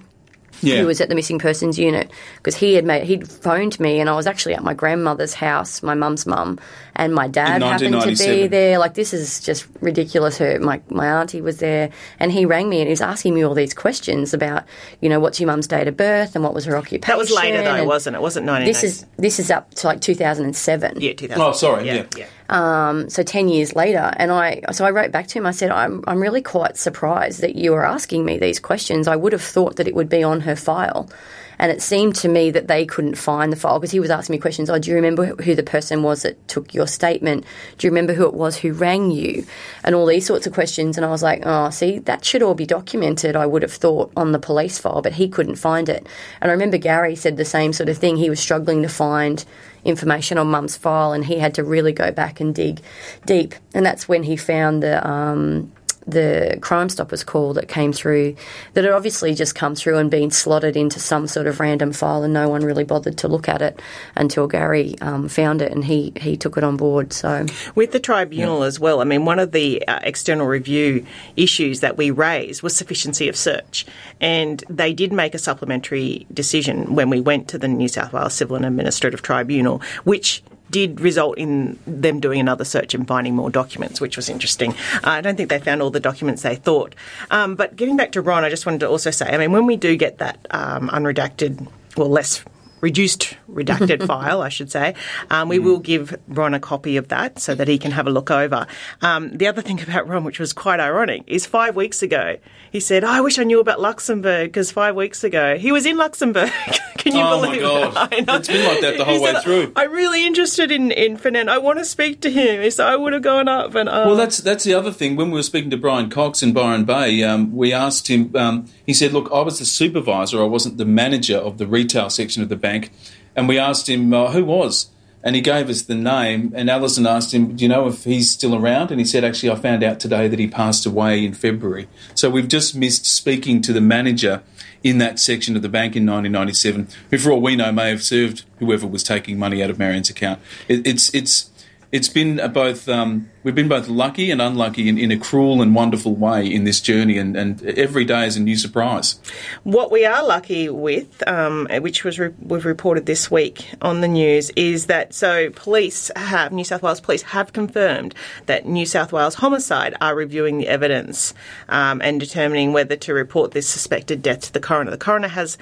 Yeah, 0.61 0.79
who 0.79 0.87
was 0.87 1.01
at 1.01 1.09
the 1.09 1.15
missing 1.15 1.39
persons 1.39 1.77
unit, 1.77 2.09
because 2.37 2.55
he 2.55 2.73
had 2.75 2.85
made 2.85 3.03
he'd 3.03 3.27
phoned 3.29 3.79
me, 3.79 3.99
and 3.99 4.09
I 4.09 4.15
was 4.15 4.27
actually 4.27 4.55
at 4.55 4.63
my 4.63 4.73
grandmother's 4.73 5.33
house, 5.33 5.83
my 5.83 5.93
mum's 5.93 6.25
mum, 6.25 6.57
and 6.97 7.13
my 7.13 7.27
dad 7.27 7.61
happened 7.61 8.01
to 8.01 8.15
be 8.15 8.47
there. 8.47 8.79
Like, 8.79 8.95
this 8.95 9.13
is 9.13 9.39
just 9.39 9.67
ridiculous. 9.79 10.37
Her 10.39 10.59
my 10.59 10.81
my 10.89 11.07
auntie 11.07 11.41
was 11.41 11.59
there, 11.59 11.91
and 12.19 12.31
he 12.31 12.45
rang 12.45 12.67
me 12.67 12.79
and 12.79 12.87
he 12.87 12.91
was 12.91 13.01
asking 13.01 13.35
me 13.35 13.43
all 13.43 13.53
these 13.53 13.73
questions 13.73 14.33
about, 14.33 14.63
you 14.99 15.07
know, 15.07 15.19
what's 15.19 15.39
your 15.39 15.47
mum's 15.47 15.67
date 15.67 15.87
of 15.87 15.95
birth 15.95 16.35
and 16.35 16.43
what 16.43 16.53
was 16.53 16.65
her 16.65 16.75
occupation. 16.75 17.13
that 17.13 17.17
was 17.17 17.31
later 17.31 17.63
though, 17.63 17.75
and 17.75 17.87
wasn't 17.87 18.15
it? 18.15 18.21
Wasn't 18.21 18.45
nineteen? 18.45 18.67
This 18.67 18.83
is 18.83 19.05
this 19.17 19.39
is 19.39 19.51
up 19.51 19.73
to 19.75 19.87
like 19.87 20.01
2007. 20.01 20.99
yeah, 20.99 21.13
two 21.13 21.27
thousand. 21.27 21.43
Oh, 21.43 21.51
sorry, 21.53 21.85
yeah. 21.85 22.05
yeah. 22.17 22.27
Um. 22.49 23.09
so 23.09 23.23
10 23.23 23.49
years 23.49 23.75
later 23.75 24.13
and 24.15 24.31
i 24.31 24.61
so 24.71 24.85
i 24.85 24.89
wrote 24.89 25.11
back 25.11 25.27
to 25.27 25.37
him 25.37 25.45
i 25.45 25.51
said 25.51 25.69
i'm, 25.69 26.01
I'm 26.07 26.21
really 26.21 26.41
quite 26.41 26.77
surprised 26.77 27.41
that 27.41 27.55
you 27.55 27.73
are 27.73 27.85
asking 27.85 28.23
me 28.23 28.37
these 28.37 28.57
questions 28.57 29.05
i 29.05 29.17
would 29.17 29.33
have 29.33 29.41
thought 29.41 29.75
that 29.75 29.85
it 29.85 29.93
would 29.93 30.07
be 30.07 30.23
on 30.23 30.39
her 30.39 30.55
file 30.55 31.09
and 31.59 31.71
it 31.71 31.81
seemed 31.81 32.15
to 32.15 32.27
me 32.27 32.51
that 32.51 32.67
they 32.67 32.85
couldn't 32.85 33.15
find 33.15 33.51
the 33.51 33.57
file 33.57 33.79
because 33.79 33.91
he 33.91 33.99
was 33.99 34.09
asking 34.09 34.33
me 34.33 34.39
questions. 34.39 34.69
Oh 34.69 34.79
do 34.79 34.89
you 34.89 34.95
remember 34.95 35.25
who 35.25 35.55
the 35.55 35.63
person 35.63 36.03
was 36.03 36.23
that 36.23 36.47
took 36.47 36.73
your 36.73 36.87
statement? 36.87 37.45
Do 37.77 37.87
you 37.87 37.91
remember 37.91 38.13
who 38.13 38.25
it 38.25 38.33
was 38.33 38.57
who 38.57 38.73
rang 38.73 39.11
you? 39.11 39.45
And 39.83 39.95
all 39.95 40.05
these 40.05 40.25
sorts 40.25 40.47
of 40.47 40.53
questions. 40.53 40.97
And 40.97 41.05
i 41.05 41.09
was 41.09 41.23
like 41.23 41.43
oh 41.45 41.69
see 41.69 41.99
that 41.99 42.25
should 42.25 42.43
all 42.43 42.55
be 42.55 42.65
documented 42.65 43.35
i 43.35 43.45
would 43.45 43.61
have 43.61 43.73
thought 43.73 44.11
on 44.15 44.31
the 44.31 44.39
police 44.39 44.77
file 44.77 45.01
but 45.01 45.13
he 45.13 45.27
couldn't 45.27 45.55
find 45.55 45.89
it. 45.89 46.05
And 46.41 46.51
i 46.51 46.53
remember 46.53 46.77
gary 46.77 47.15
said 47.15 47.37
the 47.37 47.45
same 47.45 47.73
sort 47.73 47.89
of 47.89 47.97
thing. 47.97 48.17
He 48.17 48.29
was 48.29 48.39
struggling 48.39 48.81
to 48.83 48.89
find 48.89 49.43
information 49.85 50.37
on 50.37 50.47
mum's 50.47 50.75
file 50.75 51.13
and 51.13 51.25
he 51.25 51.39
had 51.39 51.55
to 51.55 51.63
really 51.63 51.93
go 51.93 52.11
back 52.11 52.39
and 52.39 52.53
dig 52.53 52.81
deep. 53.25 53.55
And 53.73 53.85
that's 53.85 54.07
when 54.07 54.23
he 54.23 54.35
found 54.35 54.83
the 54.83 55.07
um, 55.07 55.71
the 56.07 56.57
Crime 56.61 56.89
Stoppers 56.89 57.23
call 57.23 57.53
that 57.53 57.67
came 57.67 57.91
through, 57.91 58.35
that 58.73 58.83
had 58.83 58.93
obviously 58.93 59.35
just 59.35 59.55
come 59.55 59.75
through 59.75 59.97
and 59.97 60.09
been 60.09 60.31
slotted 60.31 60.77
into 60.77 60.99
some 60.99 61.27
sort 61.27 61.47
of 61.47 61.59
random 61.59 61.91
file, 61.91 62.23
and 62.23 62.33
no 62.33 62.49
one 62.49 62.63
really 62.63 62.83
bothered 62.83 63.17
to 63.19 63.27
look 63.27 63.49
at 63.49 63.61
it 63.61 63.81
until 64.15 64.47
Gary 64.47 64.95
um, 65.01 65.27
found 65.27 65.61
it 65.61 65.71
and 65.71 65.85
he, 65.85 66.13
he 66.15 66.37
took 66.37 66.57
it 66.57 66.63
on 66.63 66.77
board. 66.77 67.11
So 67.13 67.45
with 67.75 67.91
the 67.91 67.99
tribunal 67.99 68.61
yeah. 68.61 68.67
as 68.67 68.79
well, 68.79 69.01
I 69.01 69.03
mean, 69.03 69.25
one 69.25 69.39
of 69.39 69.51
the 69.51 69.85
uh, 69.87 69.99
external 70.03 70.47
review 70.47 71.05
issues 71.35 71.81
that 71.81 71.97
we 71.97 72.09
raised 72.11 72.63
was 72.63 72.75
sufficiency 72.75 73.27
of 73.27 73.35
search, 73.35 73.85
and 74.21 74.63
they 74.69 74.93
did 74.93 75.11
make 75.11 75.35
a 75.35 75.39
supplementary 75.39 76.25
decision 76.33 76.95
when 76.95 77.09
we 77.09 77.19
went 77.19 77.49
to 77.49 77.57
the 77.57 77.67
New 77.67 77.87
South 77.87 78.13
Wales 78.13 78.33
Civil 78.33 78.55
and 78.55 78.65
Administrative 78.65 79.21
Tribunal, 79.21 79.81
which 80.05 80.41
did 80.69 80.99
result 80.99 81.37
in 81.37 81.79
them 81.85 82.19
doing 82.19 82.39
another 82.39 82.65
search 82.65 82.93
and 82.93 83.07
finding 83.07 83.35
more 83.35 83.49
documents, 83.49 84.01
which 84.01 84.17
was 84.17 84.29
interesting. 84.29 84.71
Uh, 84.95 85.11
I 85.11 85.21
don't 85.21 85.35
think 85.35 85.49
they 85.49 85.59
found 85.59 85.81
all 85.81 85.91
the 85.91 85.99
documents 85.99 86.41
they 86.41 86.55
thought. 86.55 86.95
Um, 87.31 87.55
but 87.55 87.75
getting 87.75 87.97
back 87.97 88.11
to 88.13 88.21
Ron, 88.21 88.43
I 88.43 88.49
just 88.49 88.65
wanted 88.65 88.81
to 88.81 88.89
also 88.89 89.11
say, 89.11 89.27
I 89.27 89.37
mean, 89.37 89.51
when 89.51 89.65
we 89.65 89.77
do 89.77 89.95
get 89.95 90.17
that 90.19 90.45
um, 90.51 90.89
unredacted, 90.89 91.67
well, 91.95 92.09
less 92.09 92.43
reduced 92.81 93.35
redacted 93.49 94.05
file, 94.07 94.41
I 94.41 94.49
should 94.49 94.71
say. 94.71 94.95
Um, 95.29 95.49
we 95.49 95.59
mm. 95.59 95.63
will 95.63 95.79
give 95.79 96.17
Ron 96.27 96.53
a 96.53 96.59
copy 96.59 96.97
of 96.97 97.07
that 97.09 97.39
so 97.39 97.55
that 97.55 97.67
he 97.67 97.77
can 97.77 97.91
have 97.91 98.07
a 98.07 98.09
look 98.09 98.29
over. 98.31 98.67
Um, 99.01 99.35
the 99.37 99.47
other 99.47 99.61
thing 99.61 99.81
about 99.87 100.07
Ron, 100.07 100.23
which 100.23 100.39
was 100.39 100.53
quite 100.53 100.79
ironic, 100.79 101.23
is 101.27 101.45
five 101.45 101.75
weeks 101.75 102.01
ago 102.01 102.37
he 102.71 102.79
said, 102.79 103.03
oh, 103.03 103.07
"I 103.07 103.21
wish 103.21 103.39
I 103.39 103.43
knew 103.43 103.59
about 103.59 103.79
Luxembourg 103.79 104.47
because 104.47 104.71
five 104.71 104.95
weeks 104.95 105.23
ago 105.23 105.57
he 105.57 105.71
was 105.71 105.85
in 105.85 105.97
Luxembourg." 105.97 106.51
can 106.97 107.15
you 107.15 107.21
oh 107.21 107.41
believe 107.41 107.61
my 107.61 107.67
god! 107.67 108.09
It's 108.11 108.47
been 108.47 108.65
like 108.65 108.81
that 108.81 108.97
the 108.97 109.05
whole 109.05 109.21
way 109.21 109.33
said, 109.33 109.43
through. 109.43 109.71
I'm 109.75 109.91
really 109.91 110.25
interested 110.25 110.71
in 110.71 110.91
in 110.91 111.17
Fernand. 111.17 111.49
I 111.49 111.57
want 111.57 111.79
to 111.79 111.85
speak 111.85 112.21
to 112.21 112.31
him. 112.31 112.69
So 112.71 112.85
I 112.85 112.95
would 112.95 113.13
have 113.13 113.21
gone 113.21 113.47
up 113.47 113.75
and. 113.75 113.89
Uh, 113.89 114.03
well, 114.07 114.15
that's 114.15 114.37
that's 114.39 114.63
the 114.63 114.73
other 114.73 114.91
thing. 114.91 115.15
When 115.15 115.31
we 115.31 115.39
were 115.39 115.43
speaking 115.43 115.69
to 115.71 115.77
Brian 115.77 116.09
Cox 116.09 116.43
in 116.43 116.53
Byron 116.53 116.85
Bay, 116.85 117.23
um, 117.23 117.55
we 117.55 117.73
asked 117.73 118.07
him. 118.07 118.35
Um, 118.35 118.65
he 118.85 118.93
said, 118.93 119.13
"Look, 119.13 119.29
I 119.31 119.41
was 119.41 119.59
the 119.59 119.65
supervisor. 119.65 120.41
I 120.41 120.45
wasn't 120.45 120.77
the 120.77 120.85
manager 120.85 121.37
of 121.37 121.57
the 121.57 121.67
retail 121.67 122.09
section 122.09 122.43
of 122.43 122.49
the 122.49 122.55
bank." 122.55 122.91
And 123.35 123.47
we 123.47 123.59
asked 123.59 123.87
him 123.87 124.13
uh, 124.13 124.31
who 124.31 124.43
was, 124.43 124.87
and 125.27 125.35
he 125.35 125.41
gave 125.41 125.69
us 125.69 125.81
the 125.81 125.93
name. 125.93 126.53
And 126.55 126.69
Alison 126.69 127.05
asked 127.05 127.33
him, 127.33 127.57
"Do 127.57 127.61
you 127.61 127.67
know 127.67 127.85
if 127.89 128.05
he's 128.05 128.29
still 128.29 128.55
around?" 128.55 128.91
And 128.91 128.99
he 129.01 129.05
said, 129.05 129.25
"Actually, 129.25 129.51
I 129.51 129.55
found 129.55 129.83
out 129.83 129.99
today 129.99 130.29
that 130.29 130.39
he 130.39 130.47
passed 130.47 130.85
away 130.85 131.25
in 131.25 131.33
February." 131.33 131.89
So 132.15 132.29
we've 132.29 132.47
just 132.47 132.77
missed 132.77 133.05
speaking 133.05 133.59
to 133.63 133.73
the 133.73 133.81
manager 133.81 134.41
in 134.85 134.99
that 134.99 135.19
section 135.19 135.57
of 135.57 135.61
the 135.61 135.67
bank 135.67 135.97
in 135.97 136.05
1997, 136.05 136.87
who, 137.11 137.17
for 137.17 137.33
all 137.33 137.41
we 137.41 137.57
know, 137.57 137.73
may 137.73 137.89
have 137.89 138.03
served 138.03 138.45
whoever 138.59 138.87
was 138.87 139.03
taking 139.03 139.37
money 139.37 139.61
out 139.61 139.69
of 139.69 139.77
Marion's 139.77 140.09
account. 140.09 140.39
It, 140.69 140.87
it's 140.87 141.13
it's 141.13 141.49
it's 141.91 142.09
been 142.09 142.41
both 142.51 142.89
um, 142.89 143.29
we've 143.43 143.55
been 143.55 143.69
both 143.69 143.87
lucky 143.87 144.29
and 144.29 144.41
unlucky 144.41 144.89
in, 144.89 144.97
in, 144.97 145.11
a 145.11 145.17
cruel 145.17 145.61
and 145.61 145.73
wonderful 145.73 146.13
way 146.15 146.45
in 146.45 146.65
this 146.65 146.81
journey, 146.81 147.17
and, 147.17 147.37
and 147.37 147.63
every 147.63 148.03
day 148.03 148.25
is 148.25 148.35
a 148.35 148.41
new 148.41 148.57
surprise. 148.57 149.19
What 149.63 149.91
we 149.91 150.05
are 150.05 150.25
lucky 150.25 150.69
with, 150.69 151.25
um, 151.27 151.67
which 151.79 152.03
was 152.03 152.19
re- 152.19 152.33
we've 152.41 152.65
reported 152.65 153.05
this 153.05 153.31
week 153.31 153.69
on 153.81 154.01
the 154.01 154.07
news, 154.07 154.51
is 154.55 154.87
that 154.87 155.13
so 155.13 155.49
police 155.51 156.11
have 156.15 156.51
New 156.51 156.65
South 156.65 156.81
Wales 156.81 156.99
police 156.99 157.21
have 157.21 157.53
confirmed 157.53 158.13
that 158.47 158.65
New 158.65 158.85
South 158.85 159.13
Wales 159.13 159.35
Homicide 159.35 159.95
are 160.01 160.15
reviewing 160.15 160.57
the 160.57 160.67
evidence 160.67 161.33
um, 161.69 162.01
and 162.01 162.19
determining 162.19 162.73
whether 162.73 162.97
to 162.97 163.13
report 163.13 163.51
this 163.51 163.67
suspected 163.67 164.21
death 164.21 164.41
to 164.41 164.53
the 164.53 164.59
coroner. 164.59 164.91
The 164.91 164.97
coroner 164.97 165.29
has 165.29 165.57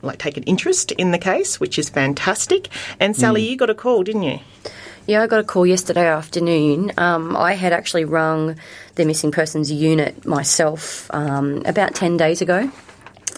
like 0.00 0.18
taken 0.18 0.42
interest 0.44 0.92
in 0.92 1.10
the 1.10 1.18
case, 1.18 1.60
which 1.60 1.78
is 1.78 1.90
fantastic. 1.90 2.68
And 2.98 3.14
Sally, 3.14 3.42
mm. 3.42 3.50
you 3.50 3.56
got 3.56 3.70
a 3.70 3.74
call, 3.74 4.02
didn't 4.02 4.22
you? 4.22 4.40
Yeah, 5.06 5.22
I 5.22 5.26
got 5.26 5.40
a 5.40 5.44
call 5.44 5.66
yesterday 5.66 6.06
afternoon. 6.06 6.92
Um, 6.96 7.36
I 7.36 7.52
had 7.52 7.74
actually 7.74 8.06
rung 8.06 8.56
the 8.94 9.04
missing 9.04 9.32
persons 9.32 9.70
unit 9.70 10.24
myself 10.24 11.10
um, 11.12 11.62
about 11.66 11.94
10 11.94 12.16
days 12.16 12.40
ago 12.40 12.70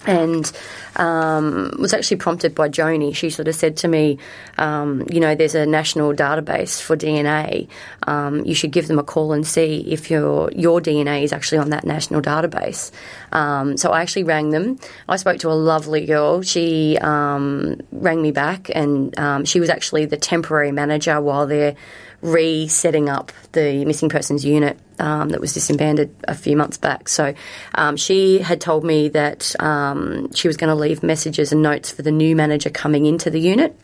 and 0.06 0.50
um, 0.96 1.72
was 1.78 1.92
actually 1.92 2.16
prompted 2.16 2.54
by 2.54 2.68
Joni. 2.68 3.14
She 3.14 3.30
sort 3.30 3.48
of 3.48 3.54
said 3.54 3.76
to 3.78 3.88
me, 3.88 4.18
um, 4.56 5.06
you 5.10 5.20
know, 5.20 5.34
there's 5.34 5.54
a 5.54 5.66
national 5.66 6.14
database 6.14 6.80
for 6.80 6.96
DNA. 6.96 7.68
Um, 8.04 8.44
you 8.44 8.54
should 8.54 8.70
give 8.70 8.88
them 8.88 8.98
a 8.98 9.02
call 9.02 9.32
and 9.32 9.46
see 9.46 9.84
if 9.88 10.10
your 10.10 10.50
your 10.52 10.80
DNA 10.80 11.22
is 11.22 11.32
actually 11.32 11.58
on 11.58 11.70
that 11.70 11.84
national 11.84 12.22
database. 12.22 12.90
Um, 13.32 13.76
so 13.76 13.90
I 13.90 14.02
actually 14.02 14.24
rang 14.24 14.50
them. 14.50 14.78
I 15.08 15.16
spoke 15.16 15.40
to 15.40 15.50
a 15.50 15.54
lovely 15.54 16.06
girl. 16.06 16.42
She 16.42 16.96
um, 16.98 17.80
rang 17.92 18.22
me 18.22 18.30
back, 18.30 18.70
and 18.74 19.18
um, 19.18 19.44
she 19.44 19.60
was 19.60 19.68
actually 19.68 20.06
the 20.06 20.16
temporary 20.16 20.72
manager 20.72 21.20
while 21.20 21.46
they're 21.46 21.74
resetting 22.26 23.08
up 23.08 23.32
the 23.52 23.84
missing 23.84 24.08
persons 24.08 24.44
unit 24.44 24.78
um, 24.98 25.28
that 25.30 25.40
was 25.40 25.54
disbanded 25.54 26.14
a 26.24 26.34
few 26.34 26.56
months 26.56 26.76
back. 26.76 27.08
So 27.08 27.34
um, 27.74 27.96
she 27.96 28.40
had 28.40 28.60
told 28.60 28.84
me 28.84 29.08
that 29.10 29.54
um, 29.60 30.32
she 30.32 30.48
was 30.48 30.56
going 30.56 30.68
to 30.68 30.74
leave 30.74 31.02
messages 31.02 31.52
and 31.52 31.62
notes 31.62 31.92
for 31.92 32.02
the 32.02 32.10
new 32.10 32.34
manager 32.34 32.68
coming 32.68 33.06
into 33.06 33.30
the 33.30 33.40
unit. 33.40 33.78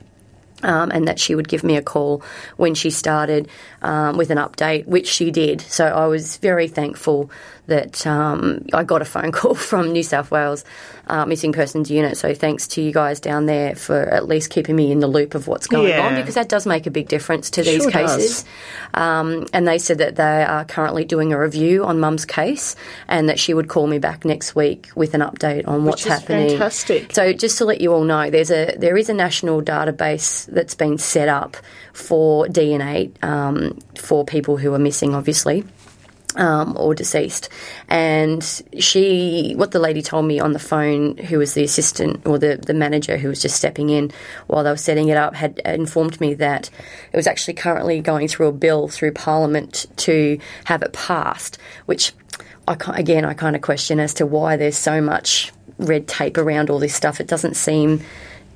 Um, 0.64 0.92
and 0.92 1.09
that 1.09 1.18
she 1.18 1.35
would 1.35 1.48
give 1.48 1.64
me 1.64 1.76
a 1.76 1.83
call 1.83 2.22
when 2.57 2.76
she 2.76 2.90
started 2.90 3.48
um, 3.81 4.16
with 4.16 4.31
an 4.31 4.38
update, 4.38 4.87
which 4.87 5.09
she 5.09 5.33
did. 5.33 5.61
So 5.61 5.87
I 5.87 6.07
was 6.07 6.37
very 6.37 6.68
thankful 6.68 7.33
that 7.66 8.07
um, 8.07 8.66
I 8.72 8.85
got 8.85 9.02
a 9.02 9.05
phone 9.05 9.33
call 9.33 9.57
from 9.57 9.90
New 9.90 10.05
South 10.05 10.31
Wales 10.31 10.64
uh, 11.12 11.27
Missing 11.27 11.53
Persons 11.53 11.90
Unit. 11.90 12.16
So 12.16 12.33
thanks 12.33 12.66
to 12.68 12.81
you 12.81 12.90
guys 12.90 13.20
down 13.20 13.44
there 13.44 13.75
for 13.75 14.01
at 14.01 14.27
least 14.27 14.48
keeping 14.48 14.75
me 14.75 14.90
in 14.90 15.01
the 15.01 15.07
loop 15.07 15.35
of 15.35 15.46
what's 15.46 15.66
going 15.66 15.90
yeah. 15.90 16.07
on 16.07 16.14
because 16.14 16.37
that 16.37 16.48
does 16.48 16.64
make 16.64 16.87
a 16.87 16.90
big 16.90 17.07
difference 17.07 17.51
to 17.51 17.62
these 17.62 17.83
sure 17.83 17.90
cases. 17.90 18.46
Um, 18.94 19.46
and 19.53 19.68
they 19.68 19.79
said 19.79 19.98
that 19.98 20.16
they 20.16 20.42
are 20.42 20.64
currently 20.64 21.05
doing 21.05 21.35
a 21.35 21.38
review 21.38 21.85
on 21.85 22.01
Mum's 22.01 22.25
case 22.25 22.77
and 23.09 23.29
that 23.29 23.38
she 23.38 23.53
would 23.53 23.68
call 23.68 23.87
me 23.87 23.98
back 23.98 24.25
next 24.25 24.55
week 24.57 24.88
with 24.94 25.12
an 25.12 25.20
update 25.20 25.68
on 25.68 25.85
what's 25.85 26.05
happening. 26.05 26.48
Fantastic. 26.48 27.12
So 27.12 27.35
just 27.35 27.59
to 27.59 27.66
let 27.66 27.83
you 27.83 27.92
all 27.92 28.05
know, 28.05 28.31
there's 28.31 28.51
a 28.51 28.75
there 28.79 28.96
is 28.96 29.11
a 29.11 29.14
national 29.14 29.61
database 29.61 30.46
that's 30.46 30.75
been 30.75 30.96
set 30.96 31.29
up 31.29 31.59
for 31.92 32.46
DNA 32.46 33.12
um, 33.22 33.79
for 33.98 34.25
people 34.25 34.57
who 34.57 34.72
are 34.72 34.79
missing, 34.79 35.14
obviously 35.14 35.62
um, 36.37 36.77
or 36.79 36.95
deceased. 36.95 37.49
And 37.88 38.42
she, 38.79 39.55
what 39.57 39.71
the 39.73 39.79
lady 39.79 40.03
told 40.03 40.27
me 40.27 40.40
on 40.40 40.53
the 40.53 40.59
phone, 40.59 41.16
who 41.16 41.38
was 41.38 41.55
the 41.55 41.64
assistant 41.64 42.27
or 42.27 42.38
the, 42.38 42.57
the 42.57 42.75
manager 42.75 43.16
who 43.16 43.29
was 43.29 43.42
just 43.42 43.57
stepping 43.57 43.90
in 43.90 44.12
while 44.47 44.64
they 44.64 44.71
were 44.71 44.77
setting 44.77 45.09
it 45.09 45.16
up, 45.16 45.35
had 45.35 45.61
informed 45.64 46.21
me 46.21 46.35
that 46.35 46.71
it 47.12 47.16
was 47.16 47.27
actually 47.27 47.55
currently 47.55 48.01
going 48.01 48.29
through 48.29 48.49
a 48.49 48.53
bill 48.53 48.88
through 48.88 49.12
Parliament 49.12 49.87
to 49.97 50.38
have 50.64 50.83
it 50.83 50.92
passed, 50.92 51.59
which 51.87 52.12
I, 52.68 52.77
again, 52.95 53.25
I 53.25 53.35
kind 53.35 53.57
of 53.57 53.62
question 53.62 54.01
as 54.01 54.14
to 54.14 54.27
why 54.27 54.57
there's 54.57 54.79
so 54.79 55.01
much 55.01 55.53
red 55.79 56.07
tape 56.07 56.38
around 56.38 56.71
all 56.71 56.79
this 56.79 56.95
stuff. 56.95 57.21
It 57.21 57.27
doesn't 57.27 57.55
seem 57.55 58.03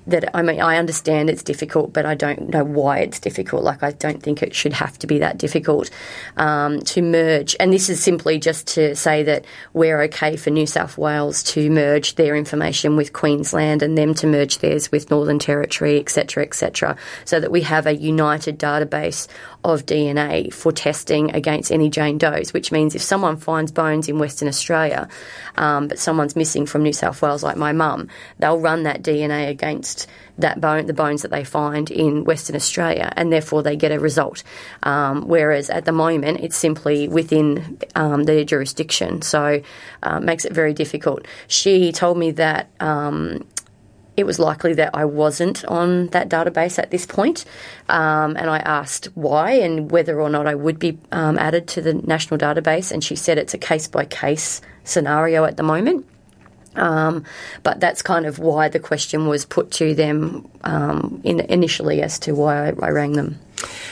that 0.07 0.37
I 0.37 0.43
mean, 0.43 0.61
I 0.61 0.79
understand 0.79 1.29
it's 1.29 1.43
difficult, 1.43 1.93
but 1.93 2.07
I 2.07 2.15
don't 2.15 2.51
know 2.51 2.65
why 2.65 2.99
it's 2.99 3.19
difficult. 3.19 3.65
Like, 3.65 3.83
I 3.83 3.93
don't 3.93 4.23
think 4.23 4.43
it 4.43 4.55
should 4.55 4.73
have 4.73 4.99
to 5.01 5.07
be 5.07 5.19
that 5.19 5.39
difficult 5.39 5.91
um, 6.37 6.81
to 6.81 7.03
merge. 7.03 7.57
And 7.59 7.73
this 7.73 7.89
is 7.89 8.03
simply 8.03 8.39
just 8.39 8.67
to 8.69 8.95
say 8.95 9.23
that 9.25 9.45
we're 9.73 10.03
okay 10.03 10.37
for 10.37 10.51
New 10.51 10.67
South 10.67 10.97
Wales 10.97 11.43
to 11.45 11.71
merge 11.71 12.15
their 12.15 12.37
information 12.37 12.97
with 12.97 13.13
Queensland 13.13 13.83
and 13.83 13.97
them 13.99 14.15
to 14.15 14.27
merge 14.27 14.59
theirs 14.59 14.93
with 14.93 15.11
Northern 15.11 15.39
Territory, 15.39 15.99
etc., 15.99 16.45
etc., 16.45 16.97
so 17.25 17.41
that 17.41 17.51
we 17.51 17.63
have 17.63 17.87
a 17.87 17.97
united 17.97 18.59
database 18.59 19.29
of 19.67 19.85
DNA 19.85 20.53
for 20.53 20.71
testing 20.71 21.35
against 21.35 21.73
any 21.73 21.91
Jane 21.91 22.19
Does, 22.19 22.53
which 22.53 22.71
means 22.71 22.95
if 22.95 23.03
someone 23.03 23.37
finds 23.37 23.73
bones 23.73 24.09
in 24.09 24.19
Western 24.19 24.47
Australia, 24.47 25.09
um, 25.57 25.89
but 25.89 25.99
someone's 25.99 26.37
missing 26.37 26.67
from 26.67 26.85
New 26.85 26.93
South 26.93 27.21
Wales, 27.21 27.43
like 27.43 27.57
my 27.57 27.73
mum, 27.73 28.09
they'll 28.39 28.61
run 28.61 28.85
that 28.85 29.03
DNA 29.03 29.49
against 29.49 30.07
that 30.39 30.61
bone, 30.61 30.87
the 30.87 30.93
bones 30.93 31.23
that 31.23 31.31
they 31.31 31.43
find 31.43 31.91
in 31.91 32.25
Western 32.25 32.55
Australia, 32.55 33.13
and 33.17 33.33
therefore 33.33 33.63
they 33.63 33.75
get 33.75 33.91
a 33.91 33.99
result. 33.99 34.45
Um, 34.85 35.27
whereas 35.27 35.69
at 35.69 35.85
the 35.85 35.93
moment, 35.93 36.41
it's 36.41 36.57
simply 36.57 37.09
within 37.09 37.79
um, 37.97 38.25
their 38.25 38.45
jurisdiction, 38.45 39.23
so 39.23 39.63
uh, 40.03 40.21
makes 40.21 40.45
it 40.45 40.53
very 40.53 40.75
difficult. 40.75 41.27
She 41.49 41.91
told 41.91 42.19
me 42.19 42.31
that 42.33 42.71
um, 42.79 43.45
it 44.17 44.25
was 44.25 44.39
likely 44.39 44.75
that 44.75 44.91
I 44.95 45.05
wasn't 45.05 45.65
on 45.67 46.09
that 46.09 46.29
database 46.29 46.79
at 46.79 46.91
this 46.91 47.07
point. 47.07 47.45
Um, 47.89 48.37
and 48.37 48.49
I 48.49 48.59
asked 48.59 49.07
why 49.15 49.53
and 49.53 49.91
whether 49.91 50.21
or 50.21 50.31
not 50.31 50.47
I 50.47 50.55
would 50.55 50.79
be 50.79 50.99
um, 51.13 51.39
added 51.39 51.69
to 51.69 51.83
the 51.83 51.95
national 51.95 52.39
database. 52.39 52.91
And 52.93 53.05
she 53.05 53.17
said 53.17 53.39
it's 53.39 53.55
a 53.55 53.59
case 53.59 53.89
by 53.89 54.05
case 54.05 54.61
scenario 54.85 55.45
at 55.45 55.57
the 55.57 55.63
moment. 55.63 56.07
Um, 56.77 57.25
but 57.63 57.81
that's 57.81 58.03
kind 58.03 58.27
of 58.27 58.39
why 58.39 58.69
the 58.69 58.79
question 58.79 59.29
was 59.29 59.45
put 59.45 59.71
to 59.73 59.95
them 59.95 60.49
um, 60.63 61.21
in, 61.25 61.41
initially 61.41 62.03
as 62.03 62.19
to 62.21 62.35
why 62.35 62.69
I, 62.69 62.75
I 62.83 62.91
rang 62.91 63.13
them. 63.13 63.39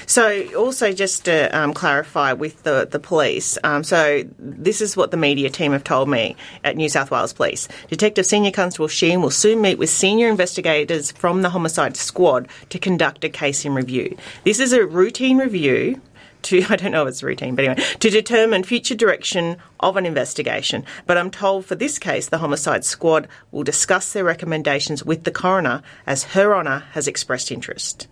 So, 0.07 0.55
also 0.55 0.93
just 0.93 1.25
to 1.25 1.49
um, 1.59 1.73
clarify 1.73 2.33
with 2.33 2.63
the, 2.63 2.87
the 2.91 2.99
police, 2.99 3.57
um, 3.65 3.83
so 3.83 4.25
this 4.39 4.81
is 4.81 4.97
what 4.97 5.11
the 5.11 5.17
media 5.17 5.49
team 5.49 5.73
have 5.73 5.85
told 5.85 6.09
me 6.09 6.37
at 6.63 6.77
New 6.77 6.89
South 6.89 7.11
Wales 7.11 7.33
Police. 7.33 7.69
Detective 7.89 8.27
Senior 8.27 8.51
Constable 8.51 8.89
Sheen 8.89 9.23
will 9.23 9.31
soon 9.31 9.61
meet 9.63 9.79
with 9.79 9.91
senior 9.91 10.29
investigators 10.29 11.11
from 11.13 11.43
the 11.43 11.51
homicide 11.51 11.97
squad 11.97 12.49
to 12.69 12.79
conduct 12.79 13.25
a 13.25 13.29
case 13.29 13.65
in 13.65 13.75
review. 13.75 14.17
This 14.45 14.61
is 14.61 14.73
a 14.73 14.85
routine 14.85 15.39
review 15.39 16.01
to, 16.45 16.63
I 16.69 16.77
don't 16.77 16.93
know 16.93 17.03
if 17.03 17.09
it's 17.09 17.23
routine, 17.23 17.55
but 17.55 17.65
anyway, 17.65 17.87
to 18.01 18.11
determine 18.11 18.63
future 18.63 18.95
direction 18.95 19.57
of 19.81 19.97
an 19.97 20.07
investigation. 20.07 20.85
But 21.07 21.19
I'm 21.19 21.31
told 21.31 21.67
for 21.67 21.75
this 21.75 21.99
case, 21.99 22.29
the 22.29 22.39
homicide 22.39 22.85
squad 22.85 23.29
will 23.51 23.65
discuss 23.65 24.13
their 24.13 24.25
recommendations 24.25 25.05
with 25.05 25.25
the 25.25 25.31
coroner 25.31 25.83
as 26.07 26.25
Her 26.25 26.55
Honour 26.55 26.85
has 26.93 27.09
expressed 27.09 27.51
interest. 27.51 28.07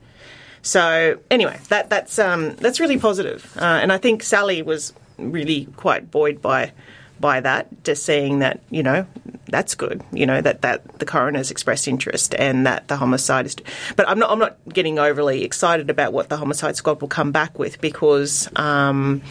So 0.62 1.18
anyway, 1.30 1.58
that 1.68 1.90
that's 1.90 2.18
um, 2.18 2.54
that's 2.56 2.80
really 2.80 2.98
positive. 2.98 3.56
Uh, 3.56 3.80
and 3.82 3.92
I 3.92 3.98
think 3.98 4.22
Sally 4.22 4.62
was 4.62 4.92
really 5.18 5.66
quite 5.76 6.10
buoyed 6.10 6.40
by 6.40 6.72
by 7.20 7.40
that, 7.40 7.84
just 7.84 8.04
seeing 8.04 8.38
that 8.40 8.60
you 8.70 8.82
know 8.82 9.06
that's 9.48 9.74
good. 9.74 10.02
You 10.12 10.26
know 10.26 10.40
that 10.40 10.62
that 10.62 10.98
the 11.00 11.04
coroner's 11.04 11.50
expressed 11.50 11.88
interest 11.88 12.34
and 12.38 12.64
that 12.66 12.88
the 12.88 12.96
homicide 12.96 13.46
is. 13.46 13.56
But 13.96 14.08
I'm 14.08 14.18
not 14.18 14.30
I'm 14.30 14.38
not 14.38 14.56
getting 14.72 14.98
overly 14.98 15.42
excited 15.44 15.90
about 15.90 16.12
what 16.12 16.28
the 16.28 16.36
homicide 16.36 16.76
squad 16.76 17.00
will 17.00 17.08
come 17.08 17.32
back 17.32 17.58
with 17.58 17.80
because. 17.80 18.48
Um, 18.56 19.22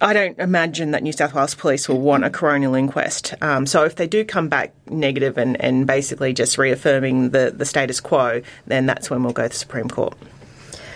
I 0.00 0.12
don't 0.12 0.38
imagine 0.38 0.92
that 0.92 1.02
New 1.02 1.12
South 1.12 1.34
Wales 1.34 1.54
Police 1.54 1.88
will 1.88 2.00
want 2.00 2.24
a 2.24 2.30
coronial 2.30 2.78
inquest. 2.78 3.34
Um, 3.40 3.66
so 3.66 3.84
if 3.84 3.96
they 3.96 4.06
do 4.06 4.24
come 4.24 4.48
back 4.48 4.72
negative 4.88 5.38
and, 5.38 5.60
and 5.60 5.86
basically 5.86 6.32
just 6.32 6.56
reaffirming 6.56 7.30
the, 7.30 7.52
the 7.56 7.64
status 7.64 8.00
quo, 8.00 8.42
then 8.66 8.86
that's 8.86 9.10
when 9.10 9.24
we'll 9.24 9.32
go 9.32 9.42
to 9.42 9.48
the 9.48 9.54
Supreme 9.54 9.88
Court. 9.88 10.16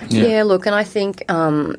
Yeah, 0.08 0.24
yeah 0.24 0.42
look, 0.44 0.66
and 0.66 0.74
I 0.74 0.84
think 0.84 1.30
um, 1.30 1.76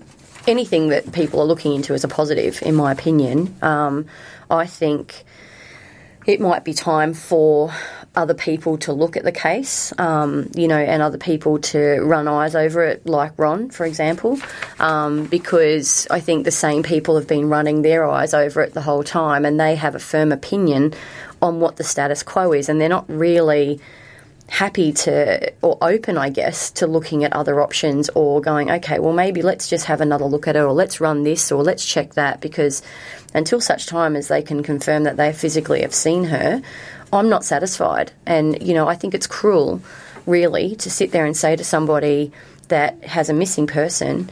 anything 0.47 0.89
that 0.89 1.11
people 1.13 1.39
are 1.39 1.45
looking 1.45 1.73
into 1.73 1.93
is 1.93 2.03
a 2.03 2.07
positive, 2.07 2.61
in 2.61 2.75
my 2.75 2.91
opinion. 2.91 3.55
Um, 3.61 4.05
I 4.49 4.65
think 4.65 5.23
it 6.25 6.39
might 6.39 6.63
be 6.63 6.73
time 6.73 7.13
for 7.13 7.73
other 8.15 8.35
people 8.35 8.77
to 8.77 8.93
look 8.93 9.17
at 9.17 9.23
the 9.23 9.31
case, 9.31 9.91
um, 9.97 10.49
you 10.55 10.67
know, 10.67 10.77
and 10.77 11.01
other 11.01 11.17
people 11.17 11.57
to 11.59 11.99
run 12.01 12.27
eyes 12.27 12.53
over 12.53 12.83
it, 12.83 13.05
like 13.07 13.31
Ron, 13.37 13.69
for 13.69 13.85
example, 13.85 14.39
um, 14.79 15.25
because 15.25 16.07
I 16.11 16.19
think 16.19 16.45
the 16.45 16.51
same 16.51 16.83
people 16.83 17.15
have 17.15 17.27
been 17.27 17.49
running 17.49 17.81
their 17.81 18.05
eyes 18.05 18.35
over 18.35 18.61
it 18.61 18.73
the 18.73 18.81
whole 18.81 19.03
time 19.03 19.45
and 19.45 19.59
they 19.59 19.75
have 19.75 19.95
a 19.95 19.99
firm 19.99 20.31
opinion 20.31 20.93
on 21.41 21.59
what 21.59 21.77
the 21.77 21.83
status 21.83 22.21
quo 22.23 22.53
is, 22.53 22.69
and 22.69 22.79
they're 22.79 22.87
not 22.87 23.05
really 23.09 23.79
happy 24.47 24.91
to, 24.93 25.51
or 25.61 25.77
open, 25.81 26.17
I 26.17 26.29
guess, 26.29 26.69
to 26.71 26.85
looking 26.85 27.23
at 27.23 27.33
other 27.33 27.61
options 27.61 28.09
or 28.09 28.41
going, 28.41 28.69
okay, 28.69 28.99
well, 28.99 29.13
maybe 29.13 29.41
let's 29.41 29.67
just 29.67 29.85
have 29.85 30.01
another 30.01 30.25
look 30.25 30.47
at 30.47 30.55
it, 30.55 30.59
or 30.59 30.71
let's 30.71 31.01
run 31.01 31.23
this, 31.23 31.51
or 31.51 31.63
let's 31.63 31.83
check 31.83 32.13
that, 32.13 32.41
because 32.41 32.83
until 33.33 33.59
such 33.59 33.87
time 33.87 34.15
as 34.15 34.27
they 34.27 34.43
can 34.43 34.61
confirm 34.61 35.03
that 35.03 35.17
they 35.17 35.33
physically 35.33 35.81
have 35.81 35.95
seen 35.95 36.25
her, 36.25 36.61
I'm 37.13 37.29
not 37.29 37.45
satisfied. 37.45 38.11
And, 38.25 38.61
you 38.61 38.73
know, 38.73 38.87
I 38.87 38.95
think 38.95 39.13
it's 39.13 39.27
cruel, 39.27 39.81
really, 40.25 40.75
to 40.77 40.89
sit 40.89 41.11
there 41.11 41.25
and 41.25 41.37
say 41.37 41.55
to 41.55 41.63
somebody 41.63 42.31
that 42.69 43.03
has 43.03 43.29
a 43.29 43.33
missing 43.33 43.67
person, 43.67 44.29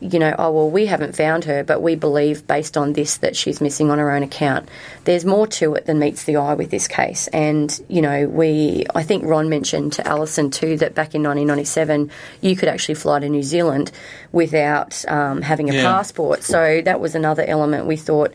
you 0.00 0.18
know, 0.18 0.34
oh, 0.38 0.50
well, 0.50 0.70
we 0.70 0.86
haven't 0.86 1.14
found 1.14 1.44
her, 1.44 1.62
but 1.62 1.80
we 1.80 1.94
believe 1.94 2.46
based 2.46 2.76
on 2.76 2.92
this 2.94 3.18
that 3.18 3.36
she's 3.36 3.60
missing 3.60 3.90
on 3.90 3.98
her 3.98 4.10
own 4.10 4.22
account. 4.22 4.68
There's 5.04 5.24
more 5.24 5.46
to 5.46 5.74
it 5.74 5.86
than 5.86 5.98
meets 5.98 6.24
the 6.24 6.36
eye 6.36 6.54
with 6.54 6.70
this 6.70 6.88
case. 6.88 7.28
And, 7.28 7.80
you 7.88 8.02
know, 8.02 8.26
we, 8.26 8.84
I 8.94 9.02
think 9.04 9.24
Ron 9.24 9.48
mentioned 9.48 9.92
to 9.94 10.06
Alison 10.06 10.50
too 10.50 10.76
that 10.78 10.94
back 10.94 11.14
in 11.14 11.22
1997, 11.22 12.10
you 12.40 12.56
could 12.56 12.68
actually 12.68 12.96
fly 12.96 13.20
to 13.20 13.28
New 13.28 13.42
Zealand 13.42 13.92
without 14.32 15.04
um, 15.08 15.42
having 15.42 15.70
a 15.70 15.74
yeah. 15.74 15.82
passport. 15.82 16.42
So 16.42 16.82
that 16.82 16.98
was 16.98 17.14
another 17.14 17.44
element 17.44 17.86
we 17.86 17.96
thought 17.96 18.34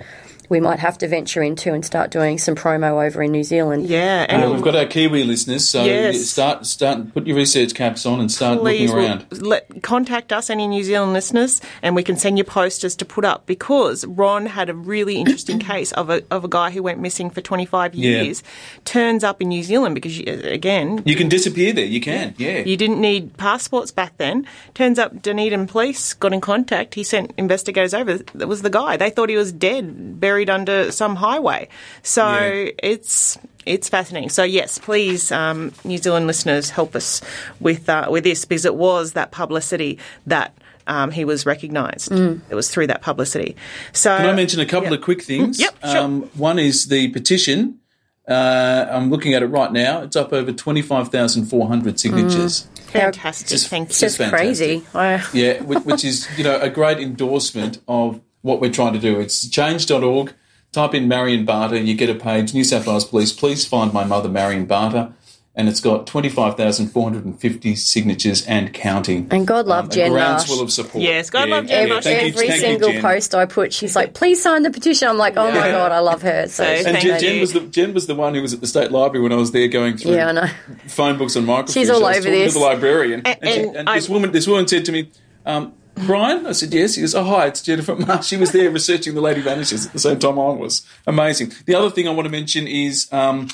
we 0.49 0.59
might 0.59 0.79
have 0.79 0.97
to 0.97 1.07
venture 1.07 1.41
into 1.41 1.73
and 1.73 1.85
start 1.85 2.11
doing 2.11 2.37
some 2.37 2.55
promo 2.55 3.05
over 3.05 3.21
in 3.21 3.31
New 3.31 3.43
Zealand. 3.43 3.87
Yeah, 3.87 4.25
and 4.27 4.41
yeah, 4.41 4.49
we've 4.49 4.61
got 4.61 4.75
our 4.75 4.85
Kiwi 4.85 5.23
listeners, 5.23 5.69
so 5.69 5.85
yes. 5.85 6.25
start 6.25 6.65
start 6.65 7.13
put 7.13 7.27
your 7.27 7.37
research 7.37 7.75
caps 7.75 8.05
on 8.05 8.19
and 8.19 8.31
start 8.31 8.59
Please, 8.59 8.89
looking 8.89 9.05
around. 9.05 9.41
Let, 9.41 9.83
contact 9.83 10.33
us, 10.33 10.49
any 10.49 10.67
New 10.67 10.83
Zealand 10.83 11.13
listeners, 11.13 11.61
and 11.81 11.95
we 11.95 12.03
can 12.03 12.17
send 12.17 12.37
you 12.37 12.43
posters 12.43 12.95
to 12.97 13.05
put 13.05 13.25
up 13.25 13.45
because 13.45 14.05
Ron 14.05 14.47
had 14.47 14.69
a 14.69 14.73
really 14.73 15.17
interesting 15.17 15.59
case 15.71 15.91
of 15.93 16.09
a 16.09 16.23
of 16.31 16.43
a 16.43 16.49
guy 16.49 16.71
who 16.71 16.81
went 16.81 16.99
missing 16.99 17.29
for 17.29 17.41
25 17.41 17.93
years, 17.95 18.41
yeah. 18.41 18.79
turns 18.85 19.23
up 19.23 19.41
in 19.41 19.49
New 19.49 19.63
Zealand 19.63 19.95
because 19.95 20.17
you, 20.17 20.25
again 20.27 21.01
you 21.05 21.15
can 21.15 21.29
disappear 21.29 21.73
there. 21.73 21.85
You 21.85 22.01
can, 22.01 22.33
yeah. 22.37 22.57
yeah. 22.57 22.59
You 22.65 22.77
didn't 22.77 22.99
need 22.99 23.37
passports 23.37 23.91
back 23.91 24.17
then. 24.17 24.47
Turns 24.73 24.97
up, 24.97 25.21
Dunedin 25.21 25.67
police 25.67 26.13
got 26.13 26.33
in 26.33 26.41
contact. 26.41 26.95
He 26.95 27.03
sent 27.03 27.33
investigators 27.37 27.93
over. 27.93 28.17
That 28.17 28.47
was 28.47 28.61
the 28.61 28.69
guy. 28.69 28.97
They 28.97 29.09
thought 29.09 29.29
he 29.29 29.35
was 29.35 29.51
dead, 29.51 30.19
buried 30.19 30.38
buried 30.39 30.49
under 30.49 30.91
some 30.91 31.15
highway. 31.15 31.67
So 32.03 32.25
yeah. 32.25 32.71
it's 32.81 33.37
it's 33.65 33.89
fascinating. 33.89 34.29
So 34.29 34.43
yes, 34.43 34.77
please, 34.77 35.31
um, 35.31 35.73
New 35.83 35.97
Zealand 35.97 36.27
listeners, 36.27 36.69
help 36.69 36.95
us 36.95 37.21
with 37.59 37.89
uh, 37.89 38.07
with 38.09 38.23
this 38.23 38.45
because 38.45 38.65
it 38.65 38.75
was 38.75 39.13
that 39.13 39.31
publicity 39.31 39.99
that. 40.27 40.53
Um, 40.87 41.11
he 41.11 41.23
was 41.23 41.45
recognised. 41.45 42.09
Mm. 42.09 42.41
It 42.49 42.55
was 42.55 42.71
through 42.71 42.87
that 42.87 43.03
publicity. 43.03 43.55
So, 43.93 44.17
can 44.17 44.25
I 44.25 44.33
mention 44.33 44.59
a 44.59 44.65
couple 44.65 44.91
of 44.91 45.01
quick 45.01 45.21
things? 45.21 45.59
Yep, 45.59 45.75
sure. 45.85 45.97
Um, 45.97 46.23
one 46.33 46.57
is 46.57 46.87
the 46.87 47.09
petition. 47.09 47.79
Uh, 48.27 48.87
I'm 48.89 49.11
looking 49.11 49.35
at 49.35 49.43
it 49.43 49.47
right 49.47 49.71
now. 49.71 50.01
It's 50.01 50.15
up 50.15 50.33
over 50.33 50.51
twenty 50.51 50.81
five 50.81 51.09
thousand 51.09 51.45
four 51.45 51.67
hundred 51.67 51.99
signatures. 51.99 52.63
Mm. 52.63 52.83
Fantastic! 52.89 53.49
Just, 53.49 53.67
Thank 53.67 53.89
you. 53.89 53.95
Just 53.95 54.17
crazy. 54.17 54.83
yeah, 54.95 55.61
which 55.61 56.03
is 56.03 56.27
you 56.39 56.43
know 56.43 56.59
a 56.59 56.71
great 56.71 56.97
endorsement 56.97 57.77
of 57.87 58.19
what 58.41 58.61
we're 58.61 58.71
trying 58.71 58.93
to 58.93 58.99
do. 58.99 59.19
It's 59.19 59.47
change.org. 59.47 60.33
Type 60.71 60.93
in 60.93 61.07
Marion 61.07 61.45
Barter, 61.45 61.77
you 61.77 61.95
get 61.95 62.09
a 62.09 62.15
page. 62.15 62.53
New 62.53 62.63
South 62.63 62.85
Wales 62.85 63.05
Police, 63.05 63.33
please 63.33 63.65
find 63.65 63.91
my 63.91 64.03
mother, 64.03 64.29
Marion 64.29 64.65
Barter. 64.65 65.13
And 65.55 65.67
it's 65.67 65.81
got 65.81 66.05
25,450 66.07 67.75
signatures 67.75 68.45
and 68.45 68.71
counting. 68.71 69.27
And 69.31 69.47
God 69.47 69.65
love 69.65 69.85
um, 69.85 69.89
Jen 69.89 70.11
groundswell 70.11 70.61
of 70.61 70.71
support. 70.71 71.03
Yes, 71.03 71.31
God 71.31 71.49
yeah, 71.49 71.55
love 71.55 71.67
Jen 71.67 71.91
Every, 71.91 72.13
every 72.29 72.51
single 72.51 72.91
you, 72.91 73.01
post 73.01 73.33
I 73.35 73.45
put, 73.45 73.73
she's 73.73 73.95
like, 73.95 74.13
please 74.13 74.41
sign 74.41 74.61
the 74.61 74.69
petition. 74.69 75.09
I'm 75.09 75.17
like, 75.17 75.35
oh 75.35 75.47
yeah. 75.47 75.59
my 75.59 75.71
God, 75.71 75.91
I 75.91 75.99
love 75.99 76.21
her. 76.21 76.47
So, 76.47 76.63
and 76.63 76.97
Jen, 76.99 77.19
Jen 77.19 77.41
was 77.41 77.51
the, 77.51 77.61
Jen 77.61 77.93
was 77.93 78.05
the 78.05 78.15
one 78.15 78.35
who 78.35 78.41
was 78.41 78.53
at 78.53 78.61
the 78.61 78.67
State 78.67 78.91
Library 78.91 79.23
when 79.23 79.33
I 79.33 79.37
was 79.37 79.51
there 79.51 79.67
going 79.67 79.97
through 79.97 80.13
yeah, 80.13 80.29
I 80.29 80.31
know. 80.31 80.47
phone 80.87 81.17
books 81.17 81.35
and 81.35 81.47
microfilm. 81.47 81.73
She's 81.73 81.89
all 81.89 82.05
over 82.05 82.21
this. 82.21 82.53
To 82.53 82.59
the 82.59 82.65
librarian. 82.65 83.23
And, 83.25 83.39
and, 83.41 83.65
and, 83.65 83.75
and 83.75 83.87
this, 83.87 84.07
woman, 84.07 84.31
this 84.31 84.47
woman 84.47 84.67
said 84.67 84.85
to 84.85 84.91
me, 84.91 85.11
um, 85.45 85.73
Brian? 86.05 86.45
I 86.45 86.51
said, 86.53 86.73
yes. 86.73 86.95
He 86.95 87.01
goes, 87.01 87.15
oh, 87.15 87.23
hi, 87.23 87.47
it's 87.47 87.61
Jennifer 87.61 87.95
Marsh. 88.07 88.27
She 88.27 88.37
was 88.37 88.51
there 88.51 88.69
researching 88.69 89.15
The 89.15 89.21
Lady 89.21 89.41
Vanishes 89.41 89.85
at 89.87 89.93
the 89.93 89.99
same 89.99 90.19
time 90.19 90.39
I 90.39 90.49
was. 90.49 90.85
Amazing. 91.07 91.53
The 91.65 91.75
other 91.75 91.89
thing 91.89 92.07
I 92.07 92.11
want 92.11 92.25
to 92.25 92.31
mention 92.31 92.67
is 92.67 93.11
um, 93.11 93.49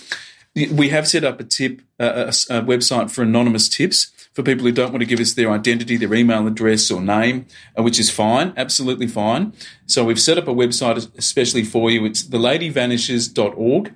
we 0.55 0.89
have 0.89 1.07
set 1.07 1.23
up 1.23 1.39
a 1.39 1.43
tip, 1.43 1.81
uh, 1.99 2.31
a, 2.49 2.57
a, 2.57 2.61
website 2.61 3.11
for 3.11 3.23
anonymous 3.23 3.67
tips 3.67 4.11
for 4.35 4.43
people 4.43 4.65
who 4.65 4.71
don't 4.71 4.91
want 4.91 4.99
to 4.99 5.07
give 5.07 5.21
us 5.21 5.33
their 5.33 5.49
identity, 5.49 5.95
their 5.95 6.13
email 6.13 6.45
address 6.45 6.91
or 6.91 7.01
name, 7.01 7.45
uh, 7.79 7.81
which 7.81 7.97
is 7.97 8.11
fine, 8.11 8.53
absolutely 8.57 9.07
fine. 9.07 9.53
So 9.87 10.03
we've 10.03 10.19
set 10.19 10.37
up 10.37 10.47
a 10.47 10.53
website 10.53 10.97
especially 11.17 11.63
for 11.63 11.89
you. 11.89 12.03
It's 12.05 12.21
theladyvanishes.org. 12.23 13.93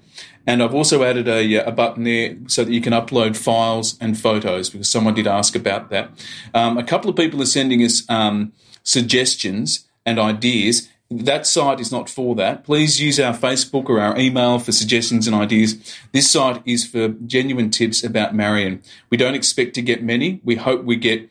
And 0.48 0.64
I've 0.64 0.74
also 0.74 1.04
added 1.04 1.28
a, 1.28 1.68
a, 1.68 1.72
button 1.72 2.06
there 2.06 2.38
so 2.48 2.64
that 2.64 2.72
you 2.72 2.82
can 2.82 2.94
upload 2.94 3.36
files 3.36 3.98
and 4.00 4.18
photos 4.18 4.70
because 4.70 4.90
someone 4.90 5.14
did 5.14 5.28
ask 5.28 5.56
about 5.56 5.90
that. 5.90 6.10
Um, 6.54 6.78
a 6.78 6.84
couple 6.84 7.10
of 7.10 7.18
people 7.18 7.42
are 7.42 7.46
sending 7.46 7.82
us 7.82 8.10
um, 8.10 8.54
suggestions 8.82 9.88
and 10.06 10.18
ideas. 10.18 10.90
That 11.12 11.47
site 11.47 11.80
is 11.80 11.91
not 11.91 12.07
for 12.07 12.36
that. 12.36 12.64
Please 12.64 13.01
use 13.01 13.20
our 13.20 13.34
Facebook 13.34 13.89
or 13.89 13.99
our 13.99 14.16
email 14.18 14.60
for 14.60 14.72
suggestions 14.72 15.26
and 15.26 15.36
ideas. 15.36 15.76
This 16.12 16.30
site 16.30 16.62
is 16.66 16.86
for 16.86 17.10
genuine 17.26 17.72
tips 17.72 18.03
about 18.03 18.36
Marion. 18.36 18.84
We 19.10 19.18
don't 19.18 19.34
expect 19.34 19.74
to 19.76 19.82
get 19.82 20.03
many. 20.03 20.39
We 20.43 20.55
hope 20.55 20.84
we 20.84 20.97
get 20.97 21.28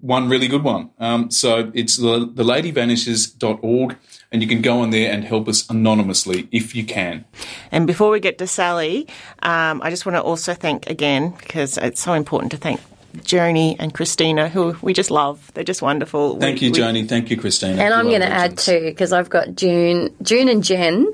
one 0.00 0.28
really 0.28 0.48
good 0.48 0.64
one. 0.64 0.90
Um, 0.98 1.30
so 1.30 1.70
it's 1.72 1.96
the, 1.96 2.26
theladyvanishes.org 2.26 3.96
and 4.32 4.42
you 4.42 4.48
can 4.48 4.60
go 4.60 4.80
on 4.80 4.90
there 4.90 5.10
and 5.10 5.24
help 5.24 5.48
us 5.48 5.68
anonymously 5.70 6.48
if 6.52 6.74
you 6.74 6.84
can. 6.84 7.24
And 7.72 7.86
before 7.86 8.10
we 8.10 8.20
get 8.20 8.36
to 8.38 8.46
Sally, 8.46 9.08
um, 9.42 9.80
I 9.82 9.88
just 9.88 10.04
want 10.04 10.16
to 10.16 10.22
also 10.22 10.52
thank 10.52 10.90
again, 10.90 11.34
because 11.38 11.78
it's 11.78 12.02
so 12.02 12.12
important 12.12 12.50
to 12.52 12.58
thank 12.58 12.80
Joni 13.16 13.76
and 13.78 13.92
Christina, 13.92 14.48
who 14.48 14.76
we 14.82 14.92
just 14.92 15.10
love. 15.10 15.50
They're 15.54 15.64
just 15.64 15.82
wonderful. 15.82 16.38
Thank 16.38 16.60
we, 16.60 16.68
you, 16.68 16.72
Joni. 16.72 17.08
Thank 17.08 17.30
you, 17.30 17.36
Christina. 17.36 17.82
And 17.82 17.94
I'm 17.94 18.06
going 18.06 18.20
to 18.20 18.28
add 18.28 18.58
too, 18.58 18.80
because 18.80 19.12
I've 19.12 19.30
got 19.30 19.54
June, 19.54 20.14
June 20.22 20.48
and 20.48 20.62
Jen. 20.62 21.12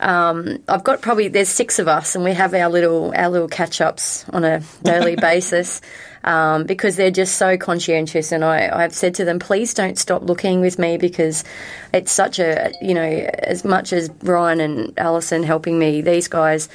Um, 0.00 0.62
I've 0.66 0.82
got 0.82 1.02
probably 1.02 1.28
there's 1.28 1.50
six 1.50 1.78
of 1.78 1.86
us, 1.86 2.14
and 2.14 2.24
we 2.24 2.32
have 2.32 2.54
our 2.54 2.70
little 2.70 3.12
our 3.14 3.28
little 3.28 3.48
catch 3.48 3.80
ups 3.80 4.26
on 4.30 4.44
a 4.44 4.62
daily 4.82 5.16
basis 5.20 5.82
um, 6.24 6.64
because 6.64 6.96
they're 6.96 7.10
just 7.10 7.36
so 7.36 7.56
conscientious. 7.56 8.32
And 8.32 8.44
I, 8.44 8.68
I've 8.72 8.94
said 8.94 9.14
to 9.16 9.24
them, 9.24 9.38
please 9.38 9.74
don't 9.74 9.98
stop 9.98 10.22
looking 10.22 10.60
with 10.60 10.78
me 10.78 10.96
because 10.96 11.44
it's 11.92 12.12
such 12.12 12.38
a, 12.38 12.72
you 12.80 12.94
know, 12.94 13.02
as 13.02 13.64
much 13.64 13.92
as 13.92 14.10
Ryan 14.22 14.60
and 14.60 14.98
Alison 14.98 15.42
helping 15.42 15.78
me, 15.78 16.00
these 16.00 16.28
guys 16.28 16.68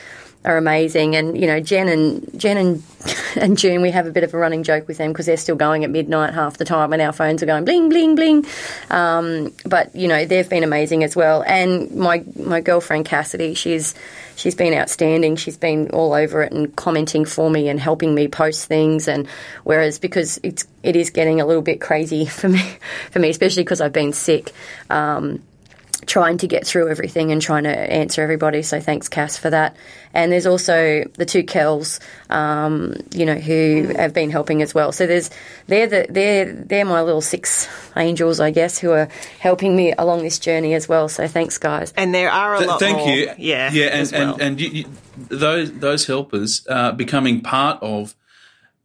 are 0.46 0.58
amazing. 0.58 1.16
And 1.16 1.38
you 1.40 1.48
know, 1.48 1.60
Jen 1.60 1.88
and 1.88 2.40
Jen 2.40 2.58
and 2.58 2.84
and 3.36 3.58
June, 3.58 3.82
we 3.82 3.92
have 3.92 4.08
a 4.08 4.12
bit 4.12 4.24
of 4.24 4.34
a 4.34 4.38
running 4.38 4.64
joke 4.64 4.88
with 4.88 4.98
them 4.98 5.12
because 5.12 5.26
they're 5.26 5.38
still 5.38 5.56
going 5.56 5.84
at 5.84 5.90
midnight 5.90 6.34
half 6.34 6.58
the 6.58 6.66
time, 6.66 6.94
and 6.94 7.02
our 7.02 7.14
phones 7.14 7.44
are 7.44 7.46
going 7.46 7.66
bling 7.66 7.90
bling 7.90 8.16
bling. 8.16 8.46
Um, 8.90 9.54
but 9.66 9.96
you 9.96 10.08
know, 10.08 10.26
they've 10.26 10.50
been 10.50 10.64
amazing 10.64 11.04
as 11.04 11.16
well. 11.16 11.44
And 11.46 11.92
my 11.96 12.24
my 12.36 12.62
girlfriend 12.62 13.06
Cassidy, 13.06 13.54
she's 13.54 13.96
she's 14.36 14.56
been 14.56 14.74
outstanding. 14.74 15.36
She's 15.36 15.58
been 15.58 15.90
all 15.92 16.14
over 16.14 16.44
it 16.44 16.52
and 16.52 16.76
commenting 16.76 17.26
for 17.26 17.50
me 17.50 17.70
and 17.70 17.80
helping 17.80 18.14
me 18.14 18.28
post 18.28 18.66
things. 18.66 19.08
And 19.08 19.28
whereas 19.64 20.00
because 20.00 20.40
it's 20.44 20.66
it 20.84 20.96
is 20.96 21.10
getting 21.10 21.42
a 21.42 21.46
little 21.46 21.64
bit 21.64 21.82
crazy 21.82 22.26
for 22.26 22.50
me, 22.50 22.64
for 23.12 23.20
me, 23.20 23.30
especially 23.30 23.64
because 23.64 23.82
I've 23.82 23.94
been 23.94 24.14
sick. 24.14 24.52
Um, 24.90 25.42
trying 26.06 26.38
to 26.40 26.48
get 26.48 26.66
through 26.66 26.90
everything 26.90 27.32
and 27.32 27.42
trying 27.42 27.64
to 27.64 27.70
answer 27.70 28.22
everybody. 28.22 28.62
So 28.62 28.80
thanks, 28.80 29.08
Cass, 29.08 29.38
for 29.38 29.50
that. 29.50 29.76
And 30.14 30.32
there's 30.32 30.46
also 30.46 31.04
the 31.14 31.26
two 31.26 31.44
Kells, 31.44 32.00
um, 32.30 32.96
you 33.14 33.26
know, 33.26 33.36
who 33.36 33.94
have 33.96 34.14
been 34.14 34.30
helping 34.30 34.62
as 34.62 34.74
well. 34.74 34.92
So 34.92 35.08
there's 35.08 35.30
they're 35.68 35.88
the, 35.88 36.08
they're 36.10 36.54
they're 36.54 36.86
my 36.86 37.02
little 37.02 37.22
six 37.22 37.68
angels, 37.96 38.40
I 38.40 38.52
guess, 38.52 38.78
who 38.78 38.92
are 38.92 39.10
helping 39.40 39.76
me 39.76 39.94
along 39.98 40.24
this 40.24 40.40
journey 40.40 40.74
as 40.74 40.88
well. 40.88 41.10
So 41.10 41.28
thanks, 41.28 41.58
guys. 41.58 41.94
And 41.98 42.14
there 42.14 42.32
are 42.32 42.56
a 42.56 42.58
Th- 42.60 42.70
lot 42.70 42.80
thank 42.80 42.98
more. 42.98 43.10
you. 43.10 43.32
Yeah, 43.38 43.72
yeah, 43.72 43.86
and 43.86 44.02
as 44.02 44.12
well. 44.12 44.34
and, 44.34 44.42
and 44.42 44.62
you, 44.62 44.70
you, 44.70 44.86
those 45.30 45.72
those 45.80 46.06
helpers 46.06 46.66
uh, 46.70 46.92
becoming 46.94 47.42
part 47.42 47.82
of 47.82 48.16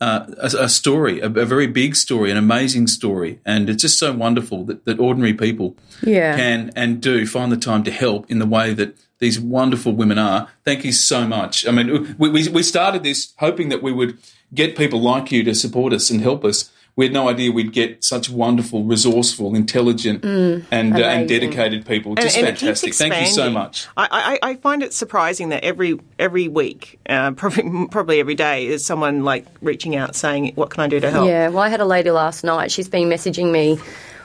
uh, 0.00 0.26
a, 0.38 0.64
a 0.64 0.68
story, 0.68 1.20
a, 1.20 1.26
a 1.26 1.44
very 1.44 1.66
big 1.66 1.94
story, 1.96 2.30
an 2.30 2.36
amazing 2.36 2.86
story, 2.86 3.38
and 3.44 3.68
it's 3.68 3.82
just 3.82 3.98
so 3.98 4.12
wonderful 4.12 4.64
that, 4.64 4.84
that 4.86 4.98
ordinary 4.98 5.34
people 5.34 5.76
Yeah. 6.02 6.36
can 6.36 6.70
and 6.74 7.00
do 7.00 7.26
find 7.26 7.52
the 7.52 7.56
time 7.56 7.82
to 7.84 7.90
help 7.90 8.30
in 8.30 8.38
the 8.38 8.46
way 8.46 8.72
that 8.74 8.96
these 9.18 9.38
wonderful 9.38 9.92
women 9.92 10.18
are. 10.18 10.48
Thank 10.64 10.84
you 10.84 10.92
so 10.92 11.26
much. 11.26 11.66
I 11.66 11.70
mean, 11.70 12.16
we, 12.18 12.30
we, 12.30 12.48
we 12.48 12.62
started 12.62 13.02
this 13.02 13.34
hoping 13.36 13.68
that 13.68 13.82
we 13.82 13.92
would 13.92 14.16
get 14.54 14.76
people 14.76 15.00
like 15.00 15.30
you 15.30 15.44
to 15.44 15.54
support 15.54 15.92
us 15.92 16.10
and 16.10 16.22
help 16.22 16.44
us. 16.44 16.70
We 17.00 17.06
had 17.06 17.14
no 17.14 17.30
idea 17.30 17.50
we'd 17.50 17.72
get 17.72 18.04
such 18.04 18.28
wonderful, 18.28 18.84
resourceful, 18.84 19.54
intelligent, 19.54 20.22
and 20.22 20.94
uh, 20.94 20.98
and 20.98 21.26
dedicated 21.26 21.86
people. 21.86 22.14
Just 22.14 22.36
and 22.36 22.46
it 22.46 22.58
keeps 22.58 22.82
fantastic. 22.82 22.92
Thank 22.92 23.26
you 23.26 23.32
so 23.32 23.48
much. 23.48 23.88
I, 23.96 24.38
I, 24.42 24.50
I 24.50 24.54
find 24.56 24.82
it 24.82 24.92
surprising 24.92 25.48
that 25.48 25.64
every 25.64 25.98
every 26.18 26.46
week, 26.48 27.00
uh, 27.08 27.30
probably 27.36 27.86
probably 27.90 28.20
every 28.20 28.34
day, 28.34 28.66
is 28.66 28.84
someone 28.84 29.24
like 29.24 29.46
reaching 29.62 29.96
out 29.96 30.14
saying, 30.14 30.52
"What 30.56 30.68
can 30.68 30.82
I 30.82 30.88
do 30.88 31.00
to 31.00 31.10
help?" 31.10 31.26
Yeah, 31.26 31.48
well, 31.48 31.62
I 31.62 31.70
had 31.70 31.80
a 31.80 31.86
lady 31.86 32.10
last 32.10 32.44
night. 32.44 32.70
She's 32.70 32.90
been 32.90 33.08
messaging 33.08 33.50
me 33.50 33.78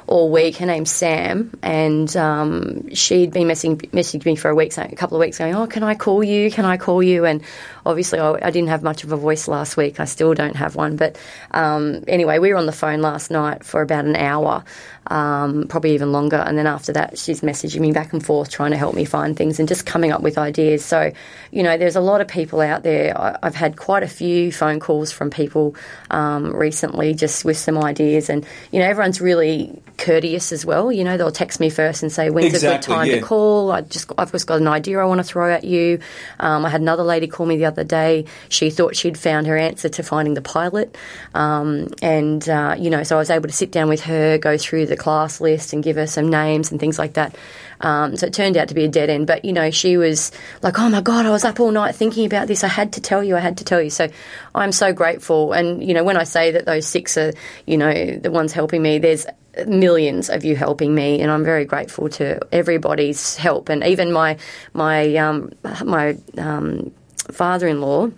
all 0.08 0.30
week. 0.30 0.58
Her 0.58 0.66
name's 0.66 0.92
Sam, 0.92 1.58
and 1.62 2.16
um, 2.16 2.94
she'd 2.94 3.32
been 3.32 3.48
messaging, 3.48 3.78
messaging 3.92 4.26
me 4.26 4.36
for 4.36 4.50
a 4.50 4.56
week, 4.56 4.72
saying, 4.72 4.94
a 4.94 4.96
couple 4.96 5.18
of 5.18 5.22
weeks, 5.22 5.38
going, 5.38 5.56
"Oh, 5.56 5.68
can 5.68 5.84
I 5.84 5.96
call 5.96 6.24
you? 6.24 6.52
Can 6.52 6.66
I 6.66 6.78
call 6.78 7.02
you?" 7.02 7.26
And 7.26 7.42
obviously, 7.86 8.20
I, 8.20 8.34
I 8.34 8.52
didn't 8.52 8.70
have 8.70 8.84
much 8.84 9.04
of 9.04 9.12
a 9.12 9.18
voice 9.18 9.48
last 9.48 9.78
week. 9.78 10.00
I 10.00 10.06
still 10.06 10.34
don't 10.34 10.56
have 10.56 10.76
one. 10.76 10.96
But 10.96 11.18
um, 11.52 12.04
anyway, 12.08 12.40
we 12.40 12.52
were 12.52 12.58
on 12.58 12.66
the 12.66 12.72
phone 12.72 13.02
last 13.02 13.32
night 13.32 13.64
for 13.64 13.82
about 13.82 14.06
an 14.06 14.16
hour, 14.16 14.64
um, 15.08 15.68
probably 15.68 15.94
even 15.94 16.12
longer. 16.12 16.38
And 16.38 16.58
then 16.58 16.68
after 16.68 16.94
that, 16.94 17.18
she's 17.18 17.42
messaging 17.42 17.80
me 17.80 17.92
back 17.92 18.14
and 18.14 18.24
forth, 18.24 18.50
trying 18.50 18.72
to 18.72 18.78
help 18.78 18.96
me 18.96 19.06
find 19.06 19.36
things 19.36 19.60
and 19.60 19.68
just 19.68 19.86
coming 19.86 20.12
up 20.12 20.22
with 20.22 20.38
ideas. 20.38 20.84
So, 20.86 21.12
you 21.52 21.64
know, 21.64 21.78
there's 21.78 21.96
a 21.96 22.02
lot 22.02 22.22
of 22.22 22.28
people 22.28 22.62
out 22.62 22.84
there. 22.84 23.20
I, 23.20 23.38
I've 23.42 23.56
had 23.56 23.78
quite 23.78 24.04
a 24.04 24.08
few 24.08 24.52
phone 24.52 24.80
calls 24.80 25.12
from 25.12 25.30
people 25.30 25.76
um, 26.12 26.56
recently 26.56 27.14
just 27.14 27.46
with 27.46 27.58
some 27.58 27.78
ideas. 27.78 28.30
And, 28.30 28.46
you 28.72 28.80
know, 28.80 28.86
everyone's 28.86 29.22
really 29.22 29.82
courteous 29.98 30.52
as 30.52 30.66
well. 30.66 30.92
You 30.92 31.04
know, 31.04 31.18
they'll 31.18 31.32
text 31.32 31.60
me 31.60 31.70
first 31.70 32.04
and 32.04 32.12
say, 32.12 32.30
when's 32.30 32.64
a 32.64 32.66
good 32.66 32.82
time 32.82 33.08
yeah. 33.08 33.16
to 33.16 33.22
call? 33.22 33.72
I 33.72 33.82
just, 33.82 34.12
I've 34.18 34.32
just 34.32 34.48
got 34.48 34.60
an 34.60 34.68
idea 34.68 35.00
I 35.00 35.06
want 35.06 35.20
to 35.20 35.24
throw 35.24 35.52
at 35.52 35.64
you. 35.64 36.00
Um, 36.40 36.66
I 36.66 36.70
had 36.70 36.82
another 36.82 37.04
lady 37.04 37.28
call 37.28 37.46
me 37.46 37.58
the 37.58 37.66
other 37.66 37.84
day. 37.84 38.26
She 38.50 38.70
thought 38.70 38.96
she'd 38.96 39.18
found 39.18 39.48
her 39.48 39.58
answer 39.58 39.90
to 39.90 40.04
finding 40.04 40.34
the 40.34 40.42
pilot. 40.42 40.98
Um, 41.34 41.90
and, 42.02 42.48
uh, 42.48 42.76
you 42.78 42.90
know, 42.90 43.04
so 43.04 43.16
I 43.16 43.20
was 43.20 43.30
able 43.30 43.48
to 43.48 43.54
sit 43.54 43.72
down 43.72 43.90
with 43.90 44.02
her, 44.02 44.38
go 44.38 44.58
through 44.58 44.88
the 44.88 44.98
class 44.98 45.42
list 45.42 45.74
and 45.74 45.84
give 45.84 45.96
her 45.96 46.08
some 46.08 46.30
names 46.30 46.72
and 46.72 46.80
things 46.80 47.00
like 47.00 47.14
that. 47.14 47.36
Um, 47.82 48.16
so 48.16 48.28
it 48.28 48.34
turned 48.34 48.56
out 48.58 48.70
to 48.70 48.74
be 48.74 48.86
a 48.86 48.88
dead 48.88 49.10
end. 49.10 49.28
But, 49.28 49.46
you 49.46 49.54
know, 49.54 49.70
she 49.70 49.98
was 49.98 50.32
like, 50.62 50.80
oh 50.80 50.90
my 50.90 51.02
God, 51.02 51.26
I 51.26 51.30
was 51.30 51.44
up 51.44 51.60
all 51.60 51.72
night 51.72 51.96
thinking 51.96 52.26
about 52.26 52.48
this. 52.48 52.64
I 52.64 52.68
had 52.68 52.94
to 52.94 53.02
tell 53.02 53.24
you, 53.24 53.36
I 53.36 53.42
had 53.42 53.58
to 53.58 53.66
tell 53.66 53.82
you. 53.82 53.90
So 53.90 54.10
I'm 54.54 54.72
so 54.72 54.94
grateful. 54.94 55.54
And, 55.54 55.84
you 55.84 55.94
know, 55.94 56.04
when 56.04 56.18
I 56.18 56.24
say 56.24 56.52
that 56.52 56.66
those 56.66 56.88
six 56.88 57.18
are, 57.18 57.34
you 57.66 57.78
know, 57.78 58.18
the 58.18 58.32
ones 58.32 58.54
helping 58.54 58.82
me, 58.82 59.00
there's 59.00 59.26
millions 59.68 60.30
of 60.30 60.44
you 60.44 60.56
helping 60.56 60.94
me, 60.94 61.22
and 61.22 61.32
I'm 61.32 61.44
very 61.44 61.66
grateful 61.66 62.10
to 62.10 62.40
everybody's 62.52 63.36
help, 63.36 63.70
and 63.70 63.84
even 63.84 64.12
my 64.12 64.38
my 64.74 65.16
um, 65.16 65.52
my 65.84 66.18
um, 66.38 66.92
father-in-law. 67.32 68.12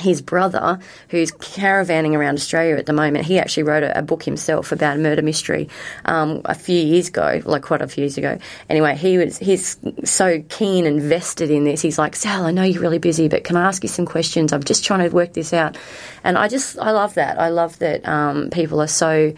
His 0.00 0.22
brother, 0.22 0.78
who's 1.08 1.32
caravanning 1.32 2.14
around 2.14 2.34
Australia 2.34 2.76
at 2.76 2.86
the 2.86 2.92
moment, 2.92 3.24
he 3.24 3.40
actually 3.40 3.64
wrote 3.64 3.82
a, 3.82 3.98
a 3.98 4.02
book 4.02 4.22
himself 4.22 4.70
about 4.70 4.94
a 4.94 5.00
murder 5.00 5.22
mystery 5.22 5.68
um, 6.04 6.40
a 6.44 6.54
few 6.54 6.80
years 6.80 7.08
ago, 7.08 7.42
like 7.44 7.62
quite 7.62 7.82
a 7.82 7.88
few 7.88 8.02
years 8.02 8.16
ago. 8.16 8.38
Anyway, 8.70 8.94
he 8.94 9.18
was 9.18 9.38
he's 9.38 9.76
so 10.04 10.40
keen 10.50 10.86
and 10.86 11.02
vested 11.02 11.50
in 11.50 11.64
this. 11.64 11.82
He's 11.82 11.98
like, 11.98 12.14
Sal, 12.14 12.46
I 12.46 12.52
know 12.52 12.62
you're 12.62 12.80
really 12.80 13.00
busy, 13.00 13.26
but 13.26 13.42
can 13.42 13.56
I 13.56 13.66
ask 13.66 13.82
you 13.82 13.88
some 13.88 14.06
questions? 14.06 14.52
I'm 14.52 14.62
just 14.62 14.84
trying 14.84 15.00
to 15.00 15.12
work 15.12 15.32
this 15.32 15.52
out, 15.52 15.76
and 16.22 16.38
I 16.38 16.46
just 16.46 16.78
I 16.78 16.92
love 16.92 17.14
that. 17.14 17.40
I 17.40 17.48
love 17.48 17.76
that 17.80 18.06
um, 18.06 18.50
people 18.50 18.80
are 18.80 18.86
so 18.86 19.34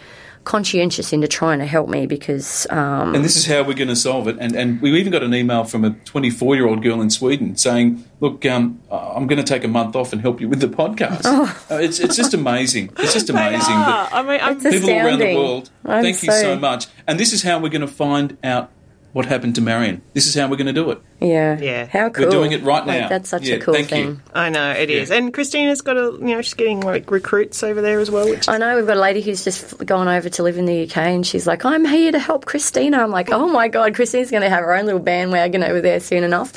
conscientious 0.50 1.12
into 1.12 1.28
trying 1.28 1.60
to 1.60 1.64
help 1.64 1.88
me 1.88 2.06
because 2.06 2.66
um, 2.70 3.14
And 3.14 3.24
this 3.24 3.36
is 3.36 3.46
how 3.46 3.62
we're 3.62 3.74
going 3.74 3.86
to 3.86 3.94
solve 3.94 4.26
it. 4.26 4.36
And, 4.40 4.56
and 4.56 4.82
we 4.82 4.98
even 4.98 5.12
got 5.12 5.22
an 5.22 5.32
email 5.32 5.62
from 5.62 5.84
a 5.84 5.90
24 5.90 6.56
year 6.56 6.66
old 6.66 6.82
girl 6.82 7.00
in 7.00 7.08
Sweden 7.08 7.56
saying, 7.56 8.04
Look, 8.18 8.44
um, 8.46 8.80
I'm 8.90 9.28
going 9.28 9.38
to 9.38 9.44
take 9.44 9.62
a 9.62 9.68
month 9.68 9.94
off 9.94 10.12
and 10.12 10.20
help 10.20 10.40
you 10.40 10.48
with 10.48 10.60
the 10.60 10.66
podcast. 10.66 11.24
Uh, 11.24 11.76
it's, 11.76 12.00
it's 12.00 12.16
just 12.16 12.34
amazing. 12.34 12.90
It's 12.98 13.12
just 13.14 13.30
amazing. 13.34 13.60
that 13.60 14.12
I 14.12 14.22
mean, 14.22 14.40
I'm, 14.42 14.54
It's 14.56 14.64
people 14.64 14.90
around 14.90 15.20
the 15.20 15.36
world, 15.36 15.70
I'm 15.84 16.02
thank 16.02 16.20
you 16.20 16.32
so- 16.32 16.40
so 16.40 16.58
much. 16.58 16.88
And 17.06 17.20
this 17.20 17.32
is 17.32 17.44
how 17.44 17.60
we're 17.60 17.68
going 17.68 17.80
to 17.82 17.86
find 17.86 18.36
out 18.42 18.72
what 19.12 19.26
happened 19.26 19.54
to 19.56 19.60
Marion. 19.60 20.02
This 20.14 20.26
is 20.26 20.34
how 20.34 20.48
we're 20.48 20.56
going 20.56 20.66
to 20.68 20.72
do 20.72 20.90
it. 20.90 21.00
yeah, 21.20 21.58
Yeah. 21.60 21.86
how 21.86 22.08
cool. 22.10 22.26
We're 22.26 22.30
doing 22.30 22.52
it 22.52 22.62
right 22.62 22.86
Like, 22.86 23.00
now. 23.00 23.08
that's 23.08 23.28
such 23.28 23.48
Yeah, 23.48 23.56
a 23.56 23.58
cool 23.60 23.74
thank 23.74 23.90
you. 23.90 23.96
thing. 23.96 24.22
I 24.34 24.48
know 24.50 24.70
it 24.70 24.88
is. 24.90 25.10
Yeah. 25.10 25.16
And 25.16 25.34
Christina's 25.34 25.80
got 25.80 25.96
a, 25.96 26.12
you 26.20 26.34
know, 26.34 26.42
she's 26.42 26.54
getting 26.54 26.80
like 26.80 27.10
recruits 27.10 27.62
over 27.62 27.80
there 27.82 27.98
as 28.00 28.10
well. 28.10 28.28
Which 28.28 28.48
I 28.48 28.58
know 28.58 28.76
we've 28.76 28.86
got 28.86 28.96
a 28.96 29.00
lady 29.00 29.20
who's 29.20 29.42
just 29.44 29.84
gone 29.84 30.06
over 30.08 30.28
to 30.28 30.42
live 30.42 30.58
in 30.58 30.66
the 30.66 30.84
UK, 30.84 30.96
and 30.98 31.26
she's 31.26 31.46
like, 31.46 31.64
"I'm 31.64 31.84
here 31.84 32.12
to 32.12 32.18
help 32.18 32.44
Christina." 32.46 32.98
I'm 32.98 33.10
like, 33.10 33.30
"Oh 33.32 33.48
my 33.48 33.68
god, 33.68 33.94
Christina's 33.94 34.30
going 34.30 34.42
to 34.42 34.50
have 34.50 34.60
her 34.64 34.74
own 34.74 34.86
little 34.86 35.00
bandwagon 35.00 35.62
over 35.64 35.80
there 35.80 36.00
soon 36.00 36.22
enough." 36.24 36.52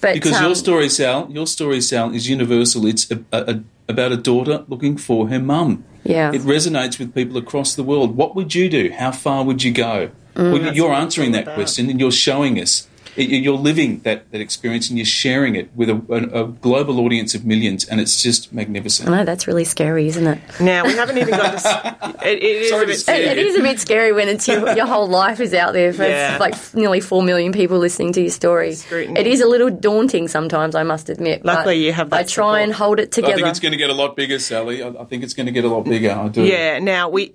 But 0.00 0.14
Because 0.14 0.36
um, 0.36 0.44
your 0.44 0.54
story, 0.54 0.88
Sal, 0.90 1.26
your 1.30 1.46
story, 1.46 1.80
Sal, 1.80 2.14
is 2.14 2.28
universal. 2.28 2.86
It's 2.86 3.10
a, 3.10 3.18
a, 3.32 3.54
a, 3.54 3.64
about 3.88 4.12
a 4.12 4.16
daughter 4.16 4.64
looking 4.68 4.96
for 4.98 5.28
her 5.28 5.38
mum. 5.40 5.84
Yeah. 6.04 6.32
It 6.32 6.42
resonates 6.42 6.98
with 6.98 7.14
people 7.14 7.36
across 7.38 7.74
the 7.74 7.82
world. 7.82 8.14
What 8.16 8.36
would 8.36 8.54
you 8.54 8.68
do? 8.68 8.92
How 8.92 9.10
far 9.10 9.42
would 9.42 9.64
you 9.64 9.72
go? 9.72 10.10
Well, 10.36 10.58
mm. 10.58 10.74
you're 10.74 10.92
answering 10.92 11.32
that 11.32 11.46
question 11.54 11.88
and 11.90 11.98
you're 11.98 12.12
showing 12.12 12.60
us. 12.60 12.86
Y- 13.16 13.24
You're 13.24 13.56
living 13.58 14.00
that, 14.00 14.30
that 14.32 14.40
experience 14.40 14.88
and 14.90 14.98
you're 14.98 15.04
sharing 15.06 15.54
it 15.56 15.70
with 15.74 15.88
a, 15.90 15.94
a, 16.10 16.44
a 16.44 16.48
global 16.48 17.00
audience 17.00 17.34
of 17.34 17.44
millions, 17.44 17.84
and 17.86 18.00
it's 18.00 18.22
just 18.22 18.52
magnificent. 18.52 19.08
I 19.08 19.18
know 19.18 19.24
that's 19.24 19.46
really 19.46 19.64
scary, 19.64 20.06
isn't 20.08 20.26
it? 20.26 20.38
now 20.60 20.84
we 20.84 20.94
haven't 20.94 21.18
even 21.18 21.30
got 21.36 21.58
to. 21.58 21.68
s- 21.68 22.12
It, 22.26 22.42
it 22.42 22.62
is 22.62 22.70
Sorry 22.70 22.84
a 22.84 22.86
bit. 22.88 22.98
scare 22.98 23.16
It, 23.16 23.38
it 23.38 23.46
is 23.46 23.56
a 23.56 23.62
bit 23.62 23.78
scary 23.78 24.12
when 24.12 24.28
it's 24.28 24.48
your, 24.48 24.74
your 24.76 24.86
whole 24.86 25.06
life 25.06 25.38
is 25.40 25.54
out 25.54 25.72
there. 25.74 25.92
For 25.92 26.04
Yeah. 26.06 26.38
like 26.40 26.54
nearly 26.74 27.00
four 27.00 27.22
million 27.22 27.52
people 27.52 27.78
listening 27.78 28.12
to 28.14 28.20
your 28.20 28.30
story. 28.30 28.74
Scrutiny. 28.74 29.20
It 29.20 29.26
is 29.26 29.40
a 29.40 29.46
little 29.46 29.70
daunting 29.70 30.26
sometimes, 30.26 30.74
I 30.74 30.82
must 30.82 31.08
admit. 31.08 31.42
but 31.44 31.54
Luckily 31.58 31.84
you 31.86 31.92
have 31.92 32.10
that 32.10 32.16
I 32.20 32.22
try 32.24 32.28
support. 32.28 32.60
and 32.62 32.72
hold 32.72 33.00
it 33.00 33.12
together. 33.12 33.34
I 33.34 33.36
think 33.36 33.48
it's 33.48 33.60
going 33.60 33.72
to 33.72 33.78
get 33.78 33.90
a 33.90 33.94
lot 33.94 34.16
bigger, 34.16 34.38
Sally. 34.38 34.82
I, 34.82 34.88
I 34.88 35.04
think 35.04 35.22
it's 35.22 35.34
going 35.34 35.46
to 35.46 35.52
get 35.52 35.64
a 35.64 35.68
lot 35.68 35.84
bigger. 35.84 36.10
I 36.10 36.28
do. 36.28 36.42
Yeah. 36.42 36.78
Now 36.80 37.08
we 37.10 37.32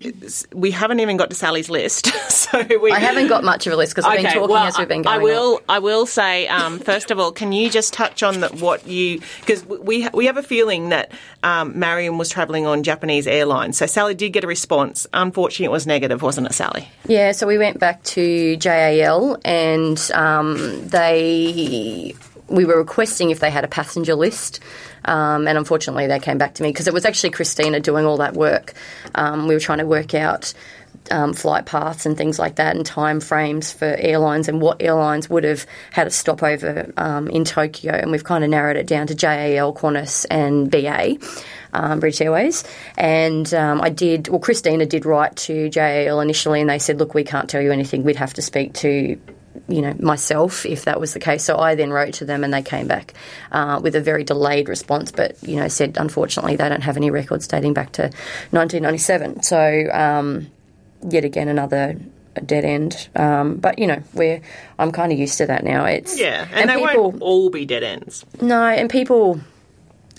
we 0.53 0.71
haven't 0.71 0.99
even 0.99 1.15
got 1.17 1.29
to 1.29 1.35
Sally's 1.35 1.69
list, 1.69 2.07
so 2.29 2.61
we 2.81 2.91
I 2.91 2.99
haven't 2.99 3.27
got 3.27 3.43
much 3.43 3.65
of 3.67 3.73
a 3.73 3.75
list 3.77 3.93
because 3.93 4.05
I've 4.05 4.17
been 4.21 4.25
talking 4.33 4.49
well, 4.49 4.63
as 4.65 4.77
we've 4.77 4.87
been 4.87 5.03
going. 5.03 5.21
I 5.21 5.23
on. 5.23 5.59
I 5.71 5.79
will 5.79 6.05
say 6.05 6.49
um, 6.49 6.79
first 6.79 7.11
of 7.11 7.19
all, 7.19 7.31
can 7.31 7.53
you 7.53 7.69
just 7.69 7.93
touch 7.93 8.23
on 8.23 8.41
what 8.59 8.85
you 8.85 9.21
because 9.39 9.65
we 9.65 10.05
we 10.13 10.25
have 10.25 10.35
a 10.35 10.43
feeling 10.43 10.89
that 10.89 11.13
um, 11.43 11.79
Marion 11.79 12.17
was 12.17 12.27
travelling 12.27 12.65
on 12.67 12.83
Japanese 12.83 13.25
Airlines. 13.25 13.77
So 13.77 13.85
Sally 13.85 14.13
did 14.13 14.33
get 14.33 14.43
a 14.43 14.47
response. 14.47 15.07
Unfortunately, 15.13 15.65
it 15.65 15.71
was 15.71 15.87
negative, 15.87 16.21
wasn't 16.21 16.47
it, 16.47 16.53
Sally? 16.53 16.89
Yeah, 17.07 17.31
so 17.31 17.47
we 17.47 17.57
went 17.57 17.79
back 17.79 18.03
to 18.03 18.57
JAL 18.57 19.37
and 19.45 20.11
um, 20.13 20.87
they 20.89 22.15
we 22.49 22.65
were 22.65 22.77
requesting 22.77 23.31
if 23.31 23.39
they 23.39 23.49
had 23.49 23.63
a 23.63 23.69
passenger 23.69 24.15
list. 24.15 24.59
Um, 25.05 25.47
and 25.47 25.57
unfortunately, 25.57 26.07
they 26.07 26.19
came 26.19 26.37
back 26.37 26.53
to 26.55 26.63
me 26.63 26.69
because 26.69 26.87
it 26.87 26.93
was 26.93 27.05
actually 27.05 27.31
Christina 27.31 27.79
doing 27.79 28.05
all 28.05 28.17
that 28.17 28.33
work. 28.33 28.73
Um, 29.15 29.47
we 29.47 29.55
were 29.55 29.59
trying 29.59 29.79
to 29.79 29.87
work 29.87 30.13
out 30.13 30.53
um, 31.11 31.33
flight 31.33 31.65
paths 31.65 32.05
and 32.05 32.17
things 32.17 32.39
like 32.39 32.55
that, 32.55 32.75
and 32.75 32.85
time 32.85 33.19
frames 33.19 33.71
for 33.71 33.85
airlines 33.85 34.47
and 34.47 34.61
what 34.61 34.81
airlines 34.81 35.29
would 35.29 35.43
have 35.43 35.65
had 35.91 36.07
a 36.07 36.11
stopover 36.11 36.91
um, 36.97 37.27
in 37.27 37.45
Tokyo. 37.45 37.93
And 37.93 38.11
we've 38.11 38.23
kind 38.23 38.43
of 38.43 38.49
narrowed 38.49 38.77
it 38.77 38.87
down 38.87 39.07
to 39.07 39.15
JAL, 39.15 39.73
Qantas, 39.73 40.25
and 40.29 40.69
BA. 40.69 41.17
Um, 41.73 42.01
British 42.01 42.19
Airways, 42.19 42.65
and 42.97 43.53
um, 43.53 43.79
I 43.79 43.87
did. 43.87 44.27
Well, 44.27 44.41
Christina 44.41 44.85
did 44.85 45.05
write 45.05 45.37
to 45.37 45.69
JAL 45.69 46.19
initially, 46.19 46.59
and 46.59 46.69
they 46.69 46.79
said, 46.79 46.99
"Look, 46.99 47.13
we 47.13 47.23
can't 47.23 47.49
tell 47.49 47.61
you 47.61 47.71
anything. 47.71 48.03
We'd 48.03 48.17
have 48.17 48.33
to 48.33 48.41
speak 48.41 48.73
to 48.73 49.17
you 49.67 49.81
know, 49.81 49.95
myself 49.99 50.65
if 50.65 50.85
that 50.85 50.99
was 50.99 51.13
the 51.13 51.19
case. 51.19 51.43
So 51.43 51.57
I 51.57 51.75
then 51.75 51.91
wrote 51.91 52.15
to 52.15 52.25
them 52.25 52.43
and 52.43 52.53
they 52.53 52.61
came 52.61 52.87
back 52.87 53.13
uh, 53.51 53.79
with 53.81 53.95
a 53.95 54.01
very 54.01 54.23
delayed 54.23 54.69
response, 54.69 55.11
but, 55.11 55.41
you 55.43 55.57
know, 55.57 55.67
said 55.67 55.97
unfortunately 55.97 56.55
they 56.55 56.69
don't 56.69 56.81
have 56.81 56.97
any 56.97 57.11
records 57.11 57.47
dating 57.47 57.73
back 57.73 57.93
to 57.93 58.03
1997. 58.51 59.43
So, 59.43 59.87
um, 59.91 60.47
yet 61.09 61.25
again, 61.25 61.47
another 61.47 61.97
dead 62.45 62.65
end. 62.65 63.09
Um, 63.15 63.57
but 63.57 63.79
you 63.79 63.87
know, 63.87 64.01
we're 64.13 64.41
I'm 64.79 64.91
kind 64.91 65.11
of 65.11 65.19
used 65.19 65.37
to 65.39 65.45
that 65.47 65.63
now. 65.63 65.85
It's 65.85 66.19
yeah, 66.19 66.47
and, 66.51 66.61
and 66.61 66.69
they 66.69 66.85
people, 66.85 67.11
won't 67.11 67.21
all 67.21 67.49
be 67.49 67.65
dead 67.65 67.83
ends. 67.83 68.25
No, 68.41 68.63
and 68.63 68.89
people 68.89 69.39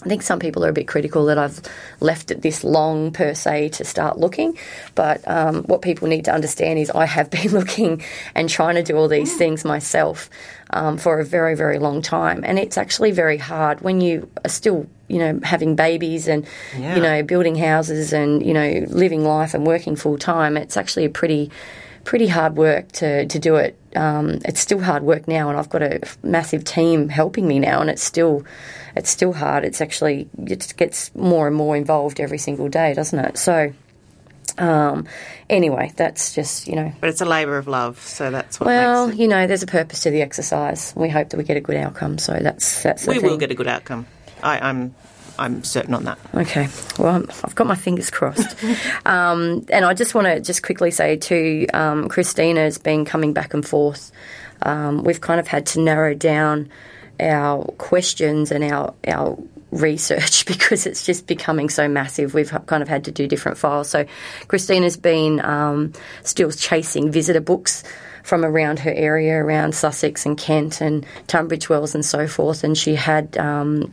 I 0.05 0.09
think 0.09 0.23
some 0.23 0.41
people 0.41 0.65
are 0.65 0.69
a 0.69 0.73
bit 0.73 0.89
critical 0.89 1.27
that 1.27 1.39
I've 1.39 1.61
left 2.01 2.31
it 2.33 2.43
this 2.43 2.65
long 2.65 3.13
per 3.13 3.35
se 3.35 3.71
to 3.71 3.85
start 3.85 4.19
looking, 4.19 4.59
but 4.95 5.27
um, 5.29 5.63
what 5.65 5.81
people 5.83 6.09
need 6.09 6.25
to 6.25 6.33
understand 6.33 6.79
is 6.79 6.91
I 6.91 7.07
have 7.07 7.31
been 7.31 7.53
looking 7.53 8.03
and 8.35 8.49
trying 8.49 8.75
to 8.75 8.83
do 8.83 8.97
all 8.97 9.09
these 9.09 9.37
things 9.37 9.65
myself 9.65 10.29
um, 10.73 10.99
for 10.99 11.21
a 11.21 11.25
very, 11.25 11.55
very 11.55 11.79
long 11.79 12.03
time, 12.03 12.43
and 12.45 12.59
it's 12.59 12.79
actually 12.79 13.11
very 13.11 13.39
hard 13.39 13.81
when 13.81 14.01
you 14.01 14.31
are 14.45 14.49
still, 14.49 14.87
you 15.09 15.19
know, 15.19 15.41
having 15.43 15.77
babies 15.77 16.29
and 16.29 16.47
yeah. 16.79 16.97
you 16.97 17.03
know 17.03 17.23
building 17.23 17.57
houses 17.57 18.13
and 18.13 18.45
you 18.45 18.55
know 18.55 18.87
living 18.89 19.25
life 19.25 19.55
and 19.55 19.67
working 19.67 19.97
full 19.97 20.19
time. 20.19 20.57
It's 20.57 20.77
actually 20.77 21.05
a 21.05 21.11
pretty 21.11 21.51
pretty 22.05 22.27
hard 22.27 22.57
work 22.57 22.91
to, 22.93 23.27
to 23.27 23.39
do 23.39 23.57
it. 23.57 23.79
Um, 23.95 24.41
it's 24.45 24.61
still 24.61 24.81
hard 24.81 25.03
work 25.03 25.29
now, 25.29 25.49
and 25.49 25.59
I've 25.59 25.69
got 25.69 25.83
a 25.83 26.01
massive 26.23 26.65
team 26.65 27.09
helping 27.09 27.47
me 27.47 27.59
now, 27.59 27.81
and 27.81 27.91
it's 27.91 28.03
still 28.03 28.45
it's 28.97 29.11
still 29.11 29.33
hard. 29.33 29.65
It's 29.65 29.81
actually 29.81 30.29
it 30.47 30.75
gets 30.77 31.15
more 31.15 31.47
and 31.47 31.57
more 31.57 31.77
involved 31.77 32.21
every 32.21 32.39
single 32.39 32.69
day, 32.69 32.95
doesn't 32.95 33.19
it? 33.19 33.39
So. 33.39 33.73
Um, 34.59 35.07
anyway, 35.49 35.93
that's 35.97 36.35
just 36.35 36.69
you 36.69 36.77
know. 36.77 36.93
But 37.01 37.11
it's 37.11 37.21
a 37.21 37.27
labour 37.27 37.59
of 37.59 37.69
love, 37.69 38.01
so 38.01 38.31
that's 38.31 38.61
what. 38.61 38.67
Well, 38.67 39.13
you 39.13 39.29
know, 39.29 39.47
there's 39.47 39.63
a 39.63 39.67
purpose 39.67 40.01
to 40.03 40.11
the 40.11 40.23
exercise. 40.23 40.93
We 40.97 41.09
hope 41.09 41.31
that 41.31 41.37
we 41.37 41.45
get 41.45 41.57
a 41.57 41.61
good 41.61 41.77
outcome. 41.77 42.19
So 42.19 42.39
that's 42.41 42.83
that's. 42.83 43.07
we 43.07 43.19
thing. 43.19 43.31
will 43.31 43.39
get 43.39 43.51
a 43.51 43.55
good 43.55 43.69
outcome. 43.69 44.07
I, 44.43 44.59
I'm 44.59 44.95
I'm 45.39 45.65
certain 45.65 45.95
on 45.95 46.05
that. 46.05 46.19
Okay. 46.35 46.69
Well, 46.99 47.25
I've 47.45 47.55
got 47.55 47.67
my 47.67 47.75
fingers 47.75 48.11
crossed. 48.11 48.57
um, 49.07 49.65
and 49.71 49.85
I 49.85 49.95
just 49.95 50.15
want 50.15 50.27
to 50.27 50.41
just 50.41 50.63
quickly 50.63 50.91
say 50.91 51.17
too, 51.17 51.67
um, 51.73 52.09
Christina's 52.09 52.79
been 52.79 53.05
coming 53.05 53.33
back 53.33 53.55
and 53.55 53.67
forth. 53.67 54.13
Um, 54.63 55.03
we've 55.03 55.21
kind 55.21 55.41
of 55.41 55.49
had 55.49 55.67
to 55.67 55.81
narrow 55.81 56.15
down 56.15 56.71
our 57.19 57.65
questions 57.79 58.51
and 58.51 58.65
our 58.65 58.95
our 59.07 59.39
research 59.73 60.47
because 60.47 60.87
it's 60.87 61.05
just 61.05 61.27
becoming 61.27 61.69
so 61.69 61.89
massive. 61.89 62.35
We've 62.35 62.51
kind 62.67 62.83
of 62.83 62.89
had 62.89 63.05
to 63.05 63.11
do 63.11 63.27
different 63.27 63.59
files. 63.59 63.89
So 63.91 64.05
Christina's 64.47 64.97
been 64.97 65.41
um, 65.41 65.93
still 66.23 66.53
chasing 66.53 67.11
visitor 67.11 67.41
books 67.41 67.83
from 68.23 68.45
around 68.45 68.79
her 68.79 68.93
area, 68.93 69.35
around 69.35 69.75
Sussex 69.75 70.25
and 70.25 70.39
Kent 70.39 70.81
and 70.81 71.05
Tunbridge 71.27 71.69
Wells 71.69 71.95
and 71.95 72.05
so 72.05 72.29
forth. 72.29 72.63
And 72.63 72.79
she 72.79 72.95
had 72.95 73.37
um, 73.37 73.93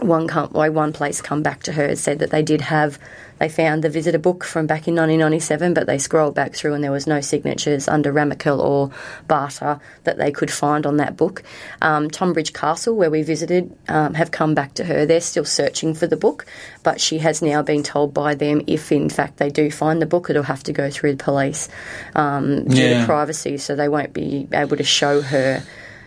one 0.00 0.28
com- 0.28 0.50
one 0.50 0.92
place 0.92 1.20
come 1.20 1.42
back 1.42 1.62
to 1.64 1.72
her 1.72 1.86
and 1.86 1.98
said 1.98 2.18
that 2.18 2.30
they 2.30 2.42
did 2.42 2.60
have 2.62 2.98
they 3.40 3.48
found 3.48 3.82
the 3.82 3.88
visitor 3.88 4.18
book 4.18 4.44
from 4.44 4.66
back 4.66 4.86
in 4.86 4.94
1997, 4.94 5.72
but 5.72 5.86
they 5.86 5.96
scrolled 5.96 6.34
back 6.34 6.54
through 6.54 6.74
and 6.74 6.84
there 6.84 6.92
was 6.92 7.06
no 7.06 7.22
signatures 7.22 7.88
under 7.88 8.12
Remakel 8.12 8.58
or 8.58 8.90
Barter 9.28 9.80
that 10.04 10.18
they 10.18 10.30
could 10.30 10.50
find 10.50 10.84
on 10.84 10.98
that 10.98 11.16
book. 11.16 11.42
Um, 11.80 12.10
Tonbridge 12.10 12.52
Castle, 12.52 12.94
where 12.94 13.10
we 13.10 13.22
visited, 13.22 13.74
um, 13.88 14.12
have 14.12 14.30
come 14.30 14.54
back 14.54 14.74
to 14.74 14.84
her. 14.84 15.06
They're 15.06 15.22
still 15.22 15.46
searching 15.46 15.94
for 15.94 16.06
the 16.06 16.18
book, 16.18 16.44
but 16.82 17.00
she 17.00 17.16
has 17.20 17.40
now 17.40 17.62
been 17.62 17.82
told 17.82 18.12
by 18.12 18.34
them 18.34 18.60
if 18.66 18.92
in 18.92 19.08
fact 19.08 19.38
they 19.38 19.48
do 19.48 19.70
find 19.70 20.02
the 20.02 20.06
book, 20.06 20.28
it'll 20.28 20.42
have 20.42 20.62
to 20.64 20.74
go 20.74 20.90
through 20.90 21.12
the 21.12 21.24
police 21.24 21.70
um, 22.14 22.66
due 22.66 22.82
yeah. 22.82 23.00
to 23.00 23.06
privacy, 23.06 23.56
so 23.56 23.74
they 23.74 23.88
won't 23.88 24.12
be 24.12 24.48
able 24.52 24.76
to 24.76 24.84
show 24.84 25.22
her 25.22 25.64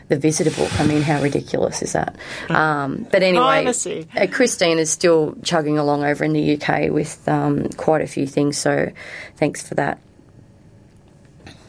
the 0.07 0.17
visitor 0.17 0.51
book. 0.51 0.79
I 0.79 0.85
mean, 0.85 1.01
how 1.01 1.21
ridiculous 1.21 1.81
is 1.81 1.93
that? 1.93 2.15
Um, 2.49 3.07
but 3.11 3.23
anyway, 3.23 3.65
uh, 3.65 4.27
Christine 4.31 4.77
is 4.77 4.89
still 4.89 5.35
chugging 5.43 5.77
along 5.77 6.03
over 6.03 6.23
in 6.23 6.33
the 6.33 6.57
UK 6.59 6.89
with 6.91 7.27
um, 7.27 7.69
quite 7.69 8.01
a 8.01 8.07
few 8.07 8.27
things. 8.27 8.57
So 8.57 8.91
thanks 9.37 9.67
for 9.67 9.75
that. 9.75 9.99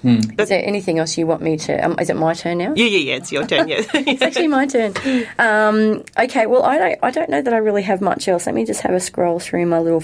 Hmm. 0.03 0.21
Is 0.39 0.51
there 0.51 0.63
anything 0.63 0.99
else 0.99 1.17
you 1.17 1.27
want 1.27 1.41
me 1.41 1.57
to? 1.57 1.79
Um, 1.79 1.99
is 1.99 2.11
it 2.11 2.17
my 2.17 2.35
turn 2.35 2.59
now? 2.59 2.75
Yeah, 2.77 2.85
yeah, 2.85 2.99
yeah. 2.99 3.15
It's 3.15 3.33
your 3.33 3.47
turn. 3.47 3.69
Yeah, 3.69 3.81
it's 3.95 4.21
actually 4.21 4.49
my 4.49 4.67
turn. 4.67 4.93
Um, 5.39 6.05
okay. 6.19 6.45
Well, 6.45 6.63
I 6.63 6.77
don't. 6.77 6.99
I 7.03 7.11
don't 7.11 7.31
know 7.31 7.41
that 7.41 7.55
I 7.55 7.57
really 7.57 7.83
have 7.83 8.03
much 8.03 8.29
else. 8.29 8.45
Let 8.45 8.55
me 8.55 8.67
just 8.67 8.83
have 8.83 8.93
a 8.93 9.01
scroll 9.01 9.41
through 9.41 9.65
my 9.65 9.79
little 9.79 10.03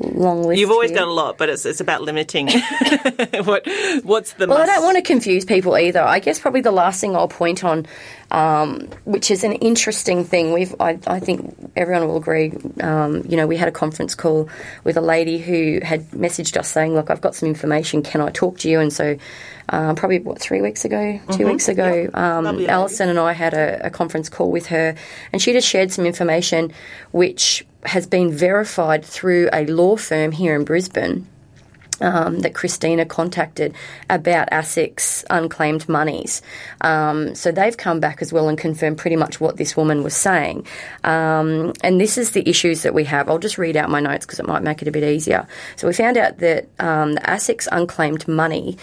long 0.00 0.42
list. 0.42 0.60
You've 0.60 0.70
always 0.70 0.90
here. 0.90 1.00
got 1.00 1.08
a 1.08 1.12
lot, 1.12 1.38
but 1.38 1.48
it's 1.48 1.64
it's 1.66 1.80
about 1.80 2.02
limiting 2.02 2.48
what 3.44 3.66
what's 4.02 4.32
the. 4.34 4.46
Well, 4.46 4.58
must? 4.58 4.70
I 4.70 4.74
don't 4.74 4.84
want 4.84 4.96
to 4.96 5.02
confuse 5.02 5.44
people 5.44 5.76
either. 5.76 6.02
I 6.02 6.18
guess 6.18 6.38
probably 6.38 6.60
the 6.60 6.72
last 6.72 7.00
thing 7.00 7.14
I'll 7.16 7.28
point 7.28 7.64
on, 7.64 7.86
um, 8.30 8.88
which 9.04 9.30
is 9.30 9.44
an 9.44 9.52
interesting 9.54 10.24
thing. 10.24 10.52
We've 10.52 10.74
I, 10.80 10.98
I 11.06 11.20
think 11.20 11.72
everyone 11.76 12.08
will 12.08 12.16
agree. 12.16 12.52
Um, 12.80 13.24
you 13.28 13.36
know, 13.36 13.46
we 13.46 13.56
had 13.56 13.68
a 13.68 13.72
conference 13.72 14.14
call 14.14 14.48
with 14.84 14.96
a 14.96 15.02
lady 15.02 15.38
who 15.38 15.80
had 15.82 16.08
messaged 16.10 16.56
us 16.56 16.68
saying, 16.68 16.94
"Look, 16.94 17.10
I've 17.10 17.20
got 17.20 17.34
some 17.34 17.48
information. 17.48 18.02
Can 18.02 18.20
I 18.20 18.30
talk 18.30 18.58
to 18.58 18.68
you?" 18.68 18.80
And 18.80 18.92
so. 18.92 19.16
Um, 19.70 19.96
probably 19.96 20.20
what 20.20 20.40
three 20.40 20.62
weeks 20.62 20.84
ago, 20.86 21.20
2 21.28 21.32
mm-hmm. 21.32 21.44
weeks 21.44 21.68
ago, 21.68 21.92
yep. 21.92 22.16
um, 22.16 22.46
Alison 22.66 23.10
and 23.10 23.18
I 23.18 23.32
had 23.32 23.52
a, 23.52 23.86
a, 23.86 23.90
conference 23.90 24.30
call 24.30 24.50
with 24.50 24.66
her, 24.68 24.94
and 25.30 25.42
she 25.42 25.52
just 25.52 25.68
shared 25.68 25.92
some 25.92 26.06
information 26.06 26.72
which 27.12 27.66
has 27.84 28.06
been 28.06 28.32
verified 28.32 29.04
through 29.04 29.50
a 29.52 29.66
law 29.66 29.96
firm 29.96 30.32
here 30.32 30.54
in 30.56 30.64
Brisbane. 30.64 31.26
Um, 32.00 32.38
that 32.40 32.54
Christina 32.54 33.04
contacted 33.04 33.74
about 34.08 34.50
ASIC's 34.52 35.24
unclaimed 35.30 35.88
monies. 35.88 36.42
Um, 36.80 37.34
so 37.34 37.50
they've 37.50 37.76
come 37.76 37.98
back 37.98 38.22
as 38.22 38.32
well 38.32 38.48
and 38.48 38.56
confirmed 38.56 38.98
pretty 38.98 39.16
much 39.16 39.40
what 39.40 39.56
this 39.56 39.76
woman 39.76 40.04
was 40.04 40.14
saying. 40.14 40.64
Um, 41.02 41.72
and 41.82 42.00
this 42.00 42.16
is 42.16 42.30
the 42.30 42.48
issues 42.48 42.84
that 42.84 42.94
we 42.94 43.02
have. 43.02 43.28
I'll 43.28 43.40
just 43.40 43.58
read 43.58 43.76
out 43.76 43.90
my 43.90 43.98
notes 43.98 44.24
because 44.24 44.38
it 44.38 44.46
might 44.46 44.62
make 44.62 44.80
it 44.80 44.86
a 44.86 44.92
bit 44.92 45.02
easier. 45.02 45.48
So 45.74 45.88
we 45.88 45.92
found 45.92 46.16
out 46.16 46.38
that 46.38 46.68
um, 46.78 47.14
the 47.14 47.20
ASIC's 47.22 47.66
unclaimed 47.72 48.28
money 48.28 48.78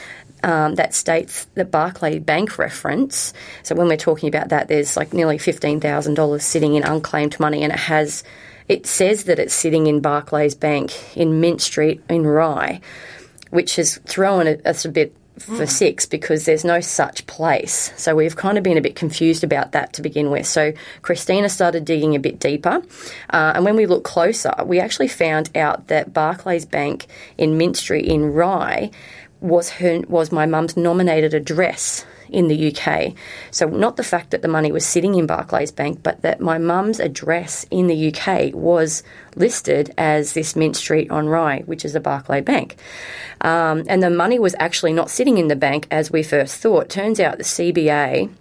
um, 0.46 0.76
that 0.76 0.94
states 0.94 1.46
the 1.56 1.66
Barclay 1.66 2.20
Bank 2.20 2.60
reference. 2.60 3.34
So 3.64 3.74
when 3.74 3.88
we're 3.88 3.98
talking 3.98 4.30
about 4.30 4.50
that, 4.50 4.68
there's 4.68 4.96
like 4.96 5.12
nearly 5.12 5.40
$15,000 5.40 6.42
sitting 6.42 6.76
in 6.76 6.84
unclaimed 6.84 7.40
money 7.40 7.64
and 7.64 7.74
it 7.74 7.80
has 7.80 8.24
it 8.68 8.88
says 8.88 9.26
that 9.26 9.38
it's 9.38 9.54
sitting 9.54 9.88
in 9.88 10.00
Barclays 10.02 10.56
Bank 10.56 11.16
in 11.16 11.40
Mint 11.40 11.62
Street 11.62 12.02
in 12.10 12.26
Rye, 12.26 12.82
which 13.52 13.76
has 13.76 13.98
thrown 14.06 14.48
us 14.48 14.86
a 14.86 14.90
bit 14.90 15.16
for 15.38 15.66
mm. 15.66 15.70
six 15.70 16.06
because 16.06 16.46
there's 16.46 16.64
no 16.64 16.80
such 16.80 17.28
place. 17.28 17.92
So 17.98 18.16
we've 18.16 18.36
kind 18.36 18.58
of 18.58 18.64
been 18.64 18.78
a 18.78 18.82
bit 18.82 18.96
confused 18.96 19.44
about 19.44 19.74
that 19.74 19.94
to 19.94 20.02
begin 20.02 20.32
with. 20.32 20.48
So 20.48 20.74
Christina 21.02 21.50
started 21.50 21.86
digging 21.86 22.16
a 22.16 22.20
bit 22.20 22.40
deeper, 22.40 22.82
uh, 23.30 23.52
and 23.56 23.66
when 23.66 23.76
we 23.76 23.86
looked 23.86 24.06
closer, 24.06 24.54
we 24.66 24.80
actually 24.80 25.10
found 25.10 25.56
out 25.56 25.88
that 25.88 26.14
Barclays 26.14 26.66
Bank 26.66 27.08
in 27.38 27.58
Mint 27.58 27.78
Street 27.78 28.06
in 28.06 28.34
Rye 28.34 28.92
was 29.46 29.70
her 29.70 30.02
was 30.08 30.32
my 30.32 30.46
mum's 30.46 30.76
nominated 30.76 31.34
address 31.34 32.06
in 32.30 32.48
the 32.48 32.76
UK. 32.76 33.14
So, 33.52 33.68
not 33.68 33.98
the 33.98 34.04
fact 34.04 34.32
that 34.32 34.42
the 34.42 34.48
money 34.48 34.72
was 34.72 34.86
sitting 34.86 35.16
in 35.16 35.28
Barclays 35.28 35.72
Bank, 35.72 36.02
but 36.04 36.22
that 36.22 36.40
my 36.42 36.58
mum's 36.58 37.00
address 37.00 37.66
in 37.70 37.88
the 37.88 38.14
UK 38.14 38.54
was 38.54 39.04
listed 39.36 39.94
as 39.98 40.34
this 40.34 40.56
Mint 40.56 40.76
Street 40.76 41.10
on 41.12 41.28
Rye, 41.28 41.62
which 41.66 41.86
is 41.86 41.96
a 41.96 42.00
Barclay 42.00 42.42
Bank. 42.42 42.76
Um, 43.42 43.84
and 43.88 44.02
the 44.02 44.10
money 44.10 44.40
was 44.40 44.56
actually 44.60 44.94
not 44.94 45.10
sitting 45.10 45.38
in 45.38 45.48
the 45.48 45.56
bank 45.56 45.88
as 45.92 46.12
we 46.12 46.24
first 46.24 46.58
thought. 46.58 46.90
Turns 46.90 47.20
out 47.20 47.38
the 47.38 47.44
CBA 47.44 48.32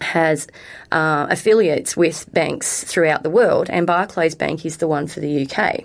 has 0.00 0.48
uh, 0.94 1.26
affiliates 1.28 1.96
with 1.96 2.32
banks 2.32 2.84
throughout 2.84 3.24
the 3.24 3.30
world, 3.30 3.68
and 3.68 3.84
Barclays 3.84 4.36
Bank 4.36 4.64
is 4.64 4.76
the 4.76 4.86
one 4.86 5.08
for 5.08 5.18
the 5.18 5.44
UK. 5.44 5.84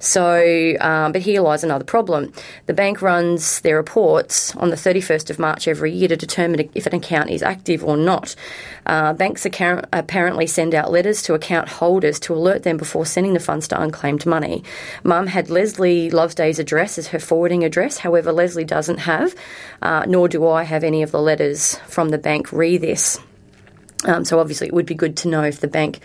So, 0.00 0.74
um, 0.80 1.12
but 1.12 1.22
here 1.22 1.40
lies 1.42 1.62
another 1.62 1.84
problem. 1.84 2.32
The 2.66 2.74
bank 2.74 3.02
runs 3.02 3.60
their 3.60 3.76
reports 3.76 4.54
on 4.56 4.70
the 4.70 4.76
31st 4.76 5.30
of 5.30 5.38
March 5.38 5.68
every 5.68 5.92
year 5.92 6.08
to 6.08 6.16
determine 6.16 6.68
if 6.74 6.86
an 6.86 6.94
account 6.94 7.30
is 7.30 7.40
active 7.40 7.84
or 7.84 7.96
not. 7.96 8.34
Uh, 8.84 9.12
banks 9.12 9.46
apparently 9.46 10.48
send 10.48 10.74
out 10.74 10.90
letters 10.90 11.22
to 11.22 11.34
account 11.34 11.68
holders 11.68 12.18
to 12.18 12.34
alert 12.34 12.64
them 12.64 12.76
before 12.76 13.06
sending 13.06 13.34
the 13.34 13.38
funds 13.38 13.68
to 13.68 13.80
unclaimed 13.80 14.26
money. 14.26 14.64
Mum 15.04 15.28
had 15.28 15.50
Leslie 15.50 16.10
Loveday's 16.10 16.58
address 16.58 16.98
as 16.98 17.08
her 17.08 17.20
forwarding 17.20 17.62
address. 17.62 17.98
However, 17.98 18.32
Leslie 18.32 18.64
doesn't 18.64 18.98
have, 18.98 19.36
uh, 19.82 20.04
nor 20.08 20.26
do 20.26 20.48
I 20.48 20.64
have 20.64 20.82
any 20.82 21.04
of 21.04 21.12
the 21.12 21.22
letters 21.22 21.76
from 21.86 22.08
the 22.08 22.18
bank 22.18 22.52
re 22.52 22.76
this. 22.76 23.20
Um, 24.04 24.24
so 24.24 24.38
obviously, 24.38 24.68
it 24.68 24.74
would 24.74 24.86
be 24.86 24.94
good 24.94 25.16
to 25.18 25.28
know 25.28 25.42
if 25.42 25.60
the 25.60 25.68
bank 25.68 26.00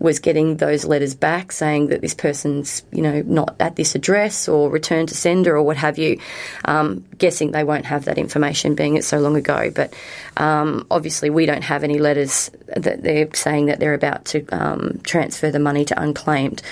was 0.00 0.18
getting 0.18 0.56
those 0.56 0.86
letters 0.86 1.14
back 1.14 1.52
saying 1.52 1.88
that 1.88 2.00
this 2.00 2.14
person's, 2.14 2.82
you 2.90 3.02
know, 3.02 3.22
not 3.26 3.54
at 3.60 3.76
this 3.76 3.94
address 3.94 4.48
or 4.48 4.70
return 4.70 5.06
to 5.06 5.14
sender 5.14 5.54
or 5.54 5.62
what 5.62 5.76
have 5.76 5.98
you. 5.98 6.18
Um, 6.64 7.04
guessing 7.18 7.50
they 7.50 7.64
won't 7.64 7.84
have 7.84 8.06
that 8.06 8.16
information 8.16 8.74
being 8.74 8.96
it 8.96 9.04
so 9.04 9.18
long 9.18 9.36
ago. 9.36 9.70
But 9.70 9.94
um, 10.38 10.86
obviously, 10.90 11.28
we 11.28 11.44
don't 11.44 11.62
have 11.62 11.84
any 11.84 11.98
letters 11.98 12.50
that 12.68 13.02
they're 13.02 13.28
saying 13.34 13.66
that 13.66 13.78
they're 13.78 13.94
about 13.94 14.24
to 14.26 14.46
um, 14.48 15.00
transfer 15.04 15.50
the 15.50 15.58
money 15.58 15.84
to 15.84 16.02
unclaimed. 16.02 16.62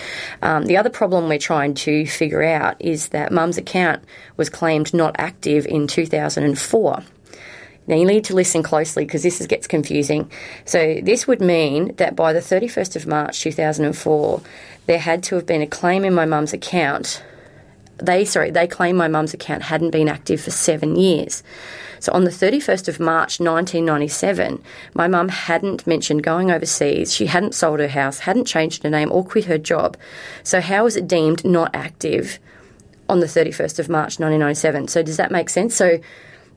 Um, 0.40 0.64
the 0.64 0.78
other 0.78 0.90
problem 0.90 1.28
we're 1.28 1.38
trying 1.38 1.74
to 1.74 2.06
figure 2.06 2.42
out 2.42 2.80
is 2.80 3.08
that 3.08 3.30
mum's 3.30 3.58
account 3.58 4.02
was 4.38 4.48
claimed 4.48 4.94
not 4.94 5.16
active 5.18 5.66
in 5.66 5.86
2004 5.86 7.04
Now, 7.88 7.96
you 7.96 8.04
need 8.04 8.24
to 8.24 8.34
listen 8.34 8.62
closely 8.62 9.04
because 9.04 9.22
this 9.22 9.40
is, 9.40 9.46
gets 9.46 9.66
confusing. 9.66 10.30
So, 10.66 11.00
this 11.02 11.26
would 11.26 11.40
mean 11.40 11.94
that 11.96 12.14
by 12.14 12.32
the 12.32 12.40
31st 12.40 12.96
of 12.96 13.06
March 13.06 13.40
2004, 13.40 14.42
there 14.86 14.98
had 14.98 15.22
to 15.24 15.34
have 15.34 15.46
been 15.46 15.62
a 15.62 15.66
claim 15.66 16.04
in 16.04 16.14
my 16.14 16.26
mum's 16.26 16.52
account. 16.52 17.22
They, 17.96 18.24
sorry, 18.24 18.50
they 18.50 18.66
claim 18.66 18.96
my 18.96 19.08
mum's 19.08 19.34
account 19.34 19.62
hadn't 19.62 19.90
been 19.90 20.08
active 20.08 20.40
for 20.40 20.50
seven 20.50 20.96
years. 20.96 21.42
So 22.00 22.12
on 22.12 22.24
the 22.24 22.30
31st 22.30 22.88
of 22.88 23.00
March 23.00 23.40
1997, 23.40 24.62
my 24.94 25.08
mum 25.08 25.28
hadn't 25.28 25.86
mentioned 25.86 26.22
going 26.22 26.50
overseas. 26.50 27.12
She 27.12 27.26
hadn't 27.26 27.54
sold 27.54 27.80
her 27.80 27.88
house, 27.88 28.20
hadn't 28.20 28.44
changed 28.44 28.82
her 28.82 28.90
name, 28.90 29.10
or 29.10 29.24
quit 29.24 29.46
her 29.46 29.58
job. 29.58 29.96
So 30.42 30.60
how 30.60 30.86
is 30.86 30.96
it 30.96 31.08
deemed 31.08 31.44
not 31.44 31.74
active 31.74 32.38
on 33.08 33.20
the 33.20 33.26
31st 33.26 33.78
of 33.78 33.88
March 33.88 34.20
1997? 34.20 34.88
So 34.88 35.02
does 35.02 35.16
that 35.16 35.32
make 35.32 35.48
sense? 35.48 35.74
So 35.74 35.98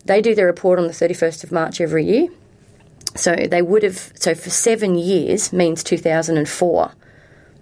they 0.06 0.22
do 0.22 0.36
their 0.36 0.48
report 0.48 0.80
on 0.80 0.88
the 0.88 0.94
31st 0.94 1.44
of 1.44 1.52
March 1.52 1.82
every 1.82 2.06
year. 2.06 2.28
So 3.16 3.36
they 3.36 3.62
would 3.62 3.84
have, 3.84 4.12
so 4.16 4.34
for 4.34 4.50
seven 4.50 4.96
years 4.96 5.52
means 5.52 5.84
2004, 5.84 6.92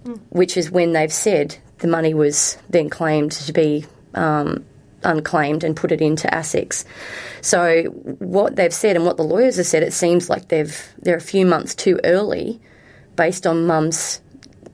mm. 0.04 0.20
which 0.30 0.56
is 0.58 0.70
when 0.70 0.94
they've 0.94 1.12
said 1.12 1.58
the 1.80 1.88
money 1.88 2.14
was 2.14 2.58
then 2.70 2.90
claimed 2.90 3.32
to 3.32 3.54
be 3.54 3.86
um, 4.14 4.66
unclaimed 5.04 5.64
and 5.64 5.76
put 5.76 5.92
it 5.92 6.02
into 6.02 6.28
ASICs. 6.28 6.86
So 7.42 7.84
what 7.84 8.56
they've 8.56 8.74
said 8.74 8.96
and 8.96 9.06
what 9.06 9.18
the 9.18 9.24
lawyers 9.24 9.58
have 9.58 9.66
said, 9.66 9.84
it 9.84 9.94
seems 9.94 10.30
like 10.30 10.50
they've 10.50 10.78
they're 11.00 11.18
a 11.18 11.22
few 11.22 11.46
months 11.46 11.74
too 11.76 12.00
early, 12.04 12.60
based 13.16 13.48
on 13.48 13.66
Mum's 13.66 14.22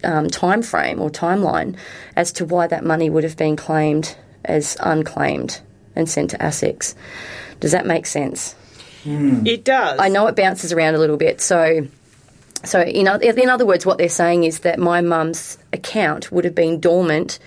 um, 0.04 0.28
time 0.30 0.62
frame 0.62 1.00
or 1.00 1.10
timeline, 1.10 1.78
as 2.16 2.32
to 2.34 2.46
why 2.46 2.68
that 2.68 2.84
money 2.84 3.10
would 3.10 3.24
have 3.24 3.38
been 3.38 3.56
claimed 3.56 4.16
as 4.44 4.78
unclaimed 4.80 5.62
and 5.96 6.10
sent 6.10 6.32
to 6.32 6.38
ASICs. 6.38 6.96
Does 7.66 7.72
that 7.72 7.88
make 7.88 8.06
sense? 8.06 8.54
Mm. 9.06 9.48
It 9.48 9.64
does. 9.66 10.00
I 10.00 10.08
know 10.08 10.28
it 10.28 10.36
bounces 10.36 10.72
around 10.72 10.94
a 10.94 11.00
little 11.00 11.18
bit, 11.18 11.42
so. 11.42 11.88
So, 12.64 12.80
in, 12.80 13.08
in 13.08 13.50
other 13.50 13.66
words, 13.66 13.88
what 13.88 13.98
they're 13.98 14.08
saying 14.08 14.44
is 14.44 14.60
that 14.60 14.78
my 14.78 15.02
mum's 15.02 15.58
account 15.74 16.32
would 16.32 16.46
have 16.46 16.54
been 16.54 16.80
dormant 16.80 17.40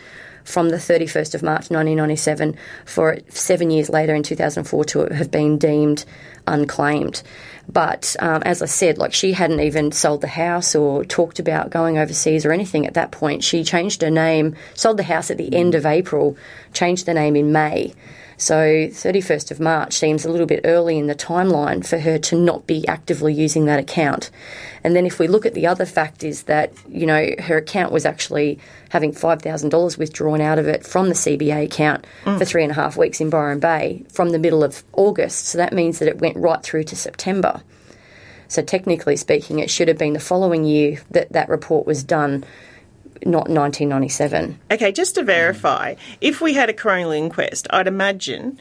from 0.43 0.71
the 0.71 0.77
31st 0.77 1.37
of 1.37 1.45
March 1.45 1.71
1997 1.71 2.57
for 2.85 3.19
seven 3.29 3.71
years 3.71 3.91
later 3.91 4.13
in 4.13 4.25
2004 4.25 4.85
to 4.87 5.07
have 5.15 5.31
been 5.31 5.57
deemed 5.57 6.05
unclaimed. 6.49 7.23
But 7.69 8.17
um, 8.19 8.43
as 8.43 8.61
I 8.61 8.67
said, 8.67 8.99
like 8.99 9.15
she 9.15 9.35
hadn't 9.35 9.61
even 9.61 9.93
sold 9.93 10.21
the 10.21 10.27
house 10.27 10.75
or 10.75 11.05
talked 11.05 11.39
about 11.39 11.71
going 11.71 11.97
overseas 11.97 12.45
or 12.45 12.51
anything 12.51 12.89
at 12.89 12.95
that 12.95 13.13
point. 13.13 13.45
She 13.45 13.63
changed 13.63 14.03
her 14.03 14.11
name, 14.11 14.57
sold 14.75 14.97
the 14.97 15.05
house 15.05 15.31
at 15.31 15.37
the 15.37 15.55
end 15.55 15.77
of 15.77 15.87
April, 15.87 16.37
changed 16.73 17.07
the 17.07 17.15
name 17.15 17.37
in 17.37 17.53
May. 17.53 17.95
So 18.39 18.55
31st 18.55 19.51
of 19.51 19.59
March 19.59 19.95
seems 19.95 20.25
a 20.25 20.31
little 20.31 20.47
bit 20.47 20.61
early 20.63 20.97
in 20.97 21.09
the 21.09 21.15
timeline 21.17 21.85
for 21.85 21.99
her 21.99 22.19
to 22.19 22.41
not 22.41 22.69
be 22.69 22.87
actively 22.87 23.35
using 23.35 23.65
that 23.65 23.81
account. 23.81 24.31
And 24.85 24.95
then 24.95 25.07
if 25.07 25.19
we 25.19 25.27
look 25.27 25.45
at 25.45 25.55
the 25.55 25.67
other 25.67 25.85
fact 25.85 26.23
is 26.23 26.45
that, 26.45 26.73
you 26.89 27.05
know, 27.05 27.31
her 27.41 27.57
account 27.57 27.93
was 27.93 28.07
actually 28.07 28.61
having 28.91 29.13
$5,000 29.13 29.99
withdrawn 29.99 30.41
out 30.41 30.61
of 30.61 30.69
it 30.69 30.87
from 30.87 31.09
the 31.09 31.17
CBA 31.17 31.65
account 31.65 32.07
mm. 32.25 32.39
for 32.39 32.45
three 32.45 32.63
and 32.63 32.71
a 32.71 32.77
half 32.77 32.97
weeks 32.97 33.21
in 33.21 33.29
Byron 33.29 33.59
Bay 33.59 34.05
from 34.09 34.31
the 34.31 34.39
middle 34.39 34.63
of 34.63 34.85
August. 34.93 35.47
So 35.47 35.59
that 35.59 35.73
means 35.73 35.99
that 35.99 36.07
it 36.07 36.21
went 36.21 36.37
right 36.37 36.63
through 36.63 36.85
to 36.85 36.97
September. 36.97 37.61
So 38.47 38.63
technically 38.63 39.17
speaking, 39.17 39.59
it 39.59 39.69
should 39.69 39.89
have 39.89 39.99
been 39.99 40.13
the 40.13 40.21
following 40.21 40.65
year 40.65 41.03
that 41.11 41.33
that 41.33 41.49
report 41.49 41.87
was 41.87 42.05
done 42.05 42.45
not 43.25 43.49
1997. 43.49 44.59
Okay, 44.71 44.93
just 44.93 45.15
to 45.17 45.23
verify, 45.23 45.95
if 46.21 46.41
we 46.41 46.55
had 46.55 46.71
a 46.71 46.73
coronial 46.73 47.17
inquest, 47.17 47.67
I'd 47.71 47.87
imagine 47.87 48.61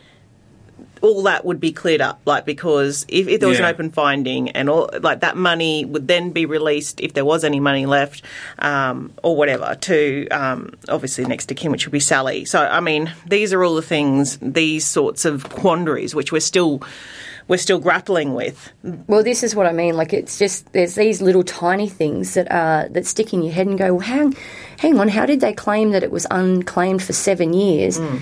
all 1.01 1.23
that 1.23 1.45
would 1.45 1.59
be 1.59 1.71
cleared 1.71 2.01
up, 2.01 2.21
like 2.25 2.45
because 2.45 3.05
if, 3.07 3.27
if 3.27 3.39
there 3.39 3.49
was 3.49 3.59
yeah. 3.59 3.67
an 3.67 3.73
open 3.73 3.91
finding 3.91 4.49
and 4.49 4.69
all 4.69 4.89
like 5.01 5.21
that 5.21 5.37
money 5.37 5.85
would 5.85 6.07
then 6.07 6.31
be 6.31 6.45
released 6.45 6.99
if 7.01 7.13
there 7.13 7.25
was 7.25 7.43
any 7.43 7.59
money 7.59 7.85
left, 7.85 8.23
um, 8.59 9.13
or 9.23 9.35
whatever 9.35 9.75
to 9.81 10.27
um, 10.29 10.73
obviously 10.89 11.25
next 11.25 11.47
to 11.47 11.55
Kim, 11.55 11.71
which 11.71 11.85
would 11.85 11.91
be 11.91 11.99
Sally. 11.99 12.45
So 12.45 12.59
I 12.59 12.79
mean, 12.79 13.11
these 13.25 13.53
are 13.53 13.63
all 13.63 13.75
the 13.75 13.81
things, 13.81 14.37
these 14.41 14.85
sorts 14.85 15.25
of 15.25 15.49
quandaries 15.49 16.15
which 16.15 16.31
we're 16.31 16.39
still 16.39 16.81
we're 17.47 17.57
still 17.57 17.79
grappling 17.79 18.33
with. 18.33 18.71
Well, 19.07 19.23
this 19.23 19.43
is 19.43 19.55
what 19.55 19.67
I 19.67 19.71
mean. 19.71 19.95
Like 19.95 20.13
it's 20.13 20.37
just 20.37 20.71
there's 20.73 20.95
these 20.95 21.21
little 21.21 21.43
tiny 21.43 21.87
things 21.87 22.33
that 22.33 22.51
are 22.51 22.89
that 22.89 23.05
stick 23.05 23.33
in 23.33 23.41
your 23.41 23.53
head 23.53 23.67
and 23.67 23.77
go, 23.77 23.95
well, 23.95 24.05
hang, 24.05 24.35
hang 24.79 24.99
on, 24.99 25.07
how 25.07 25.25
did 25.25 25.39
they 25.39 25.53
claim 25.53 25.91
that 25.91 26.03
it 26.03 26.11
was 26.11 26.27
unclaimed 26.31 27.01
for 27.01 27.13
seven 27.13 27.53
years 27.53 27.99
mm. 27.99 28.21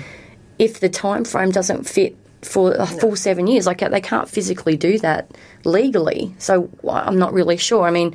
if 0.58 0.80
the 0.80 0.88
time 0.88 1.24
frame 1.24 1.50
doesn't 1.50 1.84
fit 1.84 2.16
for 2.42 2.74
a 2.74 2.86
full 2.86 3.16
seven 3.16 3.46
years. 3.46 3.66
Like 3.66 3.80
they 3.80 4.00
can't 4.00 4.28
physically 4.28 4.76
do 4.76 4.98
that 5.00 5.30
legally. 5.66 6.34
So 6.38 6.70
I'm 6.88 7.18
not 7.18 7.32
really 7.32 7.56
sure. 7.56 7.84
I 7.86 7.90
mean, 7.90 8.14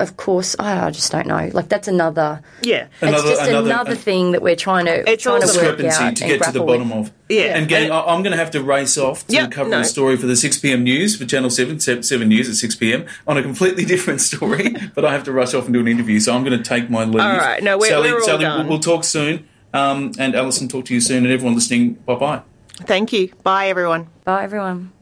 of 0.00 0.16
course, 0.16 0.56
I 0.58 0.90
just 0.90 1.12
don't 1.12 1.26
know. 1.26 1.50
Like 1.52 1.68
that's 1.68 1.88
another. 1.88 2.42
Yeah, 2.62 2.86
it's 3.00 3.22
just 3.22 3.42
another, 3.42 3.70
another 3.70 3.94
thing 3.94 4.32
that 4.32 4.42
we're 4.42 4.56
trying 4.56 4.86
to 4.86 5.10
it's 5.10 5.24
trying 5.24 5.42
to 5.42 5.58
work 5.58 5.80
out 5.80 6.16
to 6.16 6.26
get 6.26 6.42
to 6.44 6.52
the 6.52 6.60
bottom 6.60 6.90
with. 6.90 7.08
of. 7.08 7.14
Yeah, 7.28 7.56
and, 7.56 7.68
gang, 7.68 7.84
and 7.84 7.92
I'm 7.92 8.22
going 8.22 8.32
to 8.32 8.36
have 8.36 8.50
to 8.50 8.62
race 8.62 8.98
off 8.98 9.26
to 9.28 9.32
yep, 9.32 9.50
cover 9.50 9.70
no. 9.70 9.80
a 9.80 9.84
story 9.84 10.16
for 10.18 10.26
the 10.26 10.36
6 10.36 10.58
p.m. 10.58 10.84
news 10.84 11.16
for 11.16 11.24
Channel 11.24 11.48
7, 11.48 11.80
7 11.80 12.28
News 12.28 12.48
at 12.48 12.56
6 12.56 12.76
p.m. 12.76 13.06
on 13.26 13.38
a 13.38 13.42
completely 13.42 13.84
different 13.92 14.20
story. 14.20 14.74
but 14.94 15.04
I 15.04 15.12
have 15.12 15.24
to 15.24 15.32
rush 15.32 15.54
off 15.54 15.64
and 15.64 15.72
do 15.72 15.80
an 15.80 15.88
interview, 15.88 16.20
so 16.20 16.34
I'm 16.34 16.44
going 16.44 16.56
to 16.56 16.64
take 16.64 16.90
my 16.90 17.04
leave. 17.04 17.22
All 17.22 17.36
right, 17.36 17.62
no, 17.62 17.78
we're, 17.78 17.88
Sally, 17.88 18.10
we're 18.10 18.18
all 18.18 18.24
Sally, 18.24 18.44
done. 18.44 18.60
We'll, 18.60 18.68
we'll 18.74 18.80
talk 18.80 19.04
soon. 19.04 19.48
Um, 19.72 20.12
and 20.18 20.34
Alison, 20.34 20.68
talk 20.68 20.84
to 20.86 20.94
you 20.94 21.00
soon, 21.00 21.24
and 21.24 21.32
everyone 21.32 21.54
listening, 21.54 21.94
bye 21.94 22.16
bye. 22.16 22.42
Thank 22.74 23.12
you. 23.12 23.32
Bye, 23.42 23.68
everyone. 23.68 24.08
Bye, 24.24 24.44
everyone. 24.44 24.92